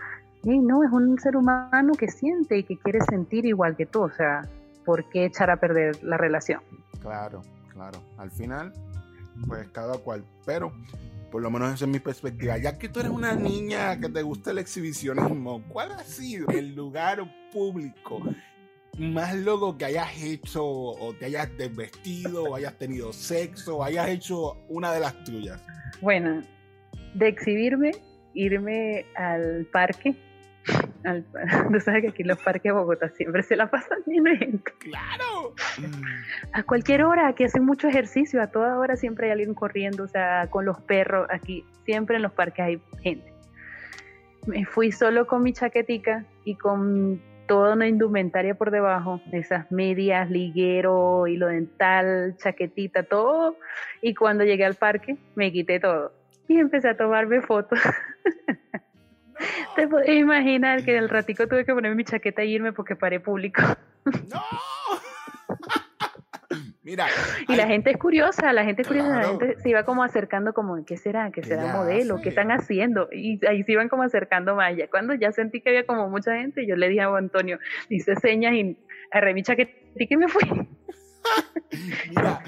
y 0.42 0.58
no, 0.58 0.84
es 0.84 0.90
un 0.92 1.18
ser 1.18 1.36
humano 1.36 1.94
que 1.98 2.08
siente 2.08 2.58
y 2.58 2.64
que 2.64 2.76
quiere 2.76 3.00
sentir 3.08 3.46
igual 3.46 3.76
que 3.76 3.86
tú, 3.86 4.02
o 4.02 4.10
sea, 4.10 4.42
¿por 4.84 5.08
qué 5.08 5.24
echar 5.24 5.50
a 5.50 5.56
perder 5.56 6.02
la 6.02 6.16
relación? 6.16 6.60
Claro, 7.00 7.42
claro, 7.72 8.00
al 8.18 8.30
final, 8.30 8.72
pues 9.46 9.68
cada 9.70 9.96
cual, 9.98 10.24
pero 10.44 10.72
por 11.30 11.42
lo 11.42 11.50
menos 11.50 11.74
esa 11.74 11.86
es 11.86 11.90
mi 11.90 11.98
perspectiva, 11.98 12.58
ya 12.58 12.78
que 12.78 12.88
tú 12.88 13.00
eres 13.00 13.10
una 13.10 13.34
niña 13.34 13.98
que 13.98 14.08
te 14.08 14.22
gusta 14.22 14.52
el 14.52 14.58
exhibicionismo, 14.58 15.64
¿cuál 15.68 15.92
ha 15.92 16.04
sido 16.04 16.46
el 16.48 16.74
lugar 16.74 17.24
público 17.52 18.22
más 18.98 19.34
loco 19.34 19.76
que 19.76 19.86
hayas 19.86 20.22
hecho 20.22 20.64
o 20.64 21.14
te 21.14 21.26
hayas 21.26 21.56
desvestido 21.56 22.44
o 22.44 22.54
hayas 22.54 22.78
tenido 22.78 23.12
sexo 23.12 23.78
o 23.78 23.84
hayas 23.84 24.08
hecho 24.08 24.56
una 24.68 24.92
de 24.92 25.00
las 25.00 25.24
tuyas? 25.24 25.60
Bueno, 26.00 26.42
de 27.14 27.28
exhibirme, 27.28 27.92
irme 28.34 29.06
al 29.16 29.66
parque. 29.72 30.14
Al, 31.04 31.24
tú 31.72 31.80
sabes 31.80 32.02
que 32.02 32.08
aquí 32.08 32.22
los 32.22 32.40
parques 32.42 32.64
de 32.64 32.72
Bogotá 32.72 33.08
siempre 33.10 33.42
se 33.42 33.56
la 33.56 33.70
pasan 33.70 33.98
lleno 34.06 34.30
de 34.30 34.36
gente. 34.38 34.72
¡Claro! 34.78 35.54
A 36.52 36.62
cualquier 36.62 37.04
hora, 37.04 37.28
aquí 37.28 37.44
hacen 37.44 37.64
mucho 37.64 37.88
ejercicio, 37.88 38.40
a 38.42 38.48
toda 38.48 38.78
hora 38.78 38.96
siempre 38.96 39.26
hay 39.26 39.32
alguien 39.32 39.54
corriendo, 39.54 40.04
o 40.04 40.08
sea, 40.08 40.48
con 40.50 40.64
los 40.64 40.80
perros, 40.80 41.26
aquí 41.30 41.64
siempre 41.84 42.16
en 42.16 42.22
los 42.22 42.32
parques 42.32 42.64
hay 42.64 42.82
gente. 43.02 43.32
Me 44.46 44.64
fui 44.66 44.92
solo 44.92 45.26
con 45.26 45.42
mi 45.42 45.52
chaquetica 45.52 46.24
y 46.44 46.56
con 46.56 47.20
toda 47.46 47.74
una 47.74 47.88
indumentaria 47.88 48.54
por 48.54 48.70
debajo, 48.70 49.20
esas 49.32 49.70
medias, 49.70 50.30
liguero, 50.30 51.26
hilo 51.26 51.48
dental, 51.48 52.36
chaquetita, 52.38 53.02
todo. 53.02 53.56
Y 54.02 54.14
cuando 54.14 54.44
llegué 54.44 54.64
al 54.64 54.74
parque, 54.74 55.16
me 55.34 55.52
quité 55.52 55.80
todo. 55.80 56.12
Y 56.48 56.58
empecé 56.58 56.88
a 56.90 56.96
tomarme 56.96 57.40
fotos. 57.40 57.78
Te 59.76 59.88
puedes 59.88 60.10
imaginar 60.10 60.84
que 60.84 60.96
el 60.96 61.08
ratico 61.08 61.46
tuve 61.48 61.64
que 61.64 61.74
ponerme 61.74 61.96
mi 61.96 62.04
chaqueta 62.04 62.44
y 62.44 62.54
irme 62.54 62.72
porque 62.72 62.96
paré 62.96 63.20
público. 63.20 63.62
¡No! 64.04 64.73
Mira. 66.84 67.06
Y 67.48 67.56
la 67.56 67.66
gente 67.66 67.90
es 67.90 67.96
curiosa, 67.96 68.52
la 68.52 68.62
gente 68.62 68.82
es 68.82 68.88
curiosa, 68.88 69.16
la 69.16 69.28
gente 69.28 69.56
se 69.58 69.70
iba 69.70 69.84
como 69.84 70.04
acercando 70.04 70.52
como, 70.52 70.84
¿qué 70.84 70.98
será? 70.98 71.30
¿Qué 71.32 71.40
¿Qué 71.40 71.48
será 71.48 71.72
modelo? 71.72 72.20
¿Qué 72.20 72.28
están 72.28 72.50
haciendo? 72.50 73.08
Y 73.10 73.44
ahí 73.46 73.62
se 73.62 73.72
iban 73.72 73.88
como 73.88 74.02
acercando 74.02 74.54
más. 74.54 74.76
Ya 74.76 74.88
cuando 74.88 75.14
ya 75.14 75.32
sentí 75.32 75.62
que 75.62 75.70
había 75.70 75.86
como 75.86 76.10
mucha 76.10 76.36
gente, 76.36 76.66
yo 76.66 76.76
le 76.76 76.90
dije 76.90 77.00
a 77.00 77.16
Antonio, 77.16 77.58
hice 77.88 78.16
señas 78.16 78.52
y 78.52 78.78
agarré 79.10 79.32
mi 79.32 79.42
chaquetita 79.42 80.14
y 80.14 80.16
me 80.18 80.28
fui. 80.28 80.42
Mira, 82.10 82.42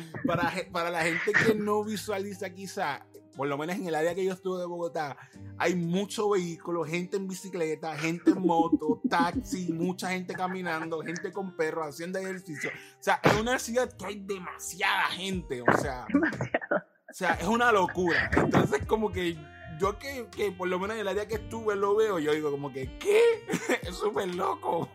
para 0.71 0.91
la 0.91 1.01
gente 1.01 1.33
que 1.33 1.55
no 1.55 1.83
visualiza 1.83 2.51
quizá, 2.51 3.07
por 3.37 3.49
lo 3.49 3.59
menos 3.59 3.77
en 3.77 3.87
el 3.87 3.95
área 3.95 4.15
que 4.15 4.25
yo 4.25 4.33
estuve 4.33 4.61
de 4.61 4.67
Bogotá, 4.67 5.17
hay 5.59 5.75
muchos 5.75 6.31
vehículos, 6.31 6.89
gente 6.89 7.17
en 7.17 7.29
bicicleta, 7.29 7.97
gente 7.97 8.31
en 8.31 8.47
moto, 8.47 9.01
taxi, 9.11 9.73
mucha 9.73 10.11
gente 10.11 10.35
caminando, 10.35 11.01
gente 11.01 11.33
con 11.33 11.57
perros 11.57 11.89
haciendo 11.89 12.19
ejercicio. 12.19 12.71
O 12.71 13.03
sea, 13.03 13.21
es 13.23 13.35
una 13.35 13.59
ciudad 13.59 13.93
que 13.97 14.07
hay 14.07 14.21
demasiada 14.21 15.05
gente, 15.09 15.63
o 15.63 15.79
sea, 15.79 16.07
Demasiado. 16.09 16.77
o 17.11 17.13
sea, 17.13 17.35
es 17.35 17.47
una 17.47 17.73
locura. 17.73 18.31
Entonces, 18.37 18.85
como 18.87 19.13
que 19.13 19.37
yo 19.79 19.99
que, 19.99 20.27
que 20.35 20.53
por 20.53 20.69
lo 20.69 20.79
menos 20.79 20.97
en 20.97 21.03
el 21.03 21.09
área 21.09 21.29
que 21.29 21.35
estuve 21.35 21.77
lo 21.77 21.97
veo, 21.97 22.19
yo 22.19 22.33
digo 22.33 22.51
como 22.51 22.73
que, 22.73 22.99
¿qué? 22.99 23.21
es 23.83 23.95
súper 23.95 24.35
loco. 24.35 24.89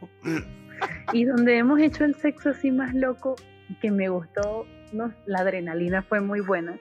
Y 1.13 1.25
donde 1.25 1.57
hemos 1.57 1.79
hecho 1.79 2.03
el 2.03 2.15
sexo 2.15 2.49
así 2.49 2.71
más 2.71 2.93
loco, 2.93 3.35
que 3.81 3.91
me 3.91 4.09
gustó, 4.09 4.65
no, 4.91 5.13
la 5.25 5.39
adrenalina 5.39 6.01
fue 6.01 6.21
muy 6.21 6.41
buena, 6.41 6.77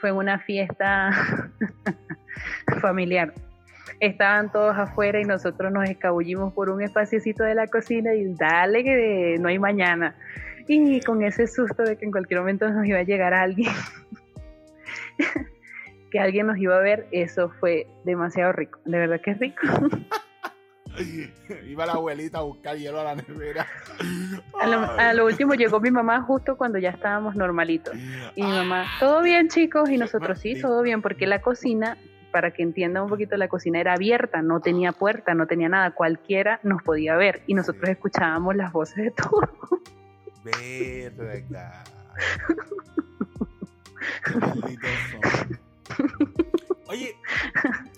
fue 0.00 0.12
una 0.12 0.38
fiesta 0.38 1.10
familiar. 2.80 3.32
Estaban 4.00 4.50
todos 4.50 4.76
afuera 4.76 5.20
y 5.20 5.24
nosotros 5.24 5.70
nos 5.72 5.88
escabullimos 5.88 6.54
por 6.54 6.70
un 6.70 6.80
espaciocito 6.80 7.44
de 7.44 7.54
la 7.54 7.66
cocina 7.66 8.14
y 8.14 8.34
dale 8.34 8.82
que 8.82 9.36
no 9.38 9.48
hay 9.48 9.58
mañana. 9.58 10.14
Y 10.66 11.00
con 11.00 11.22
ese 11.22 11.46
susto 11.46 11.82
de 11.82 11.96
que 11.96 12.06
en 12.06 12.12
cualquier 12.12 12.40
momento 12.40 12.68
nos 12.70 12.86
iba 12.86 12.98
a 12.98 13.02
llegar 13.02 13.34
alguien, 13.34 13.72
que 16.10 16.18
alguien 16.18 16.46
nos 16.46 16.58
iba 16.58 16.76
a 16.76 16.80
ver, 16.80 17.06
eso 17.10 17.50
fue 17.60 17.86
demasiado 18.04 18.52
rico. 18.52 18.78
De 18.84 18.98
verdad 18.98 19.20
que 19.20 19.32
es 19.32 19.38
rico. 19.38 19.60
Iba 21.66 21.86
la 21.86 21.92
abuelita 21.92 22.38
a 22.38 22.42
buscar 22.42 22.76
hielo 22.76 23.00
a 23.00 23.04
la 23.04 23.14
nevera. 23.14 23.66
A 24.60 24.66
lo, 24.66 24.82
a 24.82 25.14
lo 25.14 25.26
último 25.26 25.54
llegó 25.54 25.80
mi 25.80 25.90
mamá 25.90 26.22
justo 26.22 26.56
cuando 26.56 26.78
ya 26.78 26.90
estábamos 26.90 27.34
normalitos. 27.34 27.94
Y 28.34 28.42
mi 28.42 28.50
mamá, 28.50 28.86
¿todo 28.98 29.22
bien 29.22 29.48
chicos? 29.48 29.88
Y 29.90 29.96
nosotros, 29.96 30.40
sí, 30.40 30.60
todo 30.60 30.82
bien, 30.82 31.02
porque 31.02 31.26
la 31.26 31.40
cocina, 31.40 31.96
para 32.32 32.52
que 32.52 32.62
entiendan 32.62 33.04
un 33.04 33.08
poquito, 33.08 33.36
la 33.36 33.48
cocina 33.48 33.80
era 33.80 33.94
abierta, 33.94 34.42
no 34.42 34.60
tenía 34.60 34.92
puerta, 34.92 35.34
no 35.34 35.46
tenía 35.46 35.68
nada, 35.68 35.92
cualquiera 35.92 36.60
nos 36.62 36.82
podía 36.82 37.16
ver 37.16 37.42
y 37.46 37.54
nosotros 37.54 37.88
escuchábamos 37.88 38.56
las 38.56 38.72
voces 38.72 39.04
de 39.04 39.10
todos. 39.10 39.48
Verga. 40.44 41.84
Qué 44.24 44.38
malditos 44.38 44.90
son. 45.10 45.60
Oye, 46.90 47.14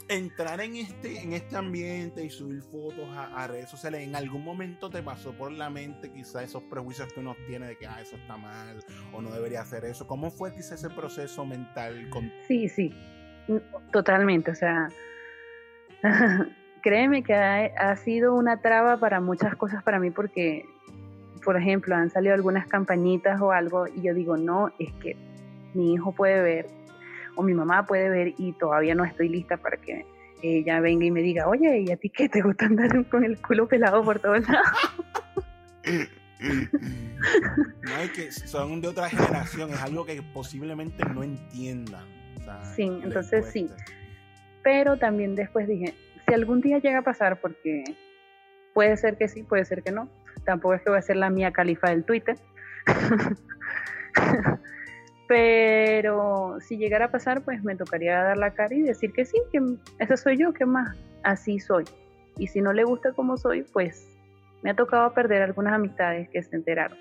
entrar 0.08 0.60
en 0.60 0.76
este, 0.76 1.18
en 1.22 1.32
este 1.32 1.56
ambiente 1.56 2.22
y 2.22 2.28
subir 2.28 2.60
fotos 2.60 3.08
a, 3.16 3.46
redes 3.46 3.70
sociales, 3.70 4.02
¿en 4.02 4.14
algún 4.14 4.44
momento 4.44 4.90
te 4.90 5.02
pasó 5.02 5.32
por 5.32 5.50
la 5.50 5.70
mente 5.70 6.12
quizá 6.12 6.42
esos 6.42 6.62
prejuicios 6.64 7.10
que 7.10 7.20
uno 7.20 7.34
tiene 7.46 7.68
de 7.68 7.76
que 7.78 7.86
ah, 7.86 8.02
eso 8.02 8.16
está 8.16 8.36
mal 8.36 8.84
o 9.14 9.22
no 9.22 9.30
debería 9.30 9.62
hacer 9.62 9.86
eso? 9.86 10.06
¿Cómo 10.06 10.30
fue 10.30 10.54
quizá 10.54 10.74
ese 10.74 10.90
proceso 10.90 11.46
mental 11.46 12.10
con 12.10 12.30
Sí, 12.46 12.68
sí, 12.68 12.94
totalmente, 13.92 14.50
o 14.50 14.54
sea, 14.54 14.88
créeme 16.82 17.22
que 17.22 17.32
ha, 17.32 17.64
ha 17.78 17.96
sido 17.96 18.34
una 18.34 18.60
traba 18.60 18.98
para 18.98 19.22
muchas 19.22 19.56
cosas 19.56 19.82
para 19.82 20.00
mí 20.00 20.10
porque, 20.10 20.66
por 21.42 21.56
ejemplo, 21.56 21.94
han 21.96 22.10
salido 22.10 22.34
algunas 22.34 22.66
campañitas 22.66 23.40
o 23.40 23.52
algo 23.52 23.86
y 23.86 24.02
yo 24.02 24.12
digo, 24.12 24.36
no, 24.36 24.70
es 24.78 24.92
que 25.00 25.16
mi 25.72 25.94
hijo 25.94 26.12
puede 26.12 26.42
ver 26.42 26.81
o 27.36 27.42
mi 27.42 27.54
mamá 27.54 27.86
puede 27.86 28.08
ver 28.08 28.34
y 28.38 28.52
todavía 28.52 28.94
no 28.94 29.04
estoy 29.04 29.28
lista 29.28 29.56
para 29.56 29.76
que 29.76 30.04
ella 30.42 30.80
venga 30.80 31.04
y 31.04 31.10
me 31.10 31.22
diga, 31.22 31.48
oye, 31.48 31.80
¿y 31.80 31.90
a 31.90 31.96
ti 31.96 32.10
qué 32.10 32.28
te 32.28 32.42
gusta 32.42 32.66
andar 32.66 33.06
con 33.08 33.24
el 33.24 33.40
culo 33.40 33.68
pelado 33.68 34.02
por 34.02 34.18
todos 34.18 34.48
lados? 34.48 34.68
No, 36.42 37.96
es 37.98 38.10
que 38.10 38.32
son 38.32 38.80
de 38.80 38.88
otra 38.88 39.08
generación, 39.08 39.70
es 39.70 39.80
algo 39.80 40.04
que 40.04 40.20
posiblemente 40.22 41.04
no 41.04 41.22
entiendan. 41.22 42.04
o 42.36 42.40
sea, 42.40 42.64
Sí, 42.64 42.82
entonces 42.82 43.46
sí. 43.46 43.70
Pero 44.64 44.96
también 44.96 45.36
después 45.36 45.68
dije, 45.68 45.94
si 46.26 46.34
algún 46.34 46.60
día 46.60 46.78
llega 46.78 46.98
a 46.98 47.02
pasar, 47.02 47.40
porque 47.40 47.84
puede 48.74 48.96
ser 48.96 49.16
que 49.16 49.28
sí, 49.28 49.42
puede 49.44 49.64
ser 49.64 49.82
que 49.82 49.92
no, 49.92 50.08
tampoco 50.44 50.74
es 50.74 50.82
que 50.82 50.90
voy 50.90 50.98
a 50.98 51.02
ser 51.02 51.16
la 51.16 51.30
mía 51.30 51.52
califa 51.52 51.90
del 51.90 52.04
Twitter. 52.04 52.36
Pero 55.32 56.58
si 56.60 56.76
llegara 56.76 57.06
a 57.06 57.10
pasar, 57.10 57.40
pues 57.40 57.64
me 57.64 57.74
tocaría 57.74 58.22
dar 58.22 58.36
la 58.36 58.52
cara 58.52 58.74
y 58.74 58.82
decir 58.82 59.14
que 59.14 59.24
sí, 59.24 59.40
que 59.50 59.62
esa 59.98 60.14
soy 60.18 60.36
yo, 60.36 60.52
que 60.52 60.66
más, 60.66 60.94
así 61.22 61.58
soy. 61.58 61.84
Y 62.36 62.48
si 62.48 62.60
no 62.60 62.74
le 62.74 62.84
gusta 62.84 63.14
como 63.14 63.38
soy, 63.38 63.62
pues 63.62 64.06
me 64.60 64.72
ha 64.72 64.76
tocado 64.76 65.14
perder 65.14 65.40
algunas 65.40 65.72
amistades 65.72 66.28
que 66.28 66.42
se 66.42 66.54
enteraron. 66.54 66.98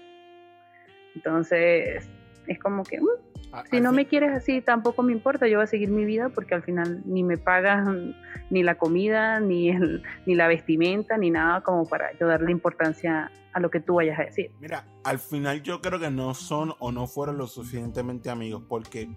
Entonces, 1.13 2.09
es 2.47 2.59
como 2.59 2.83
que, 2.83 2.99
mm, 2.99 3.05
A- 3.53 3.65
si 3.65 3.79
no 3.81 3.89
fin- 3.89 3.95
me 3.97 4.05
quieres 4.07 4.31
así, 4.31 4.61
tampoco 4.61 5.03
me 5.03 5.11
importa, 5.11 5.47
yo 5.47 5.57
voy 5.57 5.63
a 5.65 5.67
seguir 5.67 5.89
mi 5.89 6.05
vida 6.05 6.29
porque 6.29 6.55
al 6.55 6.63
final 6.63 7.01
ni 7.05 7.23
me 7.23 7.37
pagas 7.37 7.85
mm, 7.87 8.11
ni 8.49 8.63
la 8.63 8.75
comida, 8.75 9.39
ni, 9.39 9.69
el, 9.69 10.03
ni 10.25 10.35
la 10.35 10.47
vestimenta, 10.47 11.17
ni 11.17 11.29
nada 11.31 11.61
como 11.61 11.85
para 11.87 12.17
yo 12.19 12.27
darle 12.27 12.51
importancia 12.51 13.31
a 13.53 13.59
lo 13.59 13.69
que 13.69 13.79
tú 13.81 13.95
vayas 13.95 14.17
a 14.19 14.23
decir. 14.23 14.51
Mira, 14.61 14.85
al 15.03 15.19
final 15.19 15.61
yo 15.61 15.81
creo 15.81 15.99
que 15.99 16.09
no 16.09 16.33
son 16.33 16.73
o 16.79 16.91
no 16.91 17.07
fueron 17.07 17.37
lo 17.37 17.47
suficientemente 17.47 18.29
amigos 18.29 18.63
porque 18.67 19.09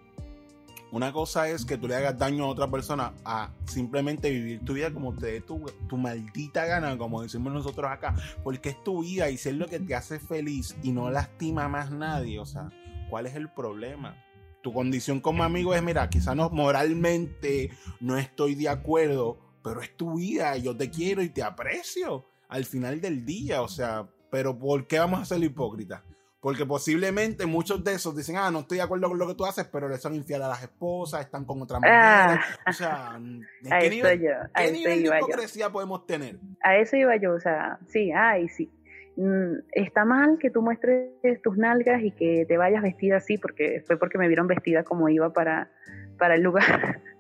una 0.91 1.13
cosa 1.13 1.49
es 1.49 1.65
que 1.65 1.77
tú 1.77 1.89
le 1.89 1.97
hagas 1.97 2.17
daño 2.19 2.45
a 2.45 2.49
otra 2.49 2.69
persona 2.71 3.13
a 3.25 3.51
simplemente 3.65 4.31
vivir 4.31 4.65
tu 4.65 4.75
vida 4.75 4.93
como 4.93 5.13
te 5.15 5.27
dé 5.27 5.41
tu, 5.41 5.65
tu 5.89 5.97
maldita 5.97 6.67
gana, 6.67 6.97
como 6.97 7.23
decimos 7.23 7.53
nosotros 7.53 7.91
acá, 7.91 8.15
porque 8.45 8.69
es 8.71 8.85
tu 8.85 9.03
vida 9.03 9.29
y 9.31 9.37
ser 9.37 9.55
lo 9.55 9.67
que 9.67 9.81
te 9.81 9.95
hace 9.97 10.21
feliz 10.21 10.77
y 10.85 10.93
no 10.93 11.11
lastima 11.11 11.69
más 11.69 11.91
nadie, 11.91 12.39
o 12.39 12.45
sea, 12.47 12.69
¿cuál 13.15 13.27
es 13.27 13.37
el 13.37 13.49
problema? 13.49 14.21
Tu 14.61 14.73
condición 14.73 15.21
como 15.21 15.45
amigo 15.45 15.73
es, 15.73 15.81
mira, 15.85 16.11
quizás 16.11 16.35
no, 16.35 16.51
moralmente 16.51 17.71
no 18.01 18.19
estoy 18.19 18.57
de 18.57 18.69
acuerdo, 18.69 19.39
pero 19.63 19.81
es 19.83 19.97
tu 19.97 20.17
vida, 20.17 20.57
yo 20.57 20.77
te 20.77 20.91
quiero 20.91 21.23
y 21.23 21.29
te 21.29 21.41
aprecio 21.41 22.27
al 22.49 22.65
final 22.65 23.01
del 23.01 23.25
día, 23.25 23.63
o 23.63 23.69
sea, 23.69 24.09
pero 24.33 24.59
¿por 24.59 24.89
qué 24.89 24.99
vamos 24.99 25.21
a 25.21 25.25
ser 25.27 25.45
hipócritas? 25.45 26.03
Porque 26.41 26.67
posiblemente 26.67 27.47
muchos 27.47 27.85
de 27.85 27.93
esos 27.93 28.17
dicen, 28.17 28.37
ah, 28.37 28.51
no 28.51 28.59
estoy 28.59 28.79
de 28.79 28.83
acuerdo 28.83 29.11
con 29.11 29.19
lo 29.21 29.29
que 29.29 29.37
tú 29.37 29.47
haces, 29.47 29.65
pero 29.67 29.89
le 29.89 29.97
son 29.97 30.17
infiel 30.17 30.43
a 30.43 30.49
las 30.49 30.65
esposas, 30.65 31.21
están 31.21 31.45
con 31.45 31.63
otra 31.63 31.79
mujer. 31.79 31.93
Ah. 31.95 32.41
O 32.67 32.73
sea, 32.73 33.13
¿en 33.15 33.47
A 33.73 33.79
qué 33.79 33.91
nivel, 33.91 34.21
yo, 34.23 34.31
qué 34.57 34.73
nivel 34.73 35.05
de 35.05 35.09
yo. 35.09 35.15
hipocresía 35.15 35.71
podemos 35.71 36.05
tener? 36.05 36.41
A 36.65 36.79
eso 36.79 36.97
iba 36.97 37.15
yo, 37.15 37.35
o 37.35 37.41
sea, 37.41 37.79
sí, 37.87 38.11
ay, 38.11 38.49
sí. 38.49 38.73
Mm, 39.17 39.59
Está 39.73 40.05
mal 40.05 40.39
que 40.39 40.51
tú 40.51 40.61
muestres 40.63 41.41
tus 41.43 41.57
nalgas 41.57 42.03
y 42.03 42.11
que 42.11 42.45
te 42.47 42.57
vayas 42.57 42.83
vestida 42.83 43.17
así, 43.19 43.39
porque 43.39 43.83
fue 43.87 43.97
porque 43.99 44.19
me 44.19 44.27
vieron 44.29 44.47
vestida 44.47 44.83
como 44.85 45.09
iba 45.09 45.33
para, 45.33 45.71
para 46.19 46.35
el 46.35 46.43
lugar. 46.43 47.01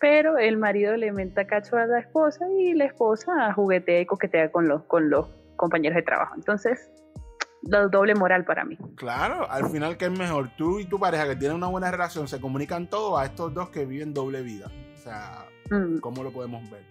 Pero 0.00 0.36
el 0.38 0.56
marido 0.58 0.96
le 0.96 1.12
menta 1.12 1.46
cacho 1.46 1.76
a 1.76 1.86
la 1.86 2.00
esposa 2.00 2.46
y 2.58 2.74
la 2.74 2.84
esposa 2.84 3.52
juguetea 3.54 4.00
y 4.00 4.06
coquetea 4.06 4.50
con 4.52 4.68
los, 4.68 4.82
con 4.84 5.08
los 5.08 5.28
compañeros 5.56 5.96
de 5.96 6.02
trabajo. 6.02 6.34
Entonces, 6.36 6.90
do- 7.62 7.88
doble 7.88 8.14
moral 8.14 8.44
para 8.44 8.64
mí. 8.64 8.76
Claro, 8.96 9.50
al 9.50 9.70
final, 9.70 9.96
¿qué 9.96 10.06
es 10.06 10.10
mejor? 10.18 10.50
Tú 10.58 10.78
y 10.80 10.84
tu 10.84 10.98
pareja 11.00 11.26
que 11.28 11.36
tienen 11.36 11.56
una 11.56 11.68
buena 11.68 11.90
relación 11.90 12.28
se 12.28 12.40
comunican 12.40 12.88
todo 12.90 13.16
a 13.16 13.24
estos 13.24 13.54
dos 13.54 13.70
que 13.70 13.86
viven 13.86 14.12
doble 14.12 14.42
vida. 14.42 14.66
O 14.94 14.98
sea, 14.98 15.46
Mm, 15.70 15.98
¿cómo 16.00 16.22
lo 16.22 16.30
podemos 16.30 16.70
ver? 16.70 16.82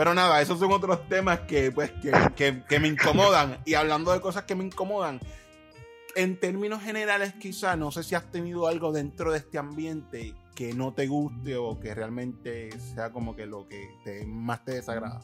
Pero 0.00 0.14
nada, 0.14 0.40
esos 0.40 0.58
son 0.58 0.72
otros 0.72 1.06
temas 1.10 1.40
que, 1.40 1.70
pues, 1.70 1.90
que, 2.00 2.10
que- 2.34 2.62
que 2.66 2.80
me 2.80 2.88
incomodan. 2.88 3.58
Y 3.66 3.74
hablando 3.74 4.12
de 4.12 4.20
cosas 4.22 4.44
que 4.44 4.54
me 4.54 4.64
incomodan, 4.64 5.20
en 6.16 6.40
términos 6.40 6.82
generales, 6.82 7.34
quizá, 7.34 7.76
no 7.76 7.90
sé 7.90 8.02
si 8.02 8.14
has 8.14 8.24
tenido 8.32 8.66
algo 8.66 8.92
dentro 8.92 9.30
de 9.30 9.36
este 9.36 9.58
ambiente 9.58 10.32
que 10.54 10.72
no 10.72 10.94
te 10.94 11.06
guste 11.06 11.56
o 11.56 11.78
que 11.78 11.94
realmente 11.94 12.70
sea 12.78 13.10
como 13.12 13.36
que 13.36 13.44
lo 13.44 13.68
que 13.68 13.90
te- 14.02 14.24
más 14.24 14.64
te 14.64 14.72
desagrada. 14.72 15.20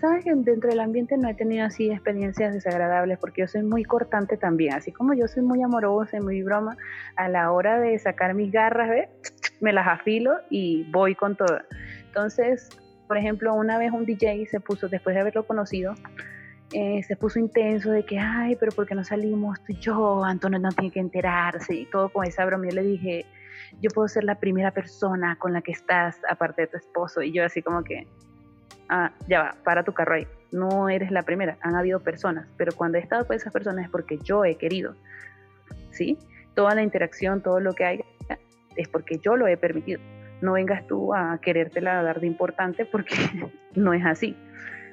Sabes 0.00 0.24
que 0.24 0.32
dentro 0.34 0.70
del 0.70 0.80
ambiente 0.80 1.18
no 1.18 1.28
he 1.28 1.34
tenido 1.34 1.66
así 1.66 1.90
experiencias 1.90 2.54
desagradables 2.54 3.18
porque 3.18 3.42
yo 3.42 3.48
soy 3.48 3.64
muy 3.64 3.84
cortante 3.84 4.38
también, 4.38 4.72
así 4.76 4.92
como 4.92 5.12
yo 5.12 5.28
soy 5.28 5.42
muy 5.42 5.62
amorosa 5.62 6.16
y 6.16 6.20
muy 6.20 6.42
broma, 6.42 6.74
a 7.16 7.28
la 7.28 7.52
hora 7.52 7.78
de 7.78 7.98
sacar 7.98 8.32
mis 8.32 8.50
garras, 8.50 8.88
¿ves? 8.88 9.08
me 9.60 9.74
las 9.74 9.86
afilo 9.86 10.38
y 10.48 10.84
voy 10.90 11.14
con 11.14 11.36
todas. 11.36 11.64
Entonces, 12.06 12.70
por 13.10 13.18
ejemplo, 13.18 13.52
una 13.54 13.76
vez 13.76 13.90
un 13.90 14.06
DJ 14.06 14.46
se 14.46 14.60
puso, 14.60 14.88
después 14.88 15.14
de 15.14 15.20
haberlo 15.20 15.44
conocido, 15.44 15.96
eh, 16.72 17.02
se 17.02 17.16
puso 17.16 17.40
intenso 17.40 17.90
de 17.90 18.04
que, 18.04 18.20
ay, 18.20 18.54
pero 18.54 18.70
¿por 18.70 18.86
qué 18.86 18.94
no 18.94 19.02
salimos 19.02 19.58
tú 19.64 19.72
y 19.72 19.80
yo? 19.80 20.22
Antonio 20.22 20.60
no 20.60 20.70
tiene 20.70 20.92
que 20.92 21.00
enterarse 21.00 21.74
y 21.74 21.86
todo 21.86 22.10
con 22.10 22.24
esa 22.24 22.44
broma. 22.44 22.66
Yo 22.68 22.76
le 22.76 22.84
dije, 22.84 23.26
yo 23.82 23.90
puedo 23.90 24.06
ser 24.06 24.22
la 24.22 24.36
primera 24.36 24.70
persona 24.70 25.36
con 25.40 25.52
la 25.52 25.60
que 25.60 25.72
estás, 25.72 26.20
aparte 26.30 26.62
de 26.62 26.68
tu 26.68 26.76
esposo. 26.76 27.20
Y 27.20 27.32
yo 27.32 27.44
así 27.44 27.62
como 27.62 27.82
que, 27.82 28.06
ah, 28.88 29.10
ya 29.26 29.42
va, 29.42 29.56
para 29.64 29.82
tu 29.82 29.92
carro 29.92 30.14
ahí. 30.14 30.28
no 30.52 30.88
eres 30.88 31.10
la 31.10 31.24
primera, 31.24 31.58
han 31.62 31.74
habido 31.74 31.98
personas, 31.98 32.46
pero 32.56 32.70
cuando 32.76 32.98
he 32.98 33.00
estado 33.00 33.26
con 33.26 33.34
esas 33.34 33.52
personas 33.52 33.86
es 33.86 33.90
porque 33.90 34.18
yo 34.18 34.44
he 34.44 34.54
querido, 34.54 34.94
¿sí? 35.90 36.16
Toda 36.54 36.76
la 36.76 36.84
interacción, 36.84 37.42
todo 37.42 37.58
lo 37.58 37.74
que 37.74 37.84
hay 37.84 38.04
es 38.76 38.86
porque 38.86 39.18
yo 39.18 39.34
lo 39.34 39.48
he 39.48 39.56
permitido. 39.56 40.00
No 40.40 40.52
vengas 40.52 40.86
tú 40.86 41.14
a 41.14 41.38
querértela 41.40 42.02
dar 42.02 42.20
de 42.20 42.26
importante 42.26 42.84
porque 42.84 43.14
no 43.74 43.92
es 43.92 44.04
así. 44.04 44.36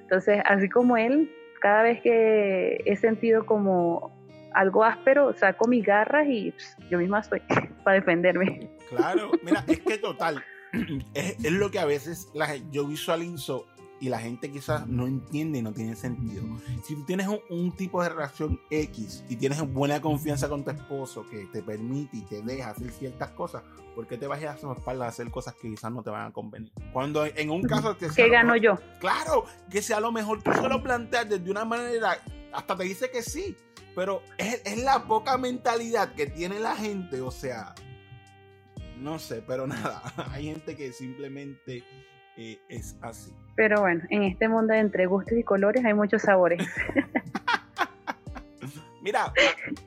Entonces, 0.01 0.41
así 0.45 0.69
como 0.69 0.97
él, 0.97 1.29
cada 1.61 1.83
vez 1.83 2.01
que 2.01 2.81
he 2.85 2.95
sentido 2.95 3.45
como 3.45 4.15
algo 4.53 4.83
áspero, 4.83 5.33
saco 5.33 5.67
mis 5.67 5.85
garras 5.85 6.27
y 6.27 6.53
yo 6.89 6.97
misma 6.97 7.23
soy 7.23 7.41
para 7.83 7.95
defenderme. 7.99 8.69
Claro, 8.89 9.31
mira, 9.43 9.63
es 9.67 9.79
que 9.81 9.97
total, 9.97 10.43
es, 11.13 11.51
lo 11.51 11.69
que 11.71 11.79
a 11.79 11.85
veces 11.85 12.29
la, 12.33 12.55
yo 12.71 12.87
visualizo 12.87 13.67
y 13.99 14.09
la 14.09 14.19
gente 14.19 14.51
quizás 14.51 14.87
no 14.87 15.07
entiende 15.07 15.59
y 15.59 15.61
no 15.61 15.73
tiene 15.73 15.95
sentido. 15.95 16.43
Si 16.83 16.95
tú 16.95 17.03
tienes 17.05 17.27
un, 17.27 17.39
un 17.49 17.75
tipo 17.75 18.03
de 18.03 18.09
relación 18.09 18.59
X 18.69 19.23
y 19.29 19.35
tienes 19.37 19.59
buena 19.73 19.99
confianza 20.01 20.47
con 20.49 20.63
tu 20.63 20.71
esposo 20.71 21.25
que 21.29 21.45
te 21.51 21.63
permite 21.63 22.17
y 22.17 22.21
te 22.21 22.41
deja 22.41 22.69
hacer 22.69 22.91
ciertas 22.91 23.29
cosas, 23.31 23.63
¿por 23.95 24.05
qué 24.07 24.17
te 24.17 24.27
vas 24.27 24.37
a 24.39 24.41
ir 24.43 24.47
a 24.49 24.57
su 24.57 24.71
espalda 24.71 25.05
a 25.05 25.09
hacer 25.09 25.31
cosas 25.31 25.55
que 25.55 25.69
quizás 25.69 25.91
no 25.91 26.03
te 26.03 26.09
van 26.11 26.27
a 26.27 26.31
convenir? 26.31 26.71
Cuando 26.93 27.25
en 27.25 27.49
un 27.49 27.63
caso 27.63 27.97
que 27.97 28.07
¿Qué 28.09 28.29
gano 28.29 28.53
mejor- 28.53 28.61
yo? 28.79 28.99
Claro, 28.99 29.45
que 29.69 29.81
sea 29.81 29.99
lo 29.99 30.11
mejor 30.11 30.43
tú 30.43 30.51
se 30.53 30.69
lo 30.69 30.83
planteas 30.83 31.27
desde 31.29 31.49
una 31.49 31.65
manera, 31.65 32.17
hasta 32.53 32.77
te 32.77 32.83
dice 32.83 33.09
que 33.09 33.23
sí, 33.23 33.55
pero 33.95 34.21
es, 34.37 34.61
es 34.63 34.83
la 34.83 35.05
poca 35.07 35.39
mentalidad 35.39 36.13
que 36.13 36.27
tiene 36.27 36.59
la 36.59 36.75
gente, 36.75 37.19
o 37.21 37.31
sea, 37.31 37.73
no 38.99 39.17
sé, 39.19 39.41
pero 39.41 39.65
nada, 39.67 40.03
hay 40.31 40.45
gente 40.45 40.75
que 40.75 40.91
simplemente 40.93 41.83
eh, 42.37 42.59
es 42.69 42.95
así. 43.01 43.33
Pero 43.55 43.81
bueno, 43.81 44.03
en 44.09 44.23
este 44.23 44.47
mundo 44.47 44.73
entre 44.73 45.07
gustos 45.07 45.37
y 45.37 45.43
colores 45.43 45.83
hay 45.83 45.93
muchos 45.93 46.21
sabores. 46.21 46.61
Mira, 49.01 49.33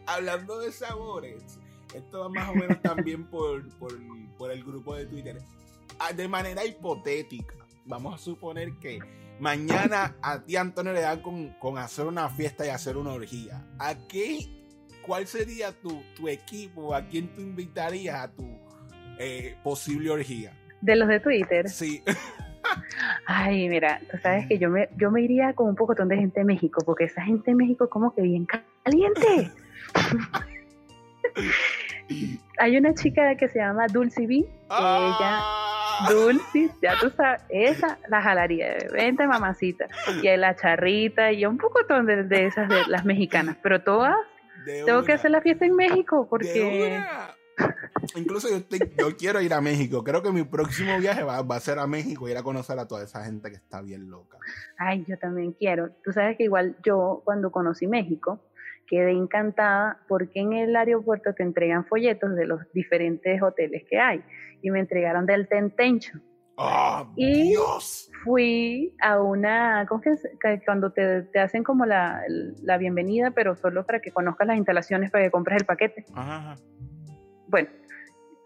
hablando 0.06 0.58
de 0.60 0.72
sabores, 0.72 1.58
esto 1.94 2.20
va 2.20 2.28
más 2.28 2.48
o 2.48 2.54
menos 2.54 2.80
también 2.82 3.24
por, 3.24 3.68
por, 3.78 3.92
por 4.36 4.50
el 4.50 4.64
grupo 4.64 4.96
de 4.96 5.06
Twitter. 5.06 5.38
Ah, 5.98 6.12
De 6.12 6.26
manera 6.28 6.64
hipotética, 6.64 7.54
vamos 7.84 8.14
a 8.14 8.18
suponer 8.18 8.72
que 8.80 8.98
mañana 9.38 10.16
a 10.22 10.42
ti, 10.42 10.56
Antonio, 10.56 10.92
le 10.92 11.00
dan 11.00 11.20
con, 11.20 11.50
con 11.54 11.78
hacer 11.78 12.06
una 12.06 12.28
fiesta 12.28 12.66
y 12.66 12.70
hacer 12.70 12.96
una 12.96 13.12
orgía. 13.12 13.66
¿A 13.78 13.94
qué, 14.08 14.38
cuál 15.06 15.26
sería 15.26 15.72
tu, 15.72 16.02
tu 16.16 16.28
equipo? 16.28 16.94
¿A 16.94 17.06
quién 17.06 17.28
tú 17.34 17.40
invitarías 17.40 18.16
a 18.16 18.32
tu 18.32 18.46
eh, 19.18 19.56
posible 19.62 20.10
orgía? 20.10 20.56
De 20.80 20.96
los 20.96 21.08
de 21.08 21.20
Twitter. 21.20 21.68
Sí. 21.68 22.02
Ay, 23.26 23.68
mira, 23.68 24.00
tú 24.10 24.18
sabes 24.22 24.46
que 24.46 24.58
yo 24.58 24.70
me, 24.70 24.88
yo 24.96 25.10
me 25.10 25.22
iría 25.22 25.52
con 25.54 25.68
un 25.68 25.76
pocotón 25.76 26.08
de 26.08 26.16
gente 26.16 26.40
de 26.40 26.44
México, 26.44 26.82
porque 26.84 27.04
esa 27.04 27.22
gente 27.22 27.50
de 27.50 27.54
México 27.54 27.88
como 27.88 28.14
que 28.14 28.22
bien 28.22 28.46
caliente. 28.84 29.50
Hay 32.58 32.76
una 32.76 32.92
chica 32.94 33.36
que 33.36 33.48
se 33.48 33.60
llama 33.60 33.86
Dulce 33.86 34.26
B, 34.26 34.26
que 34.28 34.44
ella, 34.68 35.40
Ah, 36.02 36.08
Dulce, 36.10 36.70
ya 36.82 36.98
tú 36.98 37.10
sabes, 37.10 37.42
esa 37.50 37.98
la 38.08 38.22
jalaría, 38.22 38.76
vente 38.92 39.26
mamacita. 39.26 39.86
Y 40.22 40.28
hay 40.28 40.38
la 40.38 40.56
charrita 40.56 41.30
y 41.30 41.44
un 41.46 41.58
pocotón 41.58 42.06
de, 42.06 42.24
de 42.24 42.46
esas 42.46 42.68
de 42.68 42.86
las 42.86 43.04
mexicanas, 43.04 43.56
pero 43.62 43.82
todas 43.82 44.16
de 44.64 44.84
tengo 44.84 45.04
que 45.04 45.12
hacer 45.12 45.30
la 45.30 45.40
fiesta 45.40 45.64
en 45.66 45.74
México, 45.74 46.22
De 46.22 46.28
porque... 46.28 46.88
una. 46.88 47.34
Incluso 48.16 48.48
yo, 48.48 49.16
quiero 49.16 49.40
ir 49.40 49.52
a 49.54 49.60
México. 49.60 50.02
Creo 50.04 50.22
que 50.22 50.32
mi 50.32 50.42
próximo 50.44 50.98
viaje 50.98 51.22
va, 51.22 51.42
va 51.42 51.56
a 51.56 51.60
ser 51.60 51.78
a 51.78 51.86
México, 51.86 52.28
ir 52.28 52.36
a 52.36 52.42
conocer 52.42 52.78
a 52.78 52.86
toda 52.88 53.04
esa 53.04 53.24
gente 53.24 53.50
que 53.50 53.56
está 53.56 53.80
bien 53.82 54.10
loca. 54.10 54.38
Ay, 54.78 55.04
yo 55.06 55.18
también 55.18 55.52
quiero. 55.52 55.90
Tú 56.04 56.12
sabes 56.12 56.36
que 56.36 56.44
igual 56.44 56.76
yo 56.84 57.22
cuando 57.24 57.50
conocí 57.50 57.86
México 57.86 58.40
quedé 58.86 59.12
encantada 59.12 60.00
porque 60.08 60.40
en 60.40 60.52
el 60.52 60.74
aeropuerto 60.74 61.32
te 61.32 61.44
entregan 61.44 61.86
folletos 61.86 62.34
de 62.34 62.44
los 62.46 62.60
diferentes 62.72 63.40
hoteles 63.40 63.84
que 63.88 64.00
hay 64.00 64.22
y 64.62 64.70
me 64.70 64.80
entregaron 64.80 65.26
del 65.26 65.46
Tentencho. 65.48 66.18
¡Oh, 66.56 67.06
Y- 67.16 67.50
Dios! 67.50 68.10
Fui 68.24 68.94
a 69.00 69.18
una, 69.22 69.86
¿cómo 69.88 70.02
que 70.02 70.10
es? 70.10 70.22
Que 70.42 70.60
cuando 70.62 70.92
te, 70.92 71.22
te 71.22 71.38
hacen 71.38 71.64
como 71.64 71.86
la, 71.86 72.22
la 72.62 72.76
bienvenida, 72.76 73.30
pero 73.30 73.56
solo 73.56 73.86
para 73.86 74.00
que 74.00 74.10
conozcas 74.10 74.46
las 74.46 74.58
instalaciones 74.58 75.10
para 75.10 75.24
que 75.24 75.30
compres 75.30 75.58
el 75.60 75.64
paquete? 75.66 76.04
Ajá. 76.14 76.56
Bueno, 77.46 77.70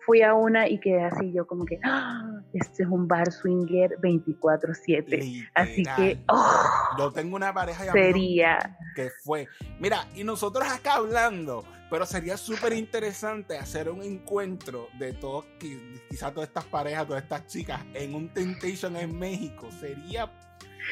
fui 0.07 0.23
a 0.23 0.35
una 0.35 0.69
y 0.69 0.79
quedé 0.81 1.05
así 1.05 1.33
yo 1.33 1.47
como 1.47 1.65
que, 1.65 1.79
¡ah! 1.85 2.41
este 2.53 2.83
es 2.85 2.89
un 2.89 3.07
bar 3.09 3.31
swinger 3.33 3.97
24/7. 4.01 5.49
Así 5.55 5.83
que. 5.97 6.19
¡oh! 6.29 6.97
Yo 6.99 7.11
tengo 7.13 7.37
una 7.37 7.53
pareja 7.53 7.85
sería 7.93 8.77
que 8.95 9.11
fue. 9.23 9.49
Mira, 9.81 10.07
y 10.15 10.25
nosotros 10.25 10.67
acá 10.71 10.95
hablando, 10.95 11.65
pero 11.91 12.07
sería 12.07 12.37
súper 12.37 12.73
interesante 12.75 13.59
hacer 13.59 13.89
un 13.91 14.03
encuentro 14.03 14.89
de 14.99 15.13
todos, 15.15 15.45
qui- 15.59 16.01
quizás 16.09 16.33
todas 16.33 16.49
estas 16.49 16.65
parejas, 16.65 17.07
todas 17.07 17.23
estas 17.23 17.47
chicas 17.47 17.81
en 17.95 18.15
un 18.15 18.33
Temptation 18.33 18.97
en 18.97 19.19
México. 19.19 19.69
Sería. 19.81 20.31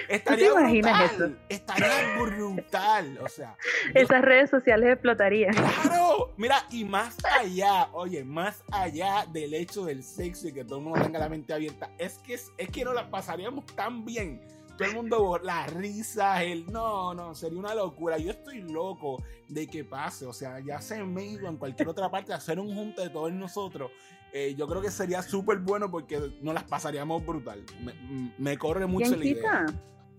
Estaría 0.08 0.48
imaginas 0.48 1.10
brutal. 1.16 1.38
Estaría 1.48 2.18
brutal. 2.18 3.18
O 3.22 3.28
sea, 3.28 3.56
yo- 3.86 3.90
esas 4.00 4.22
redes 4.22 4.50
sociales 4.50 4.90
explotarían. 4.92 5.52
Claro, 5.54 6.32
mira, 6.36 6.56
y 6.70 6.84
más 6.84 7.16
allá, 7.38 7.88
oye, 7.92 8.24
más 8.24 8.62
allá 8.70 9.26
del 9.32 9.54
hecho 9.54 9.84
del 9.84 10.02
sexo 10.02 10.48
y 10.48 10.52
que 10.52 10.64
todo 10.64 10.78
el 10.78 10.84
mundo 10.84 11.02
tenga 11.02 11.18
la 11.18 11.28
mente 11.28 11.52
abierta, 11.52 11.90
es 11.98 12.18
que 12.18 12.34
es, 12.34 12.50
es 12.58 12.68
que 12.70 12.84
nos 12.84 12.94
la 12.94 13.10
pasaríamos 13.10 13.66
tan 13.74 14.04
bien. 14.04 14.40
Todo 14.76 14.88
el 14.88 14.94
mundo, 14.94 15.40
la 15.42 15.66
risa, 15.66 16.42
el 16.42 16.66
no, 16.72 17.14
no, 17.14 17.34
sería 17.34 17.58
una 17.58 17.74
locura. 17.74 18.18
Yo 18.18 18.30
estoy 18.30 18.60
loco 18.62 19.22
de 19.48 19.66
que 19.66 19.84
pase, 19.84 20.26
o 20.26 20.32
sea, 20.32 20.60
ya 20.60 20.80
sea 20.80 20.98
en 20.98 21.12
México 21.12 21.46
en 21.46 21.56
cualquier 21.56 21.88
otra 21.88 22.10
parte, 22.10 22.32
hacer 22.32 22.58
un 22.58 22.74
junte 22.74 23.02
de 23.02 23.10
todos 23.10 23.32
nosotros. 23.32 23.90
eh, 24.32 24.54
yo 24.56 24.66
creo 24.66 24.80
que 24.80 24.90
sería 24.90 25.20
súper 25.22 25.58
bueno 25.58 25.90
porque 25.90 26.18
nos 26.40 26.54
las 26.54 26.64
pasaríamos 26.64 27.24
brutal. 27.24 27.62
Me, 27.84 27.92
me 28.38 28.56
corre 28.56 28.86
mucho 28.86 29.08
¿Quién 29.08 29.20
la 29.20 29.26
idea. 29.26 29.66
quita? 29.66 29.66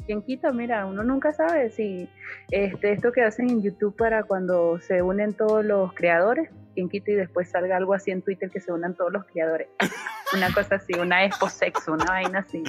¿Quién 0.06 0.22
quita? 0.22 0.52
Mira, 0.52 0.86
uno 0.86 1.04
nunca 1.04 1.32
sabe 1.32 1.70
si 1.72 2.08
este, 2.52 2.92
esto 2.92 3.12
que 3.12 3.24
hacen 3.24 3.50
en 3.50 3.62
YouTube 3.64 3.96
para 3.96 4.24
cuando 4.24 4.78
se 4.80 5.02
unen 5.02 5.34
todos 5.34 5.64
los 5.66 5.94
creadores, 5.94 6.50
quién 6.76 6.90
quita 6.90 7.12
y 7.12 7.16
después 7.16 7.50
salga 7.50 7.78
algo 7.78 7.94
así 7.94 8.12
en 8.12 8.22
Twitter 8.22 8.50
que 8.52 8.60
se 8.60 8.72
unan 8.72 8.96
todos 8.96 9.12
los 9.14 9.26
creadores. 9.26 9.68
Una 10.36 10.54
cosa 10.54 10.76
así, 10.76 10.94
una 10.94 11.24
expo 11.26 11.48
sexo, 11.50 11.94
una 11.94 12.06
vaina 12.06 12.40
así. 12.40 12.64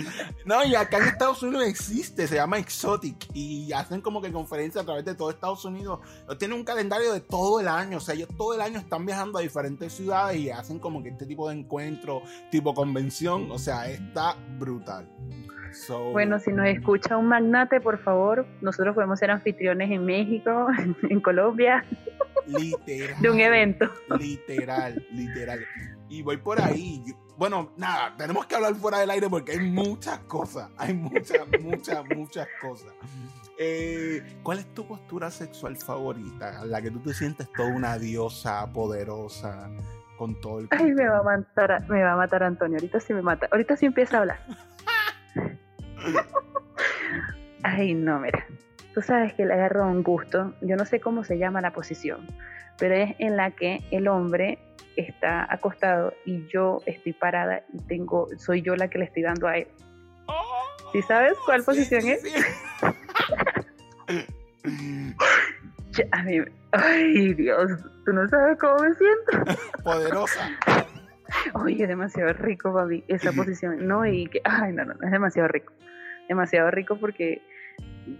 No, 0.44 0.64
y 0.64 0.74
acá 0.74 0.98
en 0.98 1.04
Estados 1.04 1.42
Unidos 1.42 1.64
existe, 1.66 2.26
se 2.26 2.34
llama 2.36 2.58
Exotic 2.58 3.16
y 3.32 3.72
hacen 3.72 4.00
como 4.00 4.20
que 4.20 4.30
conferencias 4.32 4.82
a 4.82 4.86
través 4.86 5.04
de 5.04 5.14
todo 5.14 5.30
Estados 5.30 5.64
Unidos. 5.64 6.00
Tienen 6.38 6.58
un 6.58 6.64
calendario 6.64 7.12
de 7.12 7.20
todo 7.20 7.60
el 7.60 7.68
año, 7.68 7.98
o 7.98 8.00
sea, 8.00 8.14
ellos 8.14 8.28
todo 8.36 8.54
el 8.54 8.60
año 8.60 8.78
están 8.78 9.06
viajando 9.06 9.38
a 9.38 9.42
diferentes 9.42 9.92
ciudades 9.92 10.38
y 10.38 10.50
hacen 10.50 10.78
como 10.78 11.02
que 11.02 11.08
este 11.10 11.26
tipo 11.26 11.48
de 11.48 11.56
encuentro, 11.56 12.22
tipo 12.50 12.74
convención, 12.74 13.50
o 13.50 13.58
sea, 13.58 13.88
está 13.88 14.36
brutal. 14.58 15.08
So, 15.72 16.12
Bueno, 16.12 16.38
si 16.38 16.52
nos 16.52 16.66
escucha 16.66 17.16
un 17.16 17.26
magnate, 17.26 17.80
por 17.80 17.98
favor, 17.98 18.46
nosotros 18.60 18.94
podemos 18.94 19.18
ser 19.18 19.30
anfitriones 19.32 19.90
en 19.90 20.04
México, 20.04 20.68
en 21.10 21.20
Colombia, 21.20 21.84
literal. 22.46 23.20
de 23.20 23.30
un 23.30 23.40
evento. 23.40 23.90
Literal, 24.18 25.04
literal. 25.12 25.60
Y 26.08 26.22
voy 26.22 26.36
por 26.36 26.60
ahí. 26.60 27.02
yo- 27.04 27.14
Bueno, 27.36 27.72
nada, 27.76 28.14
tenemos 28.16 28.46
que 28.46 28.54
hablar 28.54 28.74
fuera 28.76 28.98
del 28.98 29.10
aire 29.10 29.28
porque 29.28 29.52
hay 29.52 29.60
muchas 29.70 30.18
cosas. 30.20 30.70
Hay 30.76 30.94
muchas, 30.94 31.40
muchas, 31.62 32.04
muchas 32.14 32.48
cosas. 32.60 32.92
Eh, 33.58 34.22
¿Cuál 34.42 34.58
es 34.60 34.66
tu 34.74 34.86
postura 34.86 35.30
sexual 35.30 35.76
favorita? 35.76 36.64
La 36.64 36.80
que 36.80 36.90
tú 36.90 37.00
te 37.00 37.12
sientes 37.12 37.50
toda 37.52 37.68
una 37.68 37.98
diosa 37.98 38.72
poderosa 38.72 39.68
con 40.16 40.40
todo 40.40 40.60
el. 40.60 40.68
Ay, 40.70 40.92
me 40.92 41.08
va 41.08 41.18
a 41.18 41.22
matar, 41.22 41.88
me 41.88 42.02
va 42.02 42.12
a 42.12 42.16
matar 42.16 42.42
Antonio. 42.44 42.78
Ahorita 42.78 43.00
sí 43.00 43.12
me 43.12 43.22
mata. 43.22 43.48
Ahorita 43.50 43.76
sí 43.76 43.86
empieza 43.86 44.18
a 44.18 44.20
hablar. 44.20 44.38
Ay, 47.62 47.94
no, 47.94 48.20
mira. 48.20 48.46
Tú 48.92 49.02
sabes 49.02 49.34
que 49.34 49.44
le 49.44 49.54
agarro 49.54 49.88
un 49.88 50.04
gusto. 50.04 50.54
Yo 50.60 50.76
no 50.76 50.84
sé 50.84 51.00
cómo 51.00 51.24
se 51.24 51.38
llama 51.38 51.60
la 51.60 51.72
posición, 51.72 52.28
pero 52.78 52.94
es 52.94 53.16
en 53.18 53.36
la 53.36 53.50
que 53.50 53.80
el 53.90 54.06
hombre 54.06 54.58
está 54.96 55.52
acostado 55.52 56.14
y 56.24 56.46
yo 56.48 56.80
estoy 56.86 57.12
parada 57.12 57.62
y 57.72 57.78
tengo, 57.86 58.28
soy 58.38 58.62
yo 58.62 58.76
la 58.76 58.88
que 58.88 58.98
le 58.98 59.04
estoy 59.06 59.22
dando 59.22 59.48
a 59.48 59.58
él. 59.58 59.66
¿Sí 60.92 61.02
sabes 61.02 61.34
cuál 61.44 61.60
Sí, 61.60 61.66
posición 61.66 62.02
sí, 62.02 62.10
es? 62.12 62.22
sí. 62.22 62.30
Ya, 65.96 66.04
a 66.10 66.22
mí, 66.24 66.38
ay, 66.72 67.34
Dios, 67.34 67.70
tú 68.04 68.12
no 68.12 68.26
sabes 68.28 68.58
cómo 68.58 68.76
me 68.78 68.92
siento. 68.94 69.60
Poderosa. 69.84 70.50
Oye, 71.54 71.82
es 71.82 71.88
demasiado 71.88 72.32
rico 72.32 72.88
esa 73.06 73.32
posición. 73.32 73.86
No, 73.86 74.04
y 74.04 74.26
que, 74.26 74.40
ay, 74.44 74.72
no, 74.72 74.84
no, 74.84 74.94
es 74.94 75.10
demasiado 75.10 75.48
rico. 75.48 75.72
Demasiado 76.28 76.70
rico 76.70 76.96
porque 76.96 77.42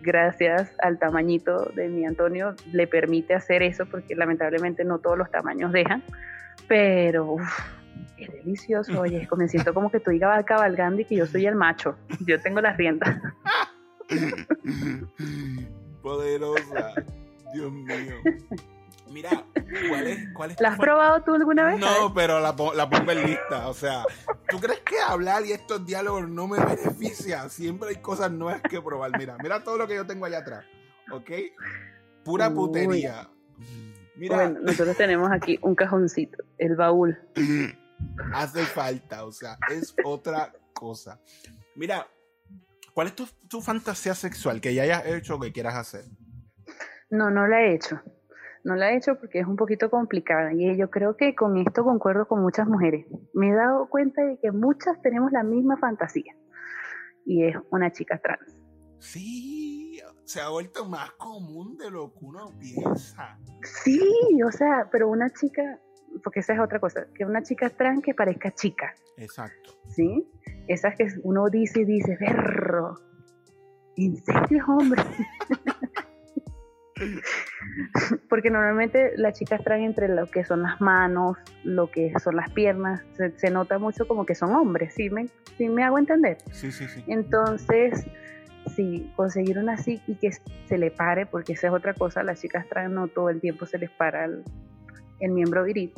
gracias 0.03 0.72
al 0.83 0.99
tamañito 0.99 1.66
de 1.75 1.89
mi 1.89 2.07
Antonio 2.07 2.55
le 2.72 2.87
permite 2.87 3.35
hacer 3.35 3.62
eso 3.62 3.87
porque 3.87 4.14
lamentablemente 4.14 4.85
no 4.85 4.99
todos 4.99 5.18
los 5.18 5.31
tamaños 5.31 5.72
dejan. 5.72 6.03
Pero 6.69 7.33
uf, 7.33 7.61
es 8.17 8.33
delicioso. 8.33 9.01
Oye, 9.01 9.29
me 9.37 9.49
siento 9.49 9.75
como 9.75 9.91
que 9.91 10.01
tú 10.01 10.11
ibas 10.11 10.45
cabalgando 10.45 11.01
y 11.01 11.05
que 11.05 11.17
yo 11.17 11.27
soy 11.27 11.47
el 11.47 11.55
macho. 11.55 11.97
Yo 12.27 12.41
tengo 12.41 12.61
las 12.61 12.77
riendas. 12.77 13.19
Poderosa. 16.03 16.95
Dios 17.53 17.73
mío. 17.73 18.17
Mira, 19.11 19.45
¿cuál 19.89 20.07
es, 20.09 20.29
cuál 20.35 20.51
es 20.51 20.61
¿La 20.61 20.71
has 20.71 20.79
probado 20.79 21.23
tú 21.23 21.35
alguna 21.35 21.67
vez? 21.67 21.79
No, 21.79 22.12
pero 22.12 22.41
la, 22.41 22.55
la 22.75 22.91
pongo 22.91 23.12
en 23.12 23.27
lista. 23.27 23.69
O 23.69 23.75
sea, 23.75 24.05
¿tú 24.49 24.59
crees 24.59 24.81
que 24.81 24.99
hablar 24.99 25.47
y 25.47 25.53
estos 25.53 25.87
diálogos 25.87 26.29
no 26.29 26.49
me 26.49 26.59
beneficia? 26.59 27.49
Siempre 27.49 27.91
hay 27.91 27.97
cosas 27.97 28.33
nuevas 28.33 28.61
que 28.62 28.83
probar. 28.83 29.17
Mira, 29.17 29.37
mira 29.41 29.62
todo 29.62 29.79
lo 29.79 29.87
que 29.87 29.95
yo 29.95 30.05
tengo 30.05 30.27
allá 30.27 30.39
atrás. 30.39 30.65
¿Ok? 31.12 31.31
Pura 32.25 32.53
putería. 32.53 33.29
Mira. 34.17 34.37
Bueno, 34.37 34.61
nosotros 34.61 34.97
tenemos 34.97 35.31
aquí 35.31 35.59
un 35.62 35.75
cajoncito, 35.75 36.45
el 36.59 36.77
baúl. 36.77 37.19
Hace 38.35 38.65
falta, 38.65 39.25
o 39.25 39.33
sea, 39.33 39.59
es 39.71 39.95
otra 40.05 40.53
cosa. 40.73 41.21
Mira, 41.75 42.07
¿cuál 42.93 43.09
es 43.09 43.15
tu, 43.15 43.27
tu 43.49 43.61
fantasía 43.61 44.15
sexual 44.15 44.61
que 44.61 44.75
ya 44.75 44.83
hayas 44.83 45.07
hecho 45.07 45.37
o 45.37 45.41
que 45.41 45.53
quieras 45.53 45.75
hacer? 45.75 46.05
No, 47.11 47.31
no 47.31 47.47
la 47.47 47.62
he 47.62 47.75
hecho. 47.75 48.01
No 48.65 48.77
la 48.77 48.91
he 48.91 48.97
hecho 48.97 49.19
porque 49.19 49.41
es 49.41 49.47
un 49.47 49.57
poquito 49.57 49.91
complicada 49.91 50.53
y 50.55 50.77
yo 50.77 50.91
creo 50.91 51.17
que 51.17 51.35
con 51.35 51.59
esto 51.59 51.85
concuerdo 51.85 52.27
con 52.27 52.41
muchas 52.41 52.67
mujeres. 52.67 53.07
Me 53.35 53.51
he 53.51 53.55
dado 53.55 53.89
cuenta 53.91 54.23
de 54.25 54.39
que 54.41 54.53
muchas 54.53 55.01
tenemos 55.03 55.33
la 55.33 55.43
misma 55.43 55.77
fantasía 55.77 56.35
y 57.27 57.45
es 57.45 57.57
una 57.71 57.93
chica 57.93 58.19
trans. 58.19 58.59
Sí, 59.01 59.74
se 60.25 60.41
ha 60.41 60.49
vuelto 60.49 60.87
más 60.87 61.12
común 61.12 61.77
de 61.77 61.91
lo 61.91 62.12
que 62.12 62.18
uno 62.22 62.53
piensa. 62.59 63.39
Sí, 63.62 64.41
o 64.47 64.51
sea, 64.51 64.89
pero 64.91 65.09
una 65.09 65.31
chica, 65.31 65.79
porque 66.22 66.41
esa 66.41 66.55
es 66.55 66.61
otra 66.61 66.81
cosa, 66.81 67.07
que 67.14 67.25
una 67.25 67.43
chica 67.43 67.70
trans 67.70 68.03
que 68.03 68.14
parezca 68.14 68.51
chica. 68.53 68.95
Exacto. 69.16 69.72
¿Sí? 69.89 70.27
Esas 70.66 70.97
que 70.97 71.07
uno 71.22 71.49
dice 71.51 71.81
y 71.81 71.85
dice, 71.85 72.16
perro, 72.18 72.99
¿en 73.97 74.16
serio, 74.25 74.64
hombre? 74.68 75.03
Porque 78.29 78.51
normalmente 78.51 79.12
las 79.16 79.39
chicas 79.39 79.62
traen 79.64 79.85
entre 79.85 80.09
lo 80.09 80.31
que 80.31 80.45
son 80.45 80.62
las 80.62 80.81
manos, 80.81 81.37
lo 81.64 81.91
que 81.91 82.12
son 82.22 82.37
las 82.37 82.51
piernas, 82.51 83.03
se, 83.37 83.51
nota 83.51 83.79
mucho 83.79 84.07
como 84.07 84.25
que 84.25 84.35
son 84.35 84.53
hombres, 84.53 84.95
¿sí 84.95 85.11
me, 85.11 85.29
¿sí 85.59 85.68
me 85.68 85.83
hago 85.83 85.99
entender? 85.99 86.39
Sí, 86.53 86.70
sí, 86.70 86.87
sí. 86.87 87.05
Entonces, 87.09 88.07
sí, 88.75 89.12
conseguir 89.16 89.59
una 89.59 89.75
así 89.75 90.01
y 90.07 90.14
que 90.16 90.31
se 90.66 90.79
le 90.79 90.91
pare, 90.91 91.27
porque 91.27 91.53
esa 91.55 91.68
es 91.68 91.72
otra 91.72 91.95
cosa, 91.95 92.22
las 92.22 92.41
chicas 92.41 92.66
traen 92.68 92.95
no 92.95 93.09
todo 93.09 93.31
el 93.31 93.41
tiempo 93.41 93.66
se 93.66 93.79
les 93.79 93.91
para 93.91 94.25
el, 94.25 94.45
miembro 95.20 95.64
viril. 95.64 95.93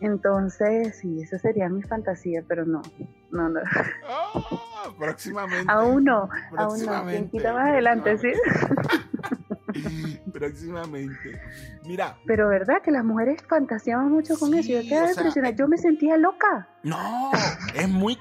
Entonces, 0.00 0.96
sí, 0.96 1.20
esa 1.22 1.38
sería 1.38 1.68
mi 1.68 1.82
fantasía, 1.82 2.42
pero 2.46 2.64
no, 2.64 2.82
no, 3.30 3.48
no. 3.48 3.60
Ah, 4.08 4.88
próximamente. 4.98 5.66
Aún 5.72 6.04
no, 6.04 6.28
aún 6.56 6.84
no. 6.84 7.30
quita 7.30 7.52
más 7.52 7.68
adelante, 7.70 8.18
¿sí? 8.18 8.32
Próximamente. 10.32 11.40
Mira. 11.84 12.16
Pero 12.26 12.48
verdad 12.48 12.82
que 12.82 12.90
las 12.90 13.04
mujeres 13.04 13.42
fantaseaban 13.48 14.10
mucho 14.10 14.38
con 14.38 14.54
eso. 14.54 14.68
Yo 14.68 14.78
eh, 14.78 15.54
Yo 15.56 15.68
me 15.68 15.76
sentía 15.78 16.16
loca. 16.16 16.68
No, 16.82 17.30
es 17.74 17.88
muy. 17.88 18.18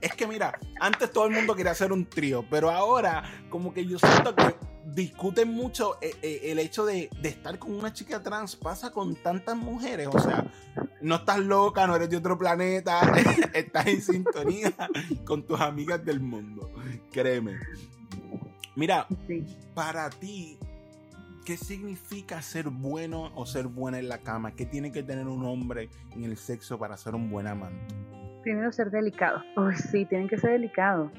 Es 0.00 0.14
que 0.14 0.26
mira, 0.26 0.58
antes 0.80 1.10
todo 1.12 1.26
el 1.26 1.34
mundo 1.34 1.54
quería 1.54 1.72
hacer 1.72 1.92
un 1.92 2.06
trío, 2.06 2.44
pero 2.50 2.70
ahora, 2.70 3.22
como 3.50 3.72
que 3.72 3.86
yo 3.86 3.98
siento 3.98 4.34
que 4.34 4.56
discuten 4.84 5.52
mucho 5.52 5.98
eh, 6.00 6.14
eh, 6.22 6.40
el 6.44 6.58
hecho 6.58 6.84
de, 6.84 7.10
de, 7.20 7.28
estar 7.28 7.58
con 7.58 7.74
una 7.74 7.92
chica 7.92 8.22
trans. 8.22 8.56
Pasa 8.56 8.90
con 8.90 9.14
tantas 9.16 9.56
mujeres. 9.56 10.08
O 10.12 10.18
sea, 10.18 10.44
no 11.00 11.16
estás 11.16 11.38
loca, 11.38 11.86
no 11.86 11.96
eres 11.96 12.10
de 12.10 12.16
otro 12.16 12.38
planeta. 12.38 13.00
estás 13.54 13.86
en 13.86 14.02
sintonía 14.02 14.72
con 15.24 15.46
tus 15.46 15.60
amigas 15.60 16.04
del 16.04 16.20
mundo. 16.20 16.72
Créeme. 17.12 17.58
Mira, 18.76 19.06
para 19.74 20.08
ti, 20.10 20.58
¿qué 21.44 21.56
significa 21.56 22.40
ser 22.42 22.68
bueno 22.68 23.30
o 23.34 23.46
ser 23.46 23.66
buena 23.66 23.98
en 23.98 24.08
la 24.08 24.18
cama? 24.18 24.52
¿Qué 24.52 24.66
tiene 24.66 24.92
que 24.92 25.02
tener 25.02 25.26
un 25.26 25.44
hombre 25.44 25.88
en 26.12 26.24
el 26.24 26.36
sexo 26.36 26.78
para 26.78 26.96
ser 26.96 27.14
un 27.14 27.30
buen 27.30 27.46
amante? 27.46 27.94
Primero 28.42 28.72
ser 28.72 28.90
delicado. 28.90 29.42
sí, 29.90 30.04
tienen 30.06 30.28
que 30.28 30.38
ser 30.38 30.52
delicados. 30.52 31.10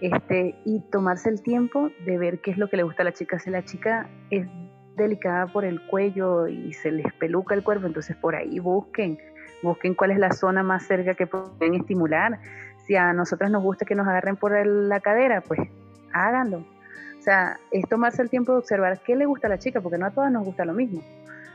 Este, 0.00 0.54
y 0.64 0.80
tomarse 0.90 1.30
el 1.30 1.42
tiempo 1.42 1.90
de 2.04 2.18
ver 2.18 2.40
qué 2.40 2.50
es 2.50 2.58
lo 2.58 2.68
que 2.68 2.76
le 2.76 2.82
gusta 2.82 3.02
a 3.02 3.04
la 3.04 3.12
chica. 3.12 3.38
Si 3.38 3.50
la 3.50 3.64
chica 3.64 4.08
es 4.30 4.46
delicada 4.96 5.46
por 5.46 5.64
el 5.64 5.80
cuello 5.86 6.46
y 6.46 6.72
se 6.72 6.90
les 6.90 7.12
peluca 7.14 7.54
el 7.54 7.62
cuerpo, 7.62 7.86
entonces 7.86 8.16
por 8.16 8.34
ahí 8.34 8.58
busquen, 8.58 9.18
busquen 9.62 9.94
cuál 9.94 10.10
es 10.10 10.18
la 10.18 10.32
zona 10.32 10.62
más 10.62 10.86
cerca 10.86 11.14
que 11.14 11.26
pueden 11.26 11.74
estimular. 11.74 12.38
Si 12.86 12.96
a 12.96 13.12
nosotras 13.12 13.50
nos 13.50 13.62
gusta 13.62 13.84
que 13.84 13.94
nos 13.94 14.06
agarren 14.06 14.36
por 14.36 14.66
la 14.66 15.00
cadera, 15.00 15.40
pues 15.40 15.60
háganlo. 16.12 16.73
O 17.24 17.24
sea, 17.24 17.58
es 17.70 17.88
tomarse 17.88 18.20
el 18.20 18.28
tiempo 18.28 18.52
de 18.52 18.58
observar 18.58 19.00
qué 19.00 19.16
le 19.16 19.24
gusta 19.24 19.46
a 19.46 19.50
la 19.50 19.58
chica, 19.58 19.80
porque 19.80 19.96
no 19.96 20.04
a 20.04 20.10
todas 20.10 20.30
nos 20.30 20.44
gusta 20.44 20.66
lo 20.66 20.74
mismo. 20.74 21.02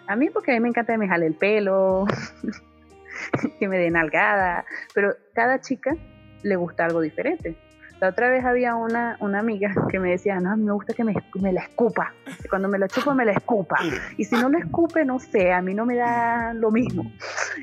A 0.07 0.15
mí 0.15 0.31
porque 0.31 0.49
a 0.49 0.55
mí 0.55 0.61
me 0.61 0.69
encanta 0.69 0.93
que 0.93 0.97
me 0.97 1.07
jale 1.07 1.27
el 1.27 1.35
pelo, 1.35 2.07
que 3.59 3.67
me 3.67 3.77
dé 3.77 3.91
nalgada, 3.91 4.65
pero 4.95 5.13
cada 5.35 5.61
chica 5.61 5.95
le 6.41 6.55
gusta 6.55 6.85
algo 6.85 7.01
diferente. 7.01 7.55
La 7.99 8.09
otra 8.09 8.31
vez 8.31 8.43
había 8.45 8.73
una, 8.73 9.15
una 9.19 9.41
amiga 9.41 9.71
que 9.91 9.99
me 9.99 10.09
decía, 10.09 10.39
no, 10.39 10.53
a 10.53 10.55
mí 10.55 10.63
me 10.63 10.71
gusta 10.71 10.95
que 10.95 11.03
me, 11.03 11.13
me 11.35 11.53
la 11.53 11.61
escupa. 11.61 12.15
Cuando 12.49 12.67
me 12.67 12.79
la 12.79 12.87
chupo, 12.87 13.13
me 13.13 13.25
la 13.25 13.33
escupa. 13.33 13.77
Y 14.17 14.25
si 14.25 14.35
no 14.37 14.49
la 14.49 14.57
escupe, 14.57 15.05
no 15.05 15.19
sé, 15.19 15.53
a 15.53 15.61
mí 15.61 15.75
no 15.75 15.85
me 15.85 15.97
da 15.97 16.51
lo 16.55 16.71
mismo. 16.71 17.13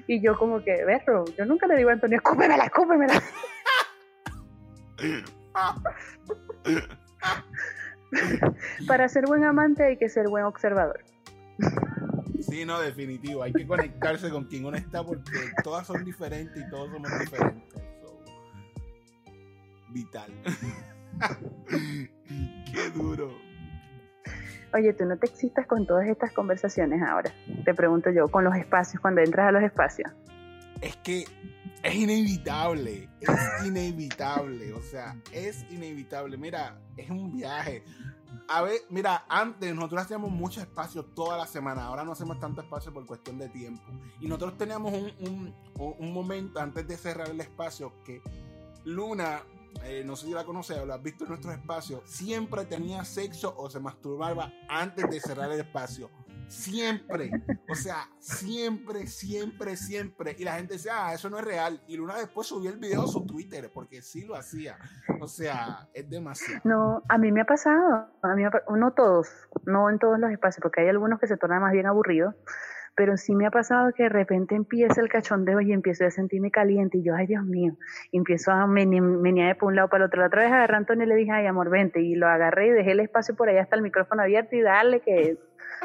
Y 0.06 0.20
yo 0.20 0.38
como 0.38 0.62
que, 0.62 0.84
berro, 0.84 1.24
yo 1.36 1.44
nunca 1.44 1.66
le 1.66 1.74
digo 1.74 1.90
a 1.90 1.94
Antonio, 1.94 2.18
escúpemela, 2.18 2.66
escúpemela. 2.66 3.20
Para 8.86 9.08
ser 9.08 9.26
buen 9.26 9.44
amante 9.44 9.84
hay 9.84 9.96
que 9.96 10.08
ser 10.08 10.28
buen 10.28 10.44
observador. 10.44 11.04
Sí, 12.40 12.64
no, 12.64 12.80
definitivo. 12.80 13.42
Hay 13.42 13.52
que 13.52 13.66
conectarse 13.66 14.30
con 14.30 14.44
quien 14.44 14.64
uno 14.64 14.76
está 14.76 15.04
porque 15.04 15.32
todas 15.64 15.86
son 15.86 16.04
diferentes 16.04 16.56
y 16.56 16.70
todos 16.70 16.90
somos 16.90 17.10
diferentes. 17.18 17.62
vital. 19.88 20.30
Qué 22.72 22.90
duro. 22.94 23.30
Oye, 24.74 24.92
tú 24.92 25.06
no 25.06 25.16
te 25.16 25.26
existas 25.26 25.66
con 25.66 25.86
todas 25.86 26.06
estas 26.06 26.32
conversaciones 26.32 27.00
ahora. 27.02 27.32
Te 27.64 27.72
pregunto 27.72 28.10
yo, 28.10 28.28
con 28.28 28.44
los 28.44 28.54
espacios, 28.56 29.00
cuando 29.00 29.22
entras 29.22 29.48
a 29.48 29.52
los 29.52 29.62
espacios. 29.62 30.10
Es 30.82 30.96
que 30.96 31.24
es 31.86 31.94
inevitable, 31.94 33.08
es 33.20 33.66
inevitable, 33.66 34.72
o 34.72 34.82
sea, 34.82 35.16
es 35.32 35.64
inevitable. 35.70 36.36
Mira, 36.36 36.80
es 36.96 37.08
un 37.08 37.32
viaje. 37.36 37.84
A 38.48 38.62
ver, 38.62 38.80
mira, 38.90 39.24
antes 39.28 39.72
nosotros 39.74 40.02
hacíamos 40.02 40.30
mucho 40.30 40.60
espacio 40.60 41.04
toda 41.04 41.38
la 41.38 41.46
semana, 41.46 41.84
ahora 41.84 42.04
no 42.04 42.12
hacemos 42.12 42.40
tanto 42.40 42.60
espacio 42.60 42.92
por 42.92 43.06
cuestión 43.06 43.38
de 43.38 43.48
tiempo. 43.48 43.84
Y 44.20 44.26
nosotros 44.26 44.58
teníamos 44.58 44.92
un, 44.92 45.54
un, 45.78 46.12
momento 46.12 46.60
antes 46.60 46.86
de 46.88 46.96
cerrar 46.96 47.30
el 47.30 47.40
espacio 47.40 47.92
que 48.04 48.20
Luna, 48.84 49.42
eh, 49.84 50.02
no 50.04 50.16
sé 50.16 50.26
si 50.26 50.32
la 50.32 50.44
conoces 50.44 50.78
o 50.78 50.86
lo 50.86 50.94
has 50.94 51.02
visto 51.02 51.24
en 51.24 51.30
nuestros 51.30 51.54
espacios, 51.54 52.02
siempre 52.04 52.64
tenía 52.64 53.04
sexo 53.04 53.54
o 53.56 53.70
se 53.70 53.78
masturbaba 53.78 54.52
antes 54.68 55.08
de 55.08 55.20
cerrar 55.20 55.52
el 55.52 55.60
espacio. 55.60 56.10
Siempre. 56.48 57.30
O 57.68 57.74
sea, 57.74 58.08
siempre, 58.18 59.06
siempre, 59.06 59.76
siempre. 59.76 60.36
Y 60.38 60.44
la 60.44 60.54
gente 60.54 60.74
decía, 60.74 61.08
ah, 61.08 61.14
eso 61.14 61.28
no 61.28 61.38
es 61.38 61.44
real. 61.44 61.80
Y 61.88 61.96
Luna 61.96 62.16
después 62.16 62.46
subió 62.46 62.70
el 62.70 62.78
video 62.78 63.02
a 63.02 63.08
su 63.08 63.26
Twitter, 63.26 63.70
porque 63.72 64.02
sí 64.02 64.24
lo 64.24 64.36
hacía. 64.36 64.76
O 65.20 65.26
sea, 65.26 65.88
es 65.92 66.08
demasiado. 66.08 66.60
No, 66.64 67.02
a 67.08 67.18
mí 67.18 67.32
me 67.32 67.40
ha 67.40 67.44
pasado. 67.44 68.06
A 68.22 68.34
mí 68.34 68.44
no 68.76 68.92
todos, 68.92 69.28
no 69.64 69.90
en 69.90 69.98
todos 69.98 70.18
los 70.18 70.30
espacios, 70.30 70.62
porque 70.62 70.82
hay 70.82 70.88
algunos 70.88 71.18
que 71.18 71.26
se 71.26 71.36
tornan 71.36 71.62
más 71.62 71.72
bien 71.72 71.86
aburridos. 71.86 72.34
Pero 72.94 73.18
sí 73.18 73.34
me 73.34 73.46
ha 73.46 73.50
pasado 73.50 73.92
que 73.92 74.04
de 74.04 74.08
repente 74.08 74.54
empieza 74.54 75.02
el 75.02 75.10
cachondeo 75.10 75.60
y 75.60 75.70
empiezo 75.72 76.06
a 76.06 76.10
sentirme 76.10 76.50
caliente. 76.50 76.96
Y 76.96 77.02
yo, 77.02 77.14
ay 77.14 77.26
Dios 77.26 77.44
mío, 77.44 77.76
empiezo 78.10 78.52
a 78.52 78.66
menear 78.66 79.58
por 79.58 79.68
un 79.68 79.76
lado 79.76 79.90
para 79.90 80.04
el 80.04 80.08
otro. 80.08 80.20
La 80.20 80.28
otra 80.28 80.44
vez 80.44 80.52
agarré 80.52 80.74
a 80.74 80.78
Antonio 80.78 81.04
y 81.04 81.08
le 81.08 81.14
dije, 81.16 81.30
ay 81.30 81.46
amor, 81.46 81.68
vente. 81.68 82.00
Y 82.00 82.14
lo 82.14 82.26
agarré 82.26 82.68
y 82.68 82.70
dejé 82.70 82.92
el 82.92 83.00
espacio 83.00 83.36
por 83.36 83.50
allá 83.50 83.60
hasta 83.60 83.76
el 83.76 83.82
micrófono 83.82 84.22
abierto 84.22 84.56
y 84.56 84.62
darle 84.62 85.00
que 85.00 85.38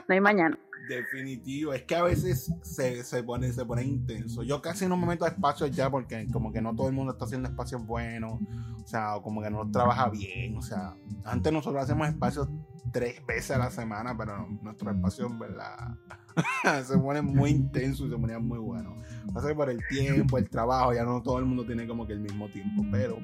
no 0.07 0.13
hay 0.13 0.21
mañana. 0.21 0.57
Definitivo, 0.87 1.73
es 1.73 1.83
que 1.83 1.95
a 1.95 2.03
veces 2.03 2.51
se, 2.63 3.03
se, 3.03 3.23
pone, 3.23 3.53
se 3.53 3.65
pone 3.65 3.83
intenso. 3.83 4.43
Yo 4.43 4.61
casi 4.61 4.87
no 4.87 4.97
me 4.97 5.07
meto 5.07 5.25
a 5.25 5.29
espacios 5.29 5.71
ya 5.71 5.89
porque 5.89 6.27
como 6.31 6.51
que 6.51 6.61
no 6.61 6.75
todo 6.75 6.87
el 6.87 6.93
mundo 6.93 7.13
está 7.13 7.25
haciendo 7.25 7.47
espacios 7.47 7.85
buenos, 7.85 8.39
o 8.83 8.87
sea, 8.87 9.15
o 9.15 9.21
como 9.21 9.41
que 9.41 9.49
no 9.49 9.69
trabaja 9.69 10.09
bien, 10.09 10.57
o 10.57 10.61
sea, 10.61 10.95
antes 11.23 11.53
nosotros 11.53 11.83
hacemos 11.83 12.07
espacios 12.07 12.49
tres 12.91 13.25
veces 13.25 13.51
a 13.51 13.59
la 13.59 13.71
semana, 13.71 14.17
pero 14.17 14.47
nuestros 14.61 14.95
espacios, 14.95 15.37
¿verdad? 15.37 15.95
se 16.85 16.97
ponen 16.97 17.25
muy 17.25 17.51
intensos 17.51 18.07
y 18.07 18.09
se 18.09 18.17
ponían 18.17 18.45
muy 18.45 18.59
buenos. 18.59 18.93
Pasa 19.33 19.53
por 19.55 19.69
el 19.69 19.79
tiempo, 19.87 20.37
el 20.37 20.49
trabajo, 20.49 20.93
ya 20.93 21.03
no 21.03 21.21
todo 21.21 21.39
el 21.39 21.45
mundo 21.45 21.65
tiene 21.65 21.87
como 21.87 22.07
que 22.07 22.13
el 22.13 22.19
mismo 22.19 22.49
tiempo, 22.49 22.83
pero 22.91 23.17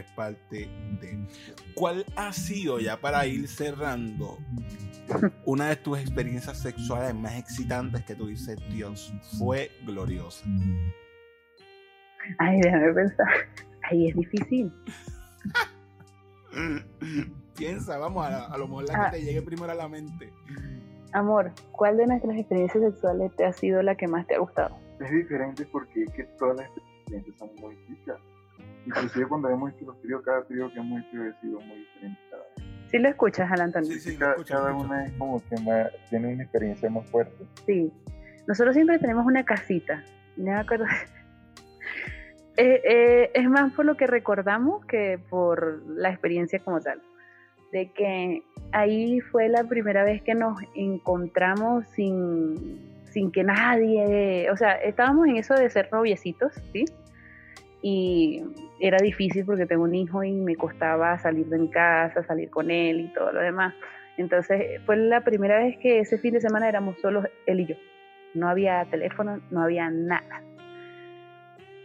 es 0.00 0.06
parte 0.12 0.68
de... 1.00 1.26
¿Cuál 1.74 2.04
ha 2.16 2.32
sido, 2.32 2.78
ya 2.80 3.00
para 3.00 3.26
ir 3.26 3.46
cerrando, 3.48 4.38
una 5.44 5.68
de 5.68 5.76
tus 5.76 5.98
experiencias 5.98 6.58
sexuales 6.58 7.14
más 7.14 7.36
excitantes 7.38 8.04
que 8.04 8.14
tú 8.14 8.26
dices, 8.26 8.58
Dios, 8.70 9.12
fue 9.38 9.70
gloriosa? 9.86 10.44
Ay, 12.38 12.60
déjame 12.60 12.92
pensar. 12.92 13.28
Ahí 13.90 14.08
es 14.08 14.16
difícil. 14.16 14.72
Piensa, 17.56 17.98
vamos, 17.98 18.26
a, 18.26 18.46
a 18.46 18.58
lo 18.58 18.66
mejor 18.68 18.88
la 18.88 18.94
Ah. 19.06 19.10
que 19.10 19.18
te 19.18 19.24
llegue 19.24 19.42
primero 19.42 19.72
a 19.72 19.74
la 19.74 19.88
mente. 19.88 20.32
Amor, 21.12 21.50
¿cuál 21.72 21.96
de 21.96 22.06
nuestras 22.06 22.36
experiencias 22.36 22.82
sexuales 22.84 23.34
te 23.36 23.44
ha 23.44 23.52
sido 23.52 23.82
la 23.82 23.96
que 23.96 24.06
más 24.06 24.26
te 24.26 24.36
ha 24.36 24.38
gustado? 24.38 24.76
Es 25.00 25.10
diferente 25.10 25.66
porque 25.66 26.04
es 26.04 26.12
que 26.12 26.24
todas 26.38 26.56
las 26.58 26.66
experiencias 26.76 27.36
son 27.38 27.50
muy 27.56 27.74
ricas. 27.88 28.16
Inclusive 28.86 29.26
cuando 29.26 29.48
hemos 29.48 29.72
hecho 29.72 29.86
los 29.86 30.00
tríos, 30.00 30.22
cada 30.22 30.42
trío 30.44 30.72
que 30.72 30.78
hemos 30.78 31.00
hecho 31.00 31.18
ha 31.22 31.40
sido 31.40 31.60
muy 31.60 31.78
diferente. 31.78 32.20
cada 32.30 32.42
vez. 32.42 32.70
Si 32.90 32.98
lo 32.98 33.08
escuchas, 33.08 33.50
Alan 33.50 33.66
Antonio. 33.66 33.92
Sí, 33.92 34.00
sí, 34.00 34.16
cada, 34.16 34.32
escucho, 34.32 34.76
una 34.76 35.06
es 35.06 35.12
como 35.12 35.42
que 35.48 35.56
más, 35.62 35.88
tiene 36.08 36.34
una 36.34 36.42
experiencia 36.42 36.90
más 36.90 37.06
fuerte. 37.06 37.44
Sí. 37.66 37.92
Nosotros 38.48 38.74
siempre 38.74 38.98
tenemos 38.98 39.26
una 39.26 39.44
casita. 39.44 40.02
Me 40.36 40.54
acuerdo. 40.54 40.86
Eh, 42.56 42.82
eh, 42.84 43.30
es 43.32 43.48
más 43.48 43.72
por 43.72 43.86
lo 43.86 43.96
que 43.96 44.06
recordamos 44.06 44.84
que 44.84 45.18
por 45.30 45.82
la 45.86 46.10
experiencia 46.10 46.58
como 46.58 46.78
tal. 46.78 47.00
De 47.72 47.90
que 47.92 48.42
ahí 48.72 49.20
fue 49.20 49.48
la 49.48 49.64
primera 49.64 50.04
vez 50.04 50.20
que 50.20 50.34
nos 50.34 50.58
encontramos 50.74 51.86
sin, 51.94 53.00
sin 53.04 53.32
que 53.32 53.44
nadie. 53.44 54.50
O 54.50 54.58
sea, 54.58 54.74
estábamos 54.74 55.28
en 55.28 55.36
eso 55.36 55.54
de 55.54 55.70
ser 55.70 55.90
noviecitos, 55.90 56.52
¿sí? 56.70 56.84
Y 57.82 58.42
era 58.78 58.98
difícil 58.98 59.44
porque 59.44 59.66
tengo 59.66 59.84
un 59.84 59.94
hijo 59.94 60.22
y 60.22 60.32
me 60.32 60.56
costaba 60.56 61.18
salir 61.18 61.46
de 61.46 61.58
mi 61.58 61.68
casa, 61.68 62.22
salir 62.24 62.50
con 62.50 62.70
él 62.70 63.00
y 63.00 63.12
todo 63.12 63.32
lo 63.32 63.40
demás. 63.40 63.74
Entonces 64.16 64.80
fue 64.84 64.96
la 64.96 65.22
primera 65.22 65.58
vez 65.58 65.78
que 65.78 66.00
ese 66.00 66.18
fin 66.18 66.34
de 66.34 66.40
semana 66.40 66.68
éramos 66.68 66.98
solos 67.00 67.26
él 67.46 67.60
y 67.60 67.66
yo. 67.66 67.76
No 68.34 68.48
había 68.48 68.84
teléfono, 68.84 69.40
no 69.50 69.62
había 69.62 69.90
nada. 69.90 70.42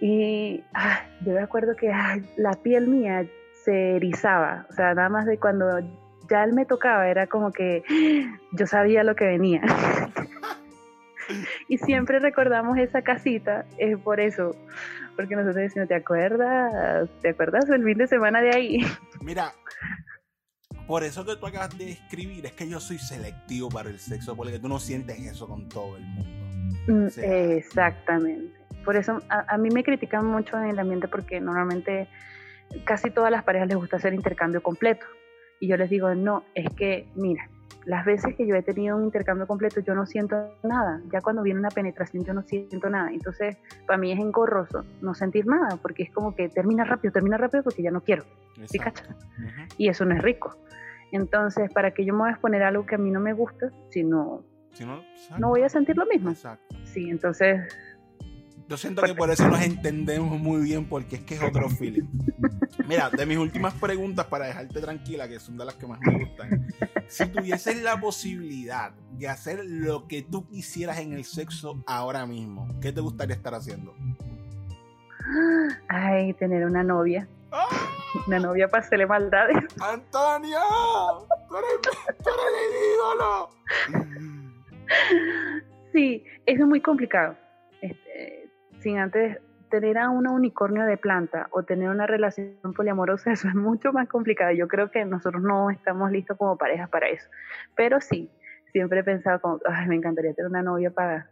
Y 0.02 0.64
ay, 0.74 0.98
yo 1.26 1.34
me 1.34 1.40
acuerdo 1.40 1.76
que 1.76 1.92
ay, 1.92 2.24
la 2.36 2.52
piel 2.52 2.88
mía 2.88 3.26
se 3.64 3.96
erizaba. 3.96 4.68
O 4.70 4.74
sea, 4.74 4.94
nada 4.94 5.10
más 5.10 5.26
de 5.26 5.38
cuando 5.38 5.80
ya 6.30 6.44
él 6.44 6.54
me 6.54 6.66
tocaba, 6.66 7.08
era 7.08 7.28
como 7.28 7.52
que 7.52 7.84
yo 8.52 8.68
sabía 8.68 9.04
lo 9.04 9.16
que 9.16 9.26
venía. 9.26 9.62
y 11.68 11.78
siempre 11.78 12.20
recordamos 12.20 12.78
esa 12.78 13.02
casita, 13.02 13.66
es 13.78 13.98
por 13.98 14.20
eso. 14.20 14.56
Porque 15.16 15.36
nosotros 15.36 15.56
decimos, 15.56 15.88
¿te 15.88 15.96
acuerdas? 15.96 17.10
¿Te 17.22 17.30
acuerdas 17.30 17.70
el 17.70 17.84
fin 17.84 17.98
de 17.98 18.08
semana 18.08 18.42
de 18.42 18.56
ahí? 18.56 18.80
Mira, 19.22 19.54
por 20.88 21.04
eso 21.04 21.26
que 21.26 21.36
tú 21.36 21.48
acabas 21.48 21.78
de 21.78 21.92
escribir, 21.92 22.46
es 22.46 22.54
que 22.54 22.68
yo 22.68 22.80
soy 22.80 22.98
selectivo 22.98 23.70
para 23.70 23.90
el 23.90 24.00
sexo, 24.00 24.36
porque 24.36 24.60
tú 24.60 24.68
no 24.68 24.80
sientes 24.80 25.20
eso 25.20 25.48
con 25.48 25.68
todo 25.70 25.98
el 25.98 26.04
mundo. 26.04 26.46
Mm. 26.88 27.08
Exactamente. 27.18 28.54
Por 28.84 28.96
eso 28.96 29.20
a, 29.30 29.54
a 29.54 29.58
mí 29.58 29.70
me 29.70 29.84
critican 29.84 30.26
mucho 30.26 30.58
en 30.58 30.66
el 30.70 30.78
ambiente 30.78 31.08
porque 31.08 31.40
normalmente 31.40 32.08
casi 32.84 33.10
todas 33.10 33.32
las 33.32 33.44
parejas 33.44 33.68
les 33.68 33.78
gusta 33.78 33.98
hacer 33.98 34.14
intercambio 34.14 34.62
completo. 34.62 35.06
Y 35.60 35.68
yo 35.68 35.78
les 35.78 35.90
digo, 35.90 36.14
no, 36.14 36.44
es 36.54 36.70
que, 36.76 37.08
mira, 37.16 37.50
las 37.86 38.04
veces 38.06 38.36
que 38.36 38.46
yo 38.48 38.56
he 38.56 38.64
tenido 38.64 38.98
un 38.98 39.04
intercambio 39.04 39.48
completo 39.48 39.80
yo 39.80 39.94
no 39.94 40.06
siento 40.06 40.36
nada. 40.64 41.02
Ya 41.12 41.22
cuando 41.22 41.44
viene 41.44 41.60
una 41.60 41.70
penetración 41.70 42.26
yo 42.26 42.34
no 42.34 42.42
siento 42.42 42.90
nada. 42.90 43.12
Entonces, 43.12 43.58
para 43.86 43.98
mí 43.98 44.12
es 44.12 44.20
engorroso 44.20 44.84
no 45.02 45.14
sentir 45.14 45.46
nada 45.46 45.78
porque 45.82 46.04
es 46.04 46.12
como 46.12 46.36
que 46.36 46.50
termina 46.50 46.84
rápido, 46.84 47.12
termina 47.12 47.38
rápido 47.38 47.64
porque 47.64 47.84
ya 47.84 47.92
no 47.92 48.02
quiero. 48.02 48.24
¿Sí? 48.66 48.80
Ujú. 48.80 49.62
Y 49.78 49.90
eso 49.90 50.06
no 50.06 50.16
es 50.16 50.22
rico. 50.22 50.58
Entonces, 51.12 51.72
¿para 51.72 51.92
que 51.92 52.04
yo 52.06 52.14
me 52.14 52.22
voy 52.22 52.30
a 52.30 52.32
exponer 52.34 52.64
a 52.64 52.70
algo 52.70 52.86
que 52.86 52.96
a 52.96 52.98
mí 52.98 53.12
no 53.12 53.20
me 53.20 53.34
gusta 53.34 53.70
si 53.90 54.04
no, 54.04 54.44
Si 54.72 54.84
no, 54.84 55.02
no 55.38 55.50
voy 55.50 55.62
a 55.62 55.70
sentir 55.70 55.96
lo 55.96 56.06
mismo? 56.06 56.32
Exacto. 56.32 56.76
Sí, 56.84 57.10
entonces 57.10 57.62
Yo 58.68 58.78
siento 58.78 59.04
que 59.04 59.14
por 59.14 59.30
eso 59.30 59.48
nos 59.48 59.62
entendemos 59.62 60.40
muy 60.40 60.62
bien, 60.62 60.86
porque 60.86 61.18
es 61.18 61.22
que 61.22 61.36
es 61.36 61.44
otro 61.44 61.70
feeling. 61.70 62.08
Mira, 62.88 63.10
de 63.10 63.26
mis 63.26 63.38
últimas 63.38 63.74
preguntas 63.76 64.26
para 64.26 64.48
dejarte 64.48 64.82
tranquila, 64.82 65.28
que 65.28 65.40
son 65.40 65.58
de 65.58 65.66
las 65.66 65.76
que 65.76 65.86
más 65.86 66.00
me 66.02 66.26
gustan. 66.26 66.68
Si 67.08 67.26
tuvieses 67.28 67.82
la 67.82 68.00
posibilidad 68.00 68.92
de 69.12 69.28
hacer 69.28 69.64
lo 69.64 70.08
que 70.08 70.24
tú 70.24 70.48
quisieras 70.48 71.00
en 71.00 71.14
el 71.14 71.26
sexo 71.26 71.84
ahora 71.86 72.26
mismo, 72.26 72.68
¿qué 72.82 72.92
te 72.92 73.02
gustaría 73.02 73.36
estar 73.36 73.54
haciendo? 73.54 73.96
Ay, 75.88 76.34
tener 76.34 76.66
una 76.66 76.84
novia. 76.84 77.28
¡Ah! 77.52 77.68
Una 78.28 78.40
novia 78.40 78.68
para 78.68 78.84
hacerle 78.84 79.06
maldades. 79.06 79.58
¡Antonia! 79.80 80.60
¡Tú 81.48 81.58
eres, 81.58 81.70
tú 82.24 82.30
eres 82.30 82.72
mi 82.72 82.94
ídolo! 82.96 83.50
Sí, 85.94 86.24
eso 86.46 86.64
es 86.64 86.68
muy 86.68 86.82
complicado. 86.82 87.36
Sin 88.86 89.00
antes 89.00 89.40
tener 89.72 89.98
a 89.98 90.12
un 90.12 90.28
unicornio 90.28 90.86
de 90.86 90.96
planta 90.96 91.48
o 91.50 91.64
tener 91.64 91.90
una 91.90 92.06
relación 92.06 92.54
poliamorosa, 92.76 93.32
eso 93.34 93.48
es 93.48 93.56
mucho 93.56 93.92
más 93.92 94.08
complicado. 94.08 94.52
Yo 94.52 94.68
creo 94.68 94.92
que 94.92 95.04
nosotros 95.06 95.42
no 95.42 95.72
estamos 95.72 96.12
listos 96.12 96.38
como 96.38 96.56
pareja 96.56 96.86
para 96.86 97.10
eso. 97.10 97.28
Pero 97.76 98.00
sí, 98.00 98.30
siempre 98.72 99.00
he 99.00 99.04
pensado 99.04 99.42
como, 99.42 99.60
ay, 99.68 99.88
me 99.88 99.96
encantaría 99.96 100.36
tener 100.36 100.52
una 100.52 100.62
novia 100.62 100.92
para... 100.92 101.28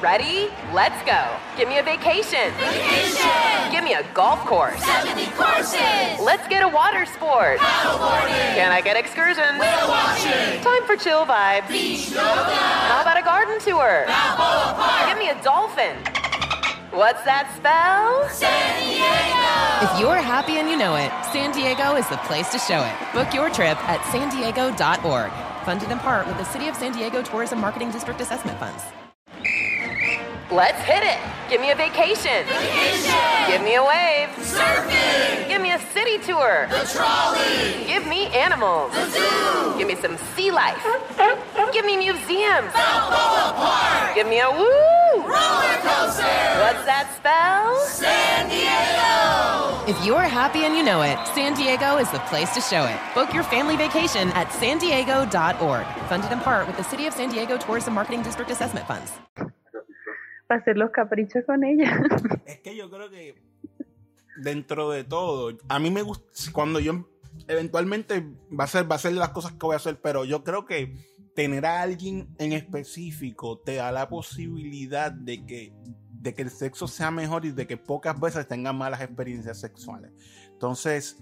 Ready? 0.00 0.48
Let's 0.72 0.96
go. 1.04 1.28
Give 1.58 1.68
me 1.68 1.76
a 1.76 1.82
vacation. 1.82 2.50
Vacation! 2.56 3.70
Give 3.70 3.84
me 3.84 3.92
a 3.92 4.02
golf 4.14 4.40
course. 4.46 4.82
70 4.82 5.26
courses! 5.36 6.16
Let's 6.24 6.48
get 6.48 6.62
a 6.62 6.68
water 6.68 7.04
sport. 7.04 7.58
Paddleboarding! 7.58 8.56
Can 8.56 8.72
I 8.72 8.80
get 8.80 8.96
excursions? 8.96 9.60
Whale 9.60 9.88
watching! 9.88 10.64
Time 10.64 10.86
for 10.86 10.96
chill 10.96 11.26
vibes. 11.26 11.68
Beach 11.68 12.08
yoga! 12.08 12.24
How 12.24 13.02
about 13.02 13.18
a 13.18 13.22
garden 13.22 13.60
tour? 13.60 14.04
Balboa 14.06 14.72
Park! 14.80 15.08
Give 15.10 15.18
me 15.18 15.28
a 15.28 15.42
dolphin. 15.44 15.94
What's 16.96 17.22
that 17.24 17.52
spell? 17.54 18.26
San 18.30 18.80
Diego! 18.80 19.84
If 19.84 20.00
you're 20.00 20.16
happy 20.16 20.56
and 20.56 20.70
you 20.70 20.78
know 20.78 20.96
it, 20.96 21.12
San 21.30 21.52
Diego 21.52 21.96
is 21.96 22.08
the 22.08 22.16
place 22.24 22.48
to 22.52 22.58
show 22.58 22.80
it. 22.80 23.12
Book 23.12 23.34
your 23.34 23.50
trip 23.50 23.76
at 23.84 24.00
san 24.10 24.30
diego.org. 24.30 25.30
Funded 25.66 25.90
in 25.90 25.98
part 25.98 26.26
with 26.26 26.38
the 26.38 26.44
City 26.44 26.68
of 26.68 26.74
San 26.74 26.92
Diego 26.92 27.20
Tourism 27.22 27.60
Marketing 27.60 27.90
District 27.90 28.18
Assessment 28.18 28.58
Funds. 28.58 28.82
Let's 30.50 30.82
hit 30.82 31.04
it. 31.04 31.18
Give 31.48 31.60
me 31.60 31.70
a 31.70 31.76
vacation. 31.76 32.44
Vacation! 32.44 33.46
Give 33.46 33.62
me 33.62 33.76
a 33.76 33.84
wave. 33.84 34.28
Surfing! 34.38 35.48
Give 35.48 35.62
me 35.62 35.70
a 35.70 35.78
city 35.94 36.18
tour. 36.18 36.66
The 36.68 36.90
trolley! 36.92 37.86
Give 37.86 38.04
me 38.08 38.26
animals. 38.34 38.92
The 38.92 39.10
zoo! 39.10 39.78
Give 39.78 39.86
me 39.86 39.94
some 39.94 40.18
sea 40.34 40.50
life. 40.50 40.84
Give 41.72 41.84
me 41.84 41.96
museums. 41.96 42.72
Balboa 42.72 43.54
Park! 43.54 44.14
Give 44.16 44.26
me 44.26 44.40
a 44.40 44.50
woo. 44.50 45.22
Roller 45.22 45.78
coaster! 45.86 46.26
What's 46.58 46.84
that 46.84 47.06
spell? 47.16 47.78
San 47.86 48.48
Diego! 48.48 49.86
If 49.86 50.04
you're 50.04 50.22
happy 50.22 50.64
and 50.64 50.76
you 50.76 50.82
know 50.82 51.02
it, 51.02 51.16
San 51.28 51.54
Diego 51.54 51.98
is 51.98 52.10
the 52.10 52.18
place 52.20 52.52
to 52.54 52.60
show 52.60 52.84
it. 52.86 52.98
Book 53.14 53.32
your 53.32 53.44
family 53.44 53.76
vacation 53.76 54.30
at 54.30 54.52
san 54.52 54.78
diego.org. 54.78 55.86
Funded 56.08 56.32
in 56.32 56.40
part 56.40 56.66
with 56.66 56.76
the 56.76 56.84
City 56.84 57.06
of 57.06 57.14
San 57.14 57.30
Diego 57.30 57.56
Tourism 57.56 57.94
Marketing 57.94 58.22
District 58.22 58.50
Assessment 58.50 58.86
Funds. 58.88 59.12
Para 60.50 60.62
hacer 60.62 60.76
los 60.76 60.90
caprichos 60.90 61.44
con 61.46 61.62
ella. 61.62 62.02
Es 62.44 62.58
que 62.58 62.74
yo 62.74 62.90
creo 62.90 63.08
que 63.08 63.40
dentro 64.42 64.90
de 64.90 65.04
todo, 65.04 65.56
a 65.68 65.78
mí 65.78 65.92
me 65.92 66.02
gusta, 66.02 66.26
cuando 66.50 66.80
yo 66.80 67.08
eventualmente 67.46 68.26
va 68.50 68.64
a 68.64 68.66
ser, 68.66 68.90
va 68.90 68.96
a 68.96 68.98
ser 68.98 69.12
las 69.12 69.28
cosas 69.28 69.52
que 69.52 69.58
voy 69.60 69.74
a 69.74 69.76
hacer, 69.76 70.00
pero 70.00 70.24
yo 70.24 70.42
creo 70.42 70.66
que 70.66 70.96
tener 71.36 71.64
a 71.66 71.82
alguien 71.82 72.34
en 72.38 72.52
específico 72.52 73.60
te 73.60 73.76
da 73.76 73.92
la 73.92 74.08
posibilidad 74.08 75.12
de 75.12 75.46
que, 75.46 75.72
de 76.10 76.34
que 76.34 76.42
el 76.42 76.50
sexo 76.50 76.88
sea 76.88 77.12
mejor 77.12 77.44
y 77.44 77.52
de 77.52 77.68
que 77.68 77.76
pocas 77.76 78.18
veces 78.18 78.48
tengan 78.48 78.76
malas 78.76 79.02
experiencias 79.02 79.60
sexuales. 79.60 80.10
Entonces, 80.50 81.16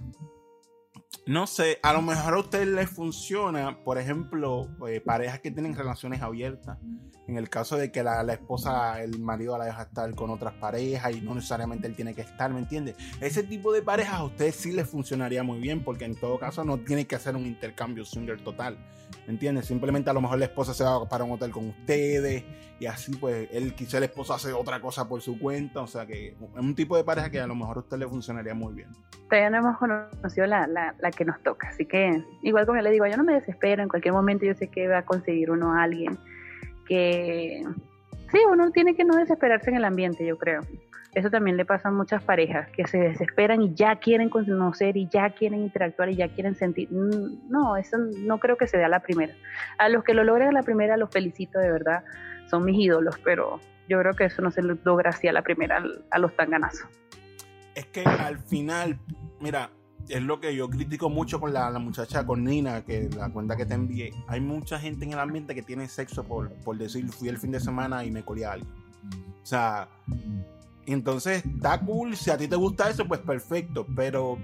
no 1.26 1.46
sé, 1.46 1.78
a 1.82 1.92
lo 1.92 2.00
mejor 2.00 2.34
a 2.34 2.38
ustedes 2.38 2.68
les 2.68 2.88
funciona, 2.88 3.84
por 3.84 3.98
ejemplo, 3.98 4.68
eh, 4.88 5.00
parejas 5.00 5.40
que 5.40 5.50
tienen 5.50 5.76
relaciones 5.76 6.22
abiertas. 6.22 6.78
En 7.26 7.36
el 7.36 7.50
caso 7.50 7.76
de 7.76 7.92
que 7.92 8.02
la, 8.02 8.22
la 8.22 8.32
esposa, 8.32 9.02
el 9.02 9.18
marido 9.18 9.58
la 9.58 9.66
deja 9.66 9.82
estar 9.82 10.14
con 10.14 10.30
otras 10.30 10.54
parejas 10.54 11.14
y 11.14 11.20
no 11.20 11.34
necesariamente 11.34 11.86
él 11.86 11.94
tiene 11.94 12.14
que 12.14 12.22
estar, 12.22 12.50
¿me 12.50 12.60
entiendes? 12.60 12.96
Ese 13.20 13.42
tipo 13.42 13.72
de 13.72 13.82
parejas 13.82 14.14
a 14.14 14.24
ustedes 14.24 14.56
sí 14.56 14.72
les 14.72 14.88
funcionaría 14.88 15.42
muy 15.42 15.60
bien 15.60 15.84
porque 15.84 16.06
en 16.06 16.16
todo 16.16 16.38
caso 16.38 16.64
no 16.64 16.78
tiene 16.78 17.06
que 17.06 17.16
hacer 17.16 17.36
un 17.36 17.44
intercambio 17.44 18.06
swinger 18.06 18.42
total, 18.42 18.78
¿me 19.26 19.32
entiendes? 19.32 19.66
Simplemente 19.66 20.10
a 20.10 20.12
lo 20.12 20.20
mejor 20.20 20.38
la 20.38 20.46
esposa 20.46 20.74
se 20.74 20.84
va 20.84 21.08
para 21.08 21.24
un 21.24 21.32
hotel 21.32 21.50
con 21.50 21.68
ustedes 21.68 22.44
y 22.80 22.86
así 22.86 23.16
pues 23.16 23.48
él 23.52 23.74
quizá 23.74 23.98
el 23.98 24.04
esposo 24.04 24.34
hace 24.34 24.52
otra 24.52 24.80
cosa 24.80 25.08
por 25.08 25.20
su 25.20 25.38
cuenta, 25.38 25.80
o 25.80 25.86
sea 25.86 26.06
que 26.06 26.28
es 26.28 26.36
un 26.56 26.74
tipo 26.74 26.96
de 26.96 27.04
pareja 27.04 27.30
que 27.30 27.40
a 27.40 27.46
lo 27.46 27.54
mejor 27.54 27.78
a 27.78 27.80
usted 27.80 27.98
le 27.98 28.06
funcionaría 28.06 28.54
muy 28.54 28.74
bien. 28.74 28.90
Todavía 29.28 29.50
no 29.50 29.58
hemos 29.58 29.78
conocido 29.78 30.46
la, 30.46 30.66
la, 30.66 30.94
la 30.98 31.10
que 31.10 31.24
nos 31.24 31.42
toca, 31.42 31.68
así 31.68 31.86
que 31.86 32.22
igual 32.42 32.66
como 32.66 32.78
yo 32.78 32.82
le 32.82 32.90
digo, 32.90 33.06
yo 33.06 33.16
no 33.16 33.24
me 33.24 33.34
desespero, 33.34 33.82
en 33.82 33.88
cualquier 33.88 34.14
momento 34.14 34.46
yo 34.46 34.54
sé 34.54 34.68
que 34.68 34.88
va 34.88 34.98
a 34.98 35.04
conseguir 35.04 35.50
uno 35.50 35.74
a 35.74 35.82
alguien 35.82 36.18
que 36.86 37.62
sí, 38.32 38.38
uno 38.50 38.70
tiene 38.70 38.94
que 38.96 39.04
no 39.04 39.16
desesperarse 39.16 39.70
en 39.70 39.76
el 39.76 39.84
ambiente, 39.84 40.26
yo 40.26 40.38
creo. 40.38 40.62
Eso 41.18 41.30
también 41.30 41.56
le 41.56 41.64
pasa 41.64 41.88
a 41.88 41.90
muchas 41.90 42.22
parejas 42.22 42.70
que 42.70 42.86
se 42.86 42.96
desesperan 42.96 43.60
y 43.60 43.74
ya 43.74 43.96
quieren 43.96 44.28
conocer 44.28 44.96
y 44.96 45.08
ya 45.08 45.30
quieren 45.30 45.62
interactuar 45.62 46.10
y 46.10 46.14
ya 46.14 46.28
quieren 46.28 46.54
sentir. 46.54 46.88
Mm, 46.92 47.50
No, 47.50 47.76
eso 47.76 47.98
no 47.98 48.38
creo 48.38 48.56
que 48.56 48.68
se 48.68 48.78
dé 48.78 48.84
a 48.84 48.88
la 48.88 49.00
primera. 49.00 49.34
A 49.78 49.88
los 49.88 50.04
que 50.04 50.14
lo 50.14 50.22
logran 50.22 50.50
a 50.50 50.52
la 50.52 50.62
primera 50.62 50.96
los 50.96 51.10
felicito 51.10 51.58
de 51.58 51.72
verdad, 51.72 52.04
son 52.48 52.64
mis 52.64 52.78
ídolos, 52.78 53.18
pero 53.24 53.58
yo 53.88 53.98
creo 53.98 54.14
que 54.14 54.26
eso 54.26 54.42
no 54.42 54.52
se 54.52 54.62
logra 54.62 55.10
así 55.10 55.26
a 55.26 55.32
la 55.32 55.42
primera 55.42 55.82
a 56.08 56.18
los 56.20 56.36
tanganazos. 56.36 56.86
Es 57.74 57.86
que 57.86 58.04
al 58.04 58.38
final, 58.38 58.96
mira, 59.40 59.70
es 60.08 60.22
lo 60.22 60.38
que 60.38 60.54
yo 60.54 60.70
critico 60.70 61.10
mucho 61.10 61.40
con 61.40 61.52
la, 61.52 61.68
muchacha, 61.80 62.24
con 62.24 62.44
Nina, 62.44 62.84
que 62.84 63.10
la 63.16 63.28
cuenta 63.28 63.56
que 63.56 63.66
te 63.66 63.74
envié. 63.74 64.12
Hay 64.28 64.40
mucha 64.40 64.78
gente 64.78 65.04
en 65.04 65.14
el 65.14 65.18
ambiente 65.18 65.52
que 65.52 65.62
tiene 65.62 65.88
sexo 65.88 66.22
por, 66.22 66.52
por 66.62 66.78
decir, 66.78 67.08
fui 67.08 67.28
el 67.28 67.38
fin 67.38 67.50
de 67.50 67.58
semana 67.58 68.04
y 68.04 68.12
me 68.12 68.22
colé 68.22 68.44
a 68.44 68.52
alguien. 68.52 68.70
O 69.42 69.46
sea, 69.46 69.88
entonces 70.92 71.44
está 71.44 71.80
cool. 71.80 72.16
Si 72.16 72.30
a 72.30 72.38
ti 72.38 72.48
te 72.48 72.56
gusta 72.56 72.90
eso, 72.90 73.06
pues 73.06 73.20
perfecto. 73.20 73.86
Pero 73.94 74.38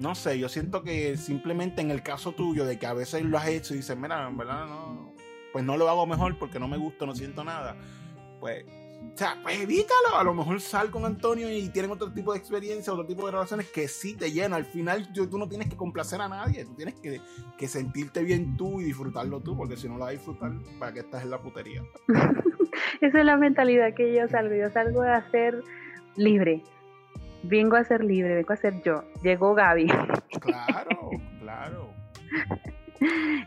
no 0.00 0.14
sé, 0.14 0.38
yo 0.38 0.48
siento 0.48 0.82
que 0.82 1.16
simplemente 1.16 1.82
en 1.82 1.90
el 1.90 2.02
caso 2.02 2.32
tuyo, 2.32 2.64
de 2.64 2.78
que 2.78 2.86
a 2.86 2.94
veces 2.94 3.22
lo 3.22 3.38
has 3.38 3.48
hecho 3.48 3.74
y 3.74 3.78
dices, 3.78 3.96
mira, 3.96 4.26
en 4.26 4.36
verdad 4.36 4.66
no, 4.66 5.14
pues 5.52 5.64
no 5.64 5.76
lo 5.76 5.88
hago 5.88 6.06
mejor 6.06 6.38
porque 6.38 6.58
no 6.58 6.68
me 6.68 6.76
gusta, 6.76 7.06
no 7.06 7.14
siento 7.14 7.44
nada. 7.44 7.76
Pues 8.40 8.64
o 9.14 9.16
sea, 9.16 9.36
pues 9.42 9.60
evítalo. 9.60 10.16
A 10.16 10.24
lo 10.24 10.34
mejor 10.34 10.60
sal 10.60 10.90
con 10.90 11.04
Antonio 11.04 11.50
y 11.50 11.68
tienen 11.68 11.90
otro 11.90 12.10
tipo 12.12 12.32
de 12.32 12.38
experiencia, 12.38 12.92
otro 12.92 13.06
tipo 13.06 13.26
de 13.26 13.32
relaciones 13.32 13.70
que 13.70 13.88
sí 13.88 14.14
te 14.14 14.30
llenan. 14.30 14.54
Al 14.54 14.64
final 14.64 15.12
tú 15.12 15.38
no 15.38 15.48
tienes 15.48 15.68
que 15.68 15.76
complacer 15.76 16.20
a 16.20 16.28
nadie. 16.28 16.64
Tú 16.64 16.74
tienes 16.74 16.94
que, 16.94 17.20
que 17.58 17.68
sentirte 17.68 18.22
bien 18.22 18.56
tú 18.56 18.80
y 18.80 18.84
disfrutarlo 18.84 19.40
tú, 19.40 19.56
porque 19.56 19.76
si 19.76 19.88
no 19.88 19.94
lo 19.94 20.00
vas 20.00 20.08
a 20.08 20.12
disfrutar, 20.12 20.52
¿para 20.78 20.92
qué 20.92 21.00
estás 21.00 21.22
en 21.22 21.30
la 21.30 21.40
putería? 21.40 21.82
Esa 23.00 23.18
es 23.18 23.24
la 23.24 23.36
mentalidad 23.36 23.94
que 23.94 24.14
yo 24.14 24.26
salgo. 24.28 24.54
Yo 24.54 24.70
salgo 24.70 25.02
a 25.02 25.30
ser 25.30 25.62
libre. 26.16 26.62
Vengo 27.42 27.76
a 27.76 27.84
ser 27.84 28.04
libre, 28.04 28.36
vengo 28.36 28.52
a 28.52 28.56
ser 28.56 28.82
yo. 28.82 29.04
Llegó 29.22 29.54
Gaby. 29.54 29.88
Claro, 30.40 31.10
claro. 31.40 31.90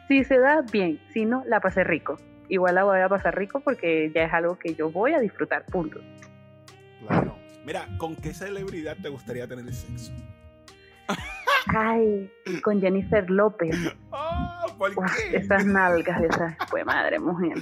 Si 0.07 0.24
se 0.24 0.38
da, 0.38 0.61
bien. 0.61 0.99
Si 1.13 1.26
no, 1.26 1.43
la 1.45 1.59
pasé 1.59 1.84
rico 1.84 2.18
igual 2.49 2.76
la 2.76 2.84
voy 2.84 2.99
a 2.99 3.09
pasar 3.09 3.38
rico 3.38 3.59
porque 3.59 4.11
ya 4.13 4.24
es 4.24 4.34
algo 4.34 4.57
que 4.57 4.76
yo 4.76 4.91
voy 4.91 5.13
a 5.13 5.20
disfrutar, 5.20 5.66
punto. 5.66 5.99
Claro. 7.07 7.36
Mira, 7.66 7.88
¿con 7.97 8.16
qué 8.16 8.34
celebridad 8.34 8.97
te 9.01 9.09
gustaría 9.09 9.47
tener 9.47 9.72
sexo? 9.74 10.11
Ay, 11.68 12.32
con 12.63 12.80
Jennifer 12.80 13.30
López. 13.30 13.76
Oh, 14.11 14.66
¿por 14.78 14.93
qué? 14.93 15.38
esas 15.38 15.66
nalgas, 15.66 16.22
esas, 16.22 16.55
pues 16.70 16.86
madre 16.86 17.20
mujer. 17.20 17.57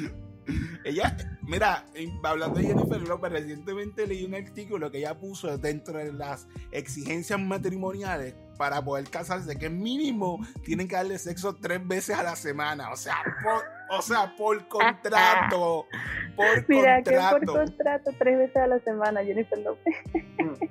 Ella, 0.84 1.16
mira, 1.42 1.86
hablando 2.24 2.60
de 2.60 2.68
Jennifer 2.68 3.02
López, 3.02 3.32
recientemente 3.32 4.08
leí 4.08 4.26
un 4.26 4.36
artículo 4.36 4.92
que 4.92 5.00
ella 5.00 5.18
puso 5.18 5.58
dentro 5.58 5.98
de 5.98 6.14
las 6.14 6.48
exigencias 6.72 7.40
matrimoniales 7.40 8.36
para 8.58 8.84
poder 8.84 9.10
casarse, 9.10 9.58
que 9.58 9.70
mínimo 9.70 10.40
tienen 10.64 10.88
que 10.88 10.96
darle 10.96 11.18
sexo 11.18 11.56
tres 11.56 11.86
veces 11.88 12.18
a 12.18 12.24
la 12.24 12.36
semana. 12.36 12.92
O 12.92 12.96
sea, 12.96 13.18
por, 13.44 13.98
o 13.98 14.02
sea, 14.02 14.36
por 14.36 14.68
contrato. 14.68 15.88
Por 16.36 16.70
mira, 16.70 17.02
contrato. 17.04 17.40
que 17.40 17.46
por 17.46 17.60
contrato 17.60 18.12
tres 18.18 18.38
veces 18.38 18.58
a 18.58 18.68
la 18.68 18.80
semana, 18.80 19.24
Jennifer 19.24 19.60
López. 19.60 19.96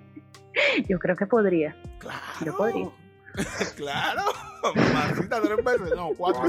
Yo 0.89 0.99
creo 0.99 1.16
que 1.16 1.27
podría. 1.27 1.75
Claro. 1.99 2.20
Yo 2.45 2.57
podría. 2.57 2.91
Claro. 3.76 4.22
Mamacita 4.74 5.41
tres 5.41 5.64
veces. 5.64 5.97
No, 5.97 6.11
cuatro. 6.16 6.43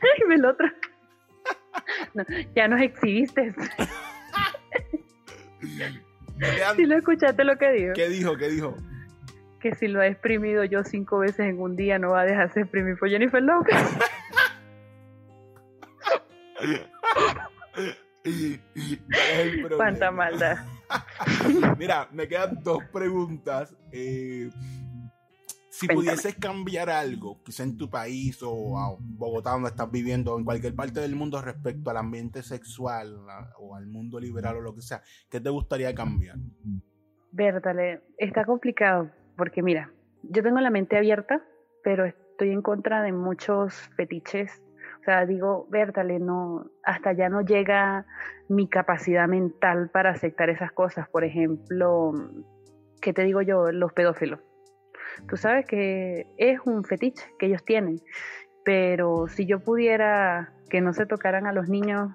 Ay, 0.00 0.34
el 0.34 0.44
otro. 0.44 0.66
No, 2.14 2.24
ya 2.54 2.68
nos 2.68 2.80
exhibiste. 2.80 3.54
Si 6.76 6.86
lo 6.86 6.96
escuchaste 6.96 7.44
lo 7.44 7.56
que 7.56 7.72
dijo. 7.72 7.92
¿Qué 7.94 8.08
dijo? 8.08 8.36
¿Qué 8.36 8.48
dijo? 8.48 8.76
Que 9.60 9.74
si 9.74 9.88
lo 9.88 10.00
ha 10.00 10.06
exprimido 10.06 10.64
yo 10.64 10.84
cinco 10.84 11.18
veces 11.18 11.40
en 11.40 11.60
un 11.60 11.76
día 11.76 11.98
no 11.98 12.10
va 12.10 12.20
a 12.20 12.24
dejarse 12.24 12.60
exprimir 12.60 12.98
por 12.98 13.08
Jennifer 13.08 13.42
López. 13.42 13.76
Cuánta 19.76 20.10
maldad. 20.10 20.58
Mira, 21.78 22.08
me 22.12 22.28
quedan 22.28 22.62
dos 22.62 22.84
preguntas. 22.92 23.74
Eh, 23.92 24.50
si 25.76 25.86
pudieses 25.88 26.34
cambiar 26.36 26.88
algo, 26.88 27.42
quizá 27.42 27.62
en 27.62 27.76
tu 27.76 27.90
país 27.90 28.42
o 28.42 28.78
a 28.78 28.96
Bogotá, 28.98 29.50
donde 29.50 29.68
estás 29.68 29.90
viviendo, 29.90 30.34
o 30.34 30.38
en 30.38 30.44
cualquier 30.44 30.74
parte 30.74 31.00
del 31.00 31.14
mundo 31.14 31.42
respecto 31.42 31.90
al 31.90 31.98
ambiente 31.98 32.42
sexual 32.42 33.26
o 33.58 33.76
al 33.76 33.86
mundo 33.86 34.18
liberal 34.18 34.56
o 34.56 34.60
lo 34.62 34.74
que 34.74 34.80
sea, 34.80 35.02
¿qué 35.28 35.38
te 35.38 35.50
gustaría 35.50 35.94
cambiar? 35.94 36.36
Bertale, 37.30 38.00
está 38.16 38.46
complicado, 38.46 39.10
porque 39.36 39.62
mira, 39.62 39.92
yo 40.22 40.42
tengo 40.42 40.60
la 40.60 40.70
mente 40.70 40.96
abierta, 40.96 41.42
pero 41.84 42.06
estoy 42.06 42.52
en 42.52 42.62
contra 42.62 43.02
de 43.02 43.12
muchos 43.12 43.74
fetiches. 43.96 44.62
O 45.06 45.08
sea, 45.08 45.24
digo, 45.24 45.68
Bertale, 45.70 46.18
no, 46.18 46.68
hasta 46.82 47.12
ya 47.12 47.28
no 47.28 47.42
llega 47.42 48.06
mi 48.48 48.68
capacidad 48.68 49.28
mental 49.28 49.88
para 49.92 50.10
aceptar 50.10 50.50
esas 50.50 50.72
cosas. 50.72 51.08
Por 51.08 51.22
ejemplo, 51.22 52.12
¿qué 53.00 53.12
te 53.12 53.22
digo 53.22 53.40
yo? 53.40 53.70
Los 53.70 53.92
pedófilos 53.92 54.40
tú 55.28 55.36
sabes 55.36 55.66
que 55.66 56.26
es 56.36 56.60
un 56.64 56.84
fetiche 56.84 57.24
que 57.38 57.46
ellos 57.46 57.64
tienen, 57.64 58.00
pero 58.64 59.28
si 59.28 59.46
yo 59.46 59.60
pudiera 59.60 60.52
que 60.68 60.80
no 60.80 60.92
se 60.92 61.06
tocaran 61.06 61.46
a 61.46 61.52
los 61.52 61.68
niños... 61.68 62.10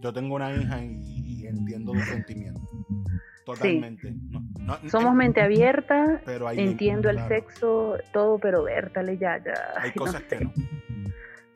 Yo 0.00 0.12
tengo 0.12 0.36
una 0.36 0.52
hija 0.54 0.82
y, 0.82 1.46
entiendo 1.46 1.94
los 1.94 2.04
sentimientos. 2.04 2.62
Totalmente. 3.46 4.12
Somos 4.88 5.14
mente 5.14 5.40
abierta, 5.40 6.20
pero 6.24 6.50
entiendo 6.50 7.10
el 7.10 7.20
sexo, 7.28 7.96
todo, 8.12 8.40
pero 8.40 8.64
vértale 8.64 9.18
ya, 9.18 9.38
ya. 9.38 9.54
Hay 9.78 9.92
cosas 9.94 10.22
que 10.22 10.40
no. 10.40 10.52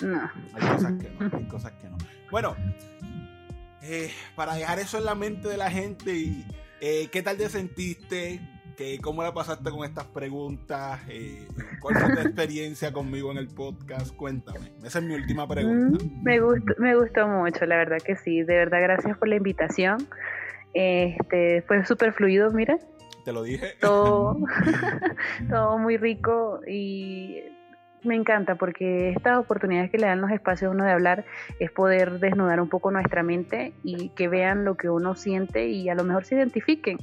No. 0.03 0.31
Hay 0.55 0.69
cosas 0.69 0.93
que 1.01 1.11
no, 1.11 1.39
hay 1.39 1.45
cosas 1.49 1.73
que 1.73 1.89
no. 1.89 1.99
Bueno, 2.31 2.57
eh, 3.83 4.11
para 4.35 4.55
dejar 4.55 4.79
eso 4.79 4.99
en 4.99 5.05
la 5.05 5.15
mente 5.15 5.49
de 5.49 5.57
la 5.57 5.71
gente, 5.71 6.15
y, 6.15 6.47
eh, 6.81 7.09
¿qué 7.11 7.23
tal 7.23 7.37
te 7.37 7.49
sentiste? 7.49 8.41
¿Cómo 9.03 9.23
la 9.23 9.35
pasaste 9.35 9.71
con 9.71 9.85
estas 9.85 10.07
preguntas? 10.07 11.01
Eh, 11.09 11.47
¿Cuál 11.81 11.97
fue 11.97 12.15
tu 12.15 12.21
experiencia 12.21 12.93
conmigo 12.93 13.31
en 13.31 13.37
el 13.37 13.49
podcast? 13.49 14.17
Cuéntame. 14.17 14.73
Esa 14.83 15.01
es 15.01 15.05
mi 15.05 15.15
última 15.15 15.47
pregunta. 15.47 16.03
Mm, 16.03 16.23
me, 16.23 16.41
gustó, 16.41 16.73
me 16.79 16.97
gustó 16.97 17.29
mucho, 17.29 17.67
la 17.67 17.77
verdad 17.77 17.99
que 18.03 18.17
sí. 18.17 18.43
De 18.43 18.57
verdad, 18.57 18.81
gracias 18.81 19.19
por 19.19 19.29
la 19.29 19.37
invitación. 19.37 19.99
Este, 20.73 21.63
fue 21.63 21.85
súper 21.85 22.15
fluido, 22.15 22.51
mira. 22.53 22.79
Te 23.25 23.33
lo 23.33 23.43
dije. 23.43 23.75
Todo, 23.81 24.39
todo 25.51 25.79
muy 25.79 25.99
rico 25.99 26.61
y 26.67 27.43
me 28.05 28.15
encanta 28.15 28.55
porque 28.55 29.11
estas 29.11 29.39
oportunidades 29.39 29.91
que 29.91 29.99
le 29.99 30.07
dan 30.07 30.21
los 30.21 30.31
espacios 30.31 30.69
a 30.69 30.75
uno 30.75 30.85
de 30.85 30.93
hablar 30.93 31.25
es 31.59 31.71
poder 31.71 32.19
desnudar 32.19 32.61
un 32.61 32.69
poco 32.69 32.91
nuestra 32.91 33.23
mente 33.23 33.73
y 33.83 34.11
que 34.11 34.29
vean 34.29 34.65
lo 34.65 34.77
que 34.77 34.89
uno 34.89 35.15
siente 35.15 35.69
y 35.69 35.89
a 35.89 35.95
lo 35.95 36.05
mejor 36.05 36.25
se 36.25 36.37
identifiquen 36.37 36.99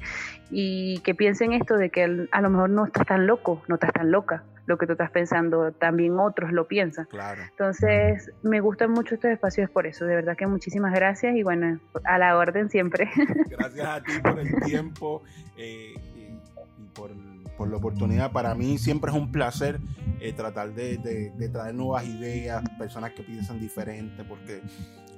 y 0.50 1.00
que 1.00 1.16
piensen 1.16 1.54
esto 1.54 1.78
de 1.78 1.90
que 1.90 2.28
a 2.32 2.42
lo 2.42 2.50
mejor 2.50 2.70
no 2.70 2.86
estás 2.86 3.06
tan 3.06 3.28
loco, 3.28 3.62
no 3.68 3.76
estás 3.76 3.94
tan 3.94 4.12
loca. 4.12 4.44
Lo 4.66 4.78
que 4.78 4.86
tú 4.86 4.94
estás 4.94 5.12
pensando, 5.12 5.72
también 5.72 6.20
otros 6.20 6.52
lo 6.52 6.68
piensan. 6.68 7.06
Claro. 7.06 7.42
Entonces, 7.50 8.32
me 8.44 8.60
gustan 8.60 8.92
mucho 8.92 9.16
estos 9.16 9.32
espacios 9.32 9.70
por 9.70 9.88
eso. 9.88 10.06
De 10.06 10.14
verdad 10.14 10.36
que 10.36 10.46
muchísimas 10.46 10.94
gracias 10.94 11.38
y 11.38 11.44
bueno, 11.44 11.80
a 12.04 12.18
la 12.18 12.38
orden 12.38 12.70
siempre. 12.70 13.10
Gracias 13.50 13.88
a 13.88 14.04
ti 14.04 14.12
por 14.22 14.40
el 14.40 14.54
tiempo 14.66 15.24
eh, 15.58 15.94
y, 16.18 16.88
por 16.94 17.12
por 17.58 17.70
la 17.70 17.78
oportunidad. 17.78 18.32
Para 18.32 18.56
mí 18.56 18.78
siempre 18.78 19.12
es 19.12 19.18
un 19.18 19.32
placer 19.32 19.80
eh, 20.20 20.34
tratar 20.34 20.74
de, 20.74 21.32
traer 21.52 21.76
nuevas 21.76 22.06
ideas, 22.06 22.64
personas 22.78 23.12
que 23.12 23.24
piensan 23.24 23.60
diferente, 23.60 24.24
porque 24.24 24.62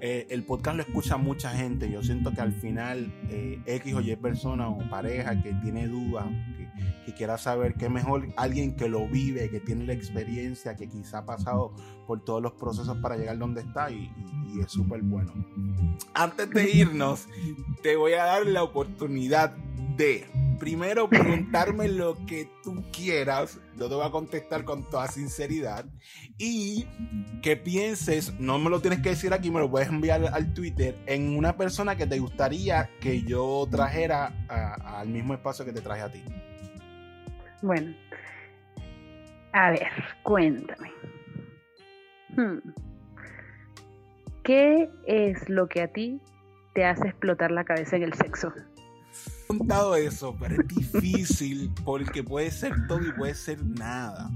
eh, 0.02 0.28
el 0.30 0.44
podcast 0.44 0.78
lo 0.78 0.84
escucha 0.84 1.18
mucha 1.18 1.52
gente. 1.52 1.92
Yo 1.92 2.02
siento 2.02 2.32
que 2.32 2.42
al 2.42 2.54
final 2.54 3.14
eh, 3.30 3.62
X 3.66 3.94
o 3.94 4.02
Y 4.02 4.16
persona 4.16 4.70
o 4.70 4.78
pareja 4.90 5.42
que 5.42 5.54
tiene 5.56 5.88
dudas, 5.88 6.26
que, 7.06 7.14
quiera 7.14 7.40
saber 7.40 7.74
qué 7.74 7.90
mejor 7.90 8.28
alguien 8.38 8.76
que 8.76 8.88
lo 8.88 9.08
vive, 9.08 9.50
que 9.50 9.60
tiene 9.60 9.86
la 9.86 9.94
experiencia, 9.94 10.76
que 10.76 10.88
quizá 10.88 11.18
ha 11.18 11.26
pasado 11.26 11.74
por 12.10 12.26
todos 12.26 12.42
los 12.42 12.54
procesos 12.54 12.98
para 12.98 13.18
llegar 13.18 13.38
donde 13.38 13.62
está 13.62 13.92
y, 13.92 14.12
y 14.52 14.62
es 14.62 14.72
súper 14.72 15.04
bueno. 15.04 15.32
Antes 16.16 16.50
de 16.50 16.68
irnos, 16.72 17.28
te 17.84 17.96
voy 17.98 18.14
a 18.14 18.24
dar 18.24 18.48
la 18.48 18.64
oportunidad 18.64 19.52
de 19.96 20.26
primero 20.58 21.08
preguntarme 21.08 21.88
lo 21.88 22.18
que 22.26 22.50
tú 22.64 22.84
quieras, 22.92 23.60
yo 23.78 23.88
te 23.88 23.94
voy 23.94 24.08
a 24.08 24.10
contestar 24.10 24.64
con 24.64 24.90
toda 24.90 25.08
sinceridad 25.08 25.86
y 26.40 26.88
que 27.44 27.56
pienses, 27.56 28.34
no 28.40 28.58
me 28.58 28.72
lo 28.72 28.82
tienes 28.82 29.02
que 29.02 29.10
decir 29.10 29.32
aquí, 29.32 29.52
me 29.52 29.60
lo 29.60 29.70
puedes 29.70 29.90
enviar 29.90 30.26
al 30.34 30.52
Twitter, 30.56 30.98
en 31.06 31.38
una 31.38 31.58
persona 31.58 31.96
que 31.96 32.08
te 32.08 32.18
gustaría 32.18 32.90
que 33.00 33.22
yo 33.22 33.68
trajera 33.70 34.34
al 34.50 35.10
mismo 35.10 35.36
espacio 35.36 35.64
que 35.64 35.74
te 35.74 35.82
traje 35.82 36.02
a 36.02 36.12
ti. 36.12 36.24
Bueno, 37.62 37.94
a 39.54 39.70
ver, 39.70 39.92
cuéntame. 40.24 40.90
Hmm. 42.40 42.60
¿Qué 44.44 44.90
es 45.06 45.50
lo 45.50 45.68
que 45.68 45.82
a 45.82 45.92
ti 45.92 46.22
te 46.74 46.86
hace 46.86 47.10
explotar 47.10 47.52
la 47.52 47.66
cabeza 47.66 47.98
en 47.98 48.04
el 48.04 48.14
sexo? 48.14 48.54
contado 49.48 49.96
eso, 49.96 50.36
pero 50.40 50.62
es 50.62 50.68
difícil 50.68 51.74
porque 51.84 52.24
puede 52.24 52.50
ser 52.52 52.72
todo 52.88 53.02
y 53.06 53.12
puede 53.12 53.34
ser 53.34 53.62
nada. 53.66 54.30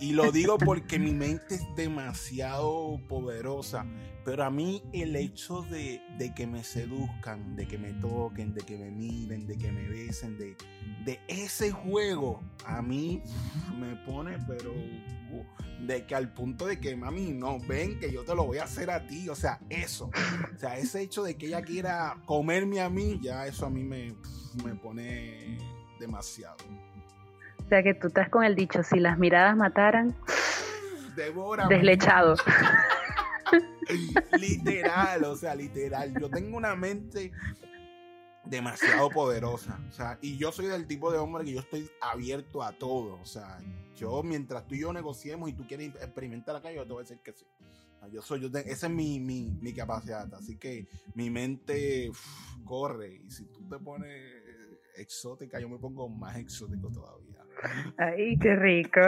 Y, 0.00 0.12
lo 0.12 0.30
digo 0.30 0.58
porque 0.58 0.98
mi 0.98 1.12
mente 1.12 1.56
es 1.56 1.66
demasiado 1.76 3.00
poderosa. 3.08 3.86
Pero 4.24 4.44
a 4.44 4.50
mí 4.50 4.82
el 4.92 5.16
hecho 5.16 5.62
de, 5.62 6.00
que 6.36 6.46
me 6.46 6.62
seduzcan, 6.62 7.56
de 7.56 7.66
que 7.66 7.76
me 7.76 7.92
toquen, 7.94 8.54
de 8.54 8.60
que 8.60 8.76
me 8.78 8.90
miren, 8.90 9.46
de 9.46 9.58
que 9.58 9.72
me 9.72 9.88
besen, 9.88 10.38
de, 10.38 10.56
ese 11.26 11.72
juego, 11.72 12.40
a 12.64 12.82
mí 12.82 13.22
me 13.78 13.96
pone, 14.06 14.38
pero 14.46 14.72
de 15.80 16.06
que 16.06 16.14
al 16.14 16.32
punto 16.32 16.66
de 16.66 16.78
que, 16.78 16.94
mami, 16.94 17.32
no, 17.32 17.58
ven 17.58 17.98
que 17.98 18.12
yo 18.12 18.24
te 18.24 18.34
lo 18.34 18.44
voy 18.44 18.58
a 18.58 18.64
hacer 18.64 18.90
a 18.90 19.06
ti. 19.06 19.28
O 19.28 19.34
sea, 19.34 19.60
eso. 19.68 20.10
O 20.54 20.58
sea, 20.58 20.78
ese 20.78 21.02
hecho 21.02 21.24
de 21.24 21.36
que 21.36 21.46
ella 21.46 21.62
quiera 21.62 22.16
comerme 22.24 22.80
a 22.80 22.88
mí, 22.88 23.18
ya 23.20 23.46
eso 23.46 23.66
a 23.66 23.70
mí 23.70 23.82
me 23.82 24.14
pone 24.76 25.58
demasiado. 25.98 26.56
O 27.72 27.74
sea 27.74 27.82
que 27.82 27.94
tú 27.94 28.08
estás 28.08 28.28
con 28.28 28.44
el 28.44 28.54
dicho, 28.54 28.82
si 28.82 29.00
las 29.00 29.18
miradas 29.18 29.56
mataran, 29.56 30.14
Devora. 31.16 31.68
deslechado. 31.68 32.36
literal, 34.38 35.24
o 35.24 35.34
sea, 35.34 35.54
literal. 35.54 36.12
Yo 36.20 36.28
tengo 36.28 36.58
una 36.58 36.76
mente 36.76 37.32
demasiado 38.44 39.08
poderosa. 39.08 39.80
O 39.88 39.90
sea, 39.90 40.18
y 40.20 40.36
yo 40.36 40.52
soy 40.52 40.66
del 40.66 40.86
tipo 40.86 41.10
de 41.10 41.16
hombre 41.16 41.46
que 41.46 41.52
yo 41.52 41.60
estoy 41.60 41.90
abierto 42.02 42.62
a 42.62 42.72
todo. 42.72 43.18
O 43.18 43.24
sea, 43.24 43.56
yo 43.96 44.22
mientras 44.22 44.66
tú 44.66 44.74
y 44.74 44.80
yo 44.80 44.92
negociemos 44.92 45.48
y 45.48 45.54
tú 45.54 45.66
quieres 45.66 45.94
experimentar 45.94 46.54
acá, 46.54 46.70
yo 46.70 46.86
te 46.86 46.92
voy 46.92 47.00
a 47.00 47.04
decir 47.04 47.20
que 47.20 47.32
sí. 47.32 47.46
Yo 48.12 48.20
soy, 48.20 48.42
yo 48.42 48.50
te, 48.50 48.70
esa 48.70 48.86
es 48.86 48.92
mi, 48.92 49.18
mi, 49.18 49.48
mi, 49.62 49.72
capacidad. 49.72 50.30
Así 50.34 50.58
que 50.58 50.86
mi 51.14 51.30
mente 51.30 52.10
corre. 52.66 53.14
Y 53.14 53.30
si 53.30 53.46
tú 53.46 53.66
te 53.66 53.78
pones 53.78 54.42
exótica, 54.96 55.58
yo 55.58 55.70
me 55.70 55.78
pongo 55.78 56.06
más 56.10 56.36
exótico 56.36 56.90
todavía. 56.90 57.31
Ay, 57.98 58.38
qué 58.38 58.56
rico. 58.56 59.00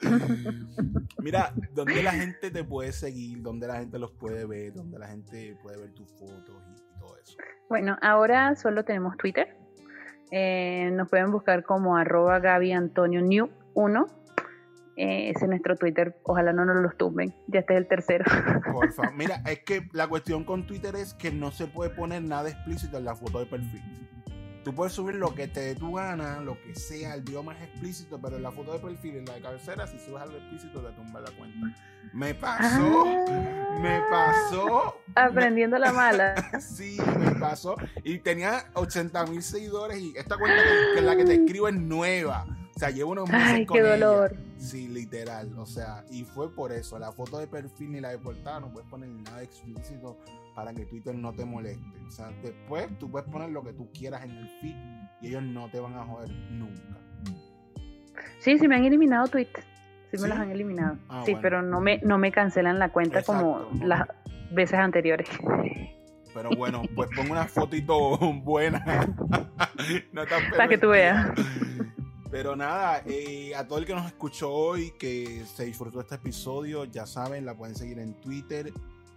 Mira, 1.22 1.52
¿dónde 1.74 2.02
la 2.02 2.12
gente 2.12 2.50
te 2.50 2.64
puede 2.64 2.92
seguir? 2.92 3.42
¿Dónde 3.42 3.66
la 3.66 3.78
gente 3.78 3.98
los 3.98 4.12
puede 4.12 4.46
ver? 4.46 4.74
¿Dónde 4.74 4.98
la 4.98 5.08
gente 5.08 5.56
puede 5.62 5.78
ver 5.78 5.92
tus 5.92 6.10
fotos 6.12 6.62
y, 6.68 6.72
y 6.74 6.98
todo 6.98 7.16
eso? 7.18 7.36
Bueno, 7.68 7.96
ahora 8.02 8.54
solo 8.56 8.84
tenemos 8.84 9.16
Twitter. 9.16 9.56
Eh, 10.30 10.90
nos 10.92 11.08
pueden 11.08 11.30
buscar 11.30 11.62
como 11.62 11.96
arroba 11.96 12.38
Gaby 12.40 12.72
Antonio 12.72 13.20
New 13.22 13.50
1. 13.74 14.06
Eh, 14.96 15.30
ese 15.30 15.44
es 15.44 15.48
nuestro 15.48 15.76
Twitter. 15.76 16.18
Ojalá 16.24 16.52
no 16.52 16.64
nos 16.64 16.76
los 16.76 16.96
tumben. 16.96 17.34
Ya 17.48 17.60
este 17.60 17.74
es 17.74 17.78
el 17.78 17.86
tercero. 17.86 18.24
Porfa. 18.72 19.10
Mira, 19.16 19.42
es 19.46 19.60
que 19.60 19.88
la 19.92 20.08
cuestión 20.08 20.44
con 20.44 20.66
Twitter 20.66 20.96
es 20.96 21.14
que 21.14 21.30
no 21.30 21.50
se 21.50 21.66
puede 21.66 21.90
poner 21.90 22.22
nada 22.22 22.48
explícito 22.48 22.96
en 22.98 23.04
la 23.04 23.14
foto 23.14 23.38
de 23.38 23.46
perfil. 23.46 23.82
Tú 24.66 24.74
puedes 24.74 24.94
subir 24.94 25.14
lo 25.14 25.32
que 25.32 25.46
te 25.46 25.60
dé 25.60 25.74
tu 25.76 25.94
gana, 25.94 26.40
lo 26.40 26.60
que 26.60 26.74
sea, 26.74 27.14
el 27.14 27.22
video 27.22 27.40
más 27.44 27.56
explícito, 27.62 28.20
pero 28.20 28.34
en 28.34 28.42
la 28.42 28.50
foto 28.50 28.72
de 28.72 28.80
perfil, 28.80 29.18
en 29.18 29.24
la 29.24 29.34
de 29.34 29.40
cabecera, 29.40 29.86
si 29.86 29.96
subes 30.00 30.20
algo 30.20 30.36
explícito, 30.38 30.80
te 30.80 30.92
tumba 30.92 31.20
la 31.20 31.30
cuenta. 31.30 31.72
Me 32.12 32.34
pasó, 32.34 33.04
ah, 33.06 33.78
me 33.80 34.00
pasó. 34.10 35.00
Aprendiendo 35.14 35.76
me, 35.76 35.80
la 35.86 35.92
mala. 35.92 36.50
sí, 36.60 36.96
me 37.16 37.30
pasó. 37.36 37.76
Y 38.02 38.18
tenía 38.18 38.64
80 38.74 39.26
mil 39.26 39.40
seguidores 39.40 40.00
y 40.00 40.14
esta 40.16 40.36
cuenta 40.36 40.60
que, 40.96 41.00
la 41.00 41.14
que 41.14 41.24
te 41.24 41.34
escribo 41.34 41.68
es 41.68 41.76
nueva. 41.76 42.44
O 42.74 42.78
sea, 42.80 42.90
llevo 42.90 43.12
unos 43.12 43.28
meses 43.28 43.46
Ay, 43.48 43.66
con 43.66 43.76
qué 43.76 43.82
ella. 43.84 43.90
dolor. 43.90 44.36
Sí, 44.58 44.88
literal. 44.88 45.56
O 45.60 45.66
sea, 45.66 46.04
y 46.10 46.24
fue 46.24 46.52
por 46.52 46.72
eso. 46.72 46.98
La 46.98 47.12
foto 47.12 47.38
de 47.38 47.46
perfil 47.46 47.92
ni 47.92 48.00
la 48.00 48.08
de 48.08 48.18
portada 48.18 48.58
no 48.58 48.72
puedes 48.72 48.90
poner 48.90 49.10
nada 49.10 49.44
explícito 49.44 50.18
para 50.56 50.72
que 50.72 50.86
Twitter 50.86 51.14
no 51.14 51.34
te 51.34 51.44
moleste. 51.44 51.98
O 52.08 52.10
sea, 52.10 52.30
después 52.42 52.88
tú 52.98 53.10
puedes 53.10 53.28
poner 53.28 53.50
lo 53.50 53.62
que 53.62 53.74
tú 53.74 53.90
quieras 53.92 54.24
en 54.24 54.30
el 54.30 54.48
feed 54.60 54.74
y 55.20 55.28
ellos 55.28 55.42
no 55.42 55.68
te 55.68 55.78
van 55.78 55.94
a 55.94 56.04
joder 56.04 56.30
nunca. 56.50 56.98
Sí, 58.38 58.58
sí 58.58 58.66
me 58.66 58.76
han 58.76 58.84
eliminado 58.86 59.28
tweets. 59.28 59.60
Sí, 60.10 60.16
¿Sí? 60.16 60.22
me 60.22 60.28
los 60.28 60.38
han 60.38 60.50
eliminado. 60.50 60.96
Ah, 61.10 61.22
sí, 61.26 61.32
bueno. 61.32 61.42
pero 61.42 61.62
no 61.62 61.80
me, 61.80 61.98
no 61.98 62.16
me 62.16 62.32
cancelan 62.32 62.78
la 62.78 62.88
cuenta 62.88 63.20
Exacto, 63.20 63.42
como 63.42 63.70
no. 63.70 63.86
las 63.86 64.08
veces 64.50 64.78
anteriores. 64.78 65.28
Pero 66.32 66.50
bueno, 66.56 66.82
pues 66.94 67.10
pongo 67.14 67.32
una 67.32 67.44
fotito 67.44 68.16
buena. 68.42 68.82
no 70.12 70.26
tan 70.26 70.50
Para 70.50 70.68
que 70.68 70.78
tú 70.78 70.88
veas. 70.88 71.32
Pero 72.30 72.56
nada, 72.56 73.02
eh, 73.04 73.54
a 73.54 73.66
todo 73.66 73.78
el 73.78 73.84
que 73.84 73.94
nos 73.94 74.06
escuchó 74.06 74.50
hoy, 74.50 74.92
que 74.98 75.44
se 75.44 75.66
disfrutó 75.66 76.00
este 76.00 76.14
episodio, 76.14 76.84
ya 76.86 77.04
saben, 77.04 77.44
la 77.44 77.54
pueden 77.54 77.74
seguir 77.74 77.98
en 77.98 78.14
Twitter. 78.22 78.72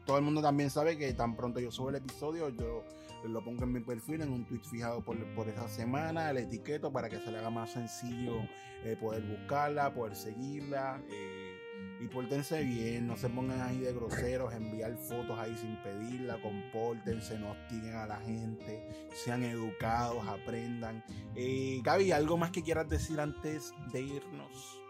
Todo 0.10 0.18
el 0.18 0.24
mundo 0.24 0.42
también 0.42 0.72
sabe 0.72 0.98
que 0.98 1.14
tan 1.14 1.36
pronto 1.36 1.60
yo 1.60 1.70
subo 1.70 1.90
el 1.90 1.98
episodio, 1.98 2.50
yo 2.50 2.84
lo 3.26 3.44
pongo 3.44 3.66
en 3.66 3.74
mi 3.74 3.80
perfil, 3.80 4.24
en 4.24 4.34
un 4.34 4.44
tweet 4.44 4.62
fijado 4.62 5.02
por, 5.02 5.16
por 5.36 5.48
esa 5.48 5.68
semana, 5.68 6.32
el 6.32 6.38
etiqueto 6.38 6.92
para 6.92 7.10
que 7.10 7.20
se 7.20 7.32
le 7.32 7.38
haga 7.38 7.52
más 7.52 7.74
sencillo 7.74 8.38
eh, 8.84 8.98
poder 9.00 9.22
buscarla, 9.22 9.94
poder 9.94 10.16
seguirla. 10.16 11.00
Eh, 11.12 11.54
y 12.02 12.08
pórtense 12.08 12.64
bien, 12.64 13.06
no 13.06 13.18
se 13.18 13.30
pongan 13.30 13.62
ahí 13.62 13.78
de 13.82 13.94
groseros, 13.94 14.52
enviar 14.52 14.98
fotos 14.98 15.38
ahí 15.38 15.56
sin 15.56 15.76
pedirla, 15.84 16.42
compórtense, 16.42 17.38
no 17.38 17.52
hostiguen 17.52 17.94
a 17.94 18.08
la 18.08 18.18
gente, 18.18 18.82
sean 19.14 19.44
educados, 19.44 20.28
aprendan. 20.28 21.04
Eh, 21.36 21.82
Gaby, 21.84 22.14
¿algo 22.14 22.36
más 22.36 22.50
que 22.50 22.64
quieras 22.64 22.90
decir 22.90 23.20
antes 23.20 23.76
de 23.94 24.02
irnos? 24.02 24.82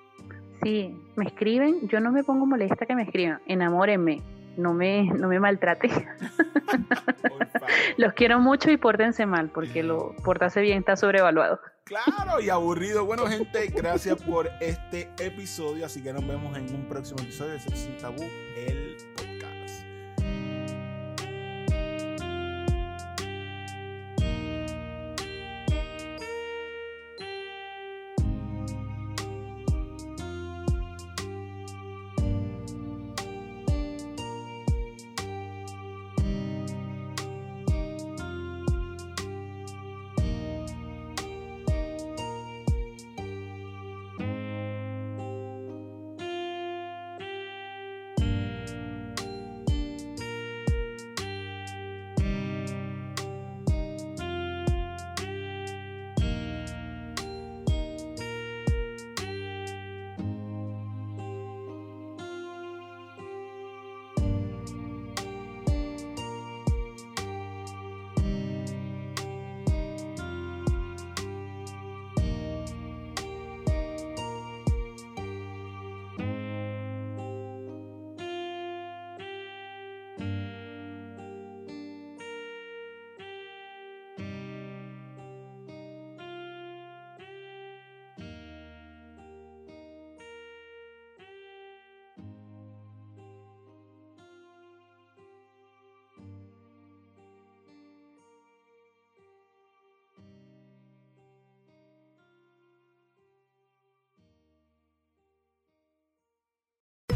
Sí, 0.63 0.95
me 1.17 1.25
escriben, 1.25 1.89
yo 1.89 1.99
no 1.99 2.09
me 2.13 2.23
pongo 2.23 2.45
molesta 2.45 2.85
que 2.85 2.95
me 2.95 3.03
escriban, 3.03 3.41
enamórenme, 3.47 4.21
no 4.59 4.73
me, 4.73 5.05
no 5.05 5.27
me 5.27 5.39
maltrate. 5.39 5.89
Los 7.97 8.13
quiero 8.13 8.39
mucho 8.39 8.69
y 8.71 8.77
pórtense 8.77 9.25
mal, 9.25 9.49
porque 9.49 9.83
lo 9.83 10.15
portarse 10.23 10.61
bien 10.61 10.79
está 10.79 10.95
sobrevaluado. 10.95 11.59
Claro, 11.85 12.39
y 12.39 12.49
aburrido. 12.49 13.05
Bueno, 13.05 13.25
gente, 13.25 13.67
gracias 13.75 14.21
por 14.21 14.49
este 14.61 15.09
episodio. 15.19 15.85
Así 15.85 16.03
que 16.03 16.13
nos 16.13 16.27
vemos 16.27 16.55
en 16.55 16.73
un 16.75 16.87
próximo 16.87 17.19
episodio 17.21 17.53
de 17.53 17.59
Sin 17.59 17.97
Tabú, 17.97 18.23
el 18.55 18.88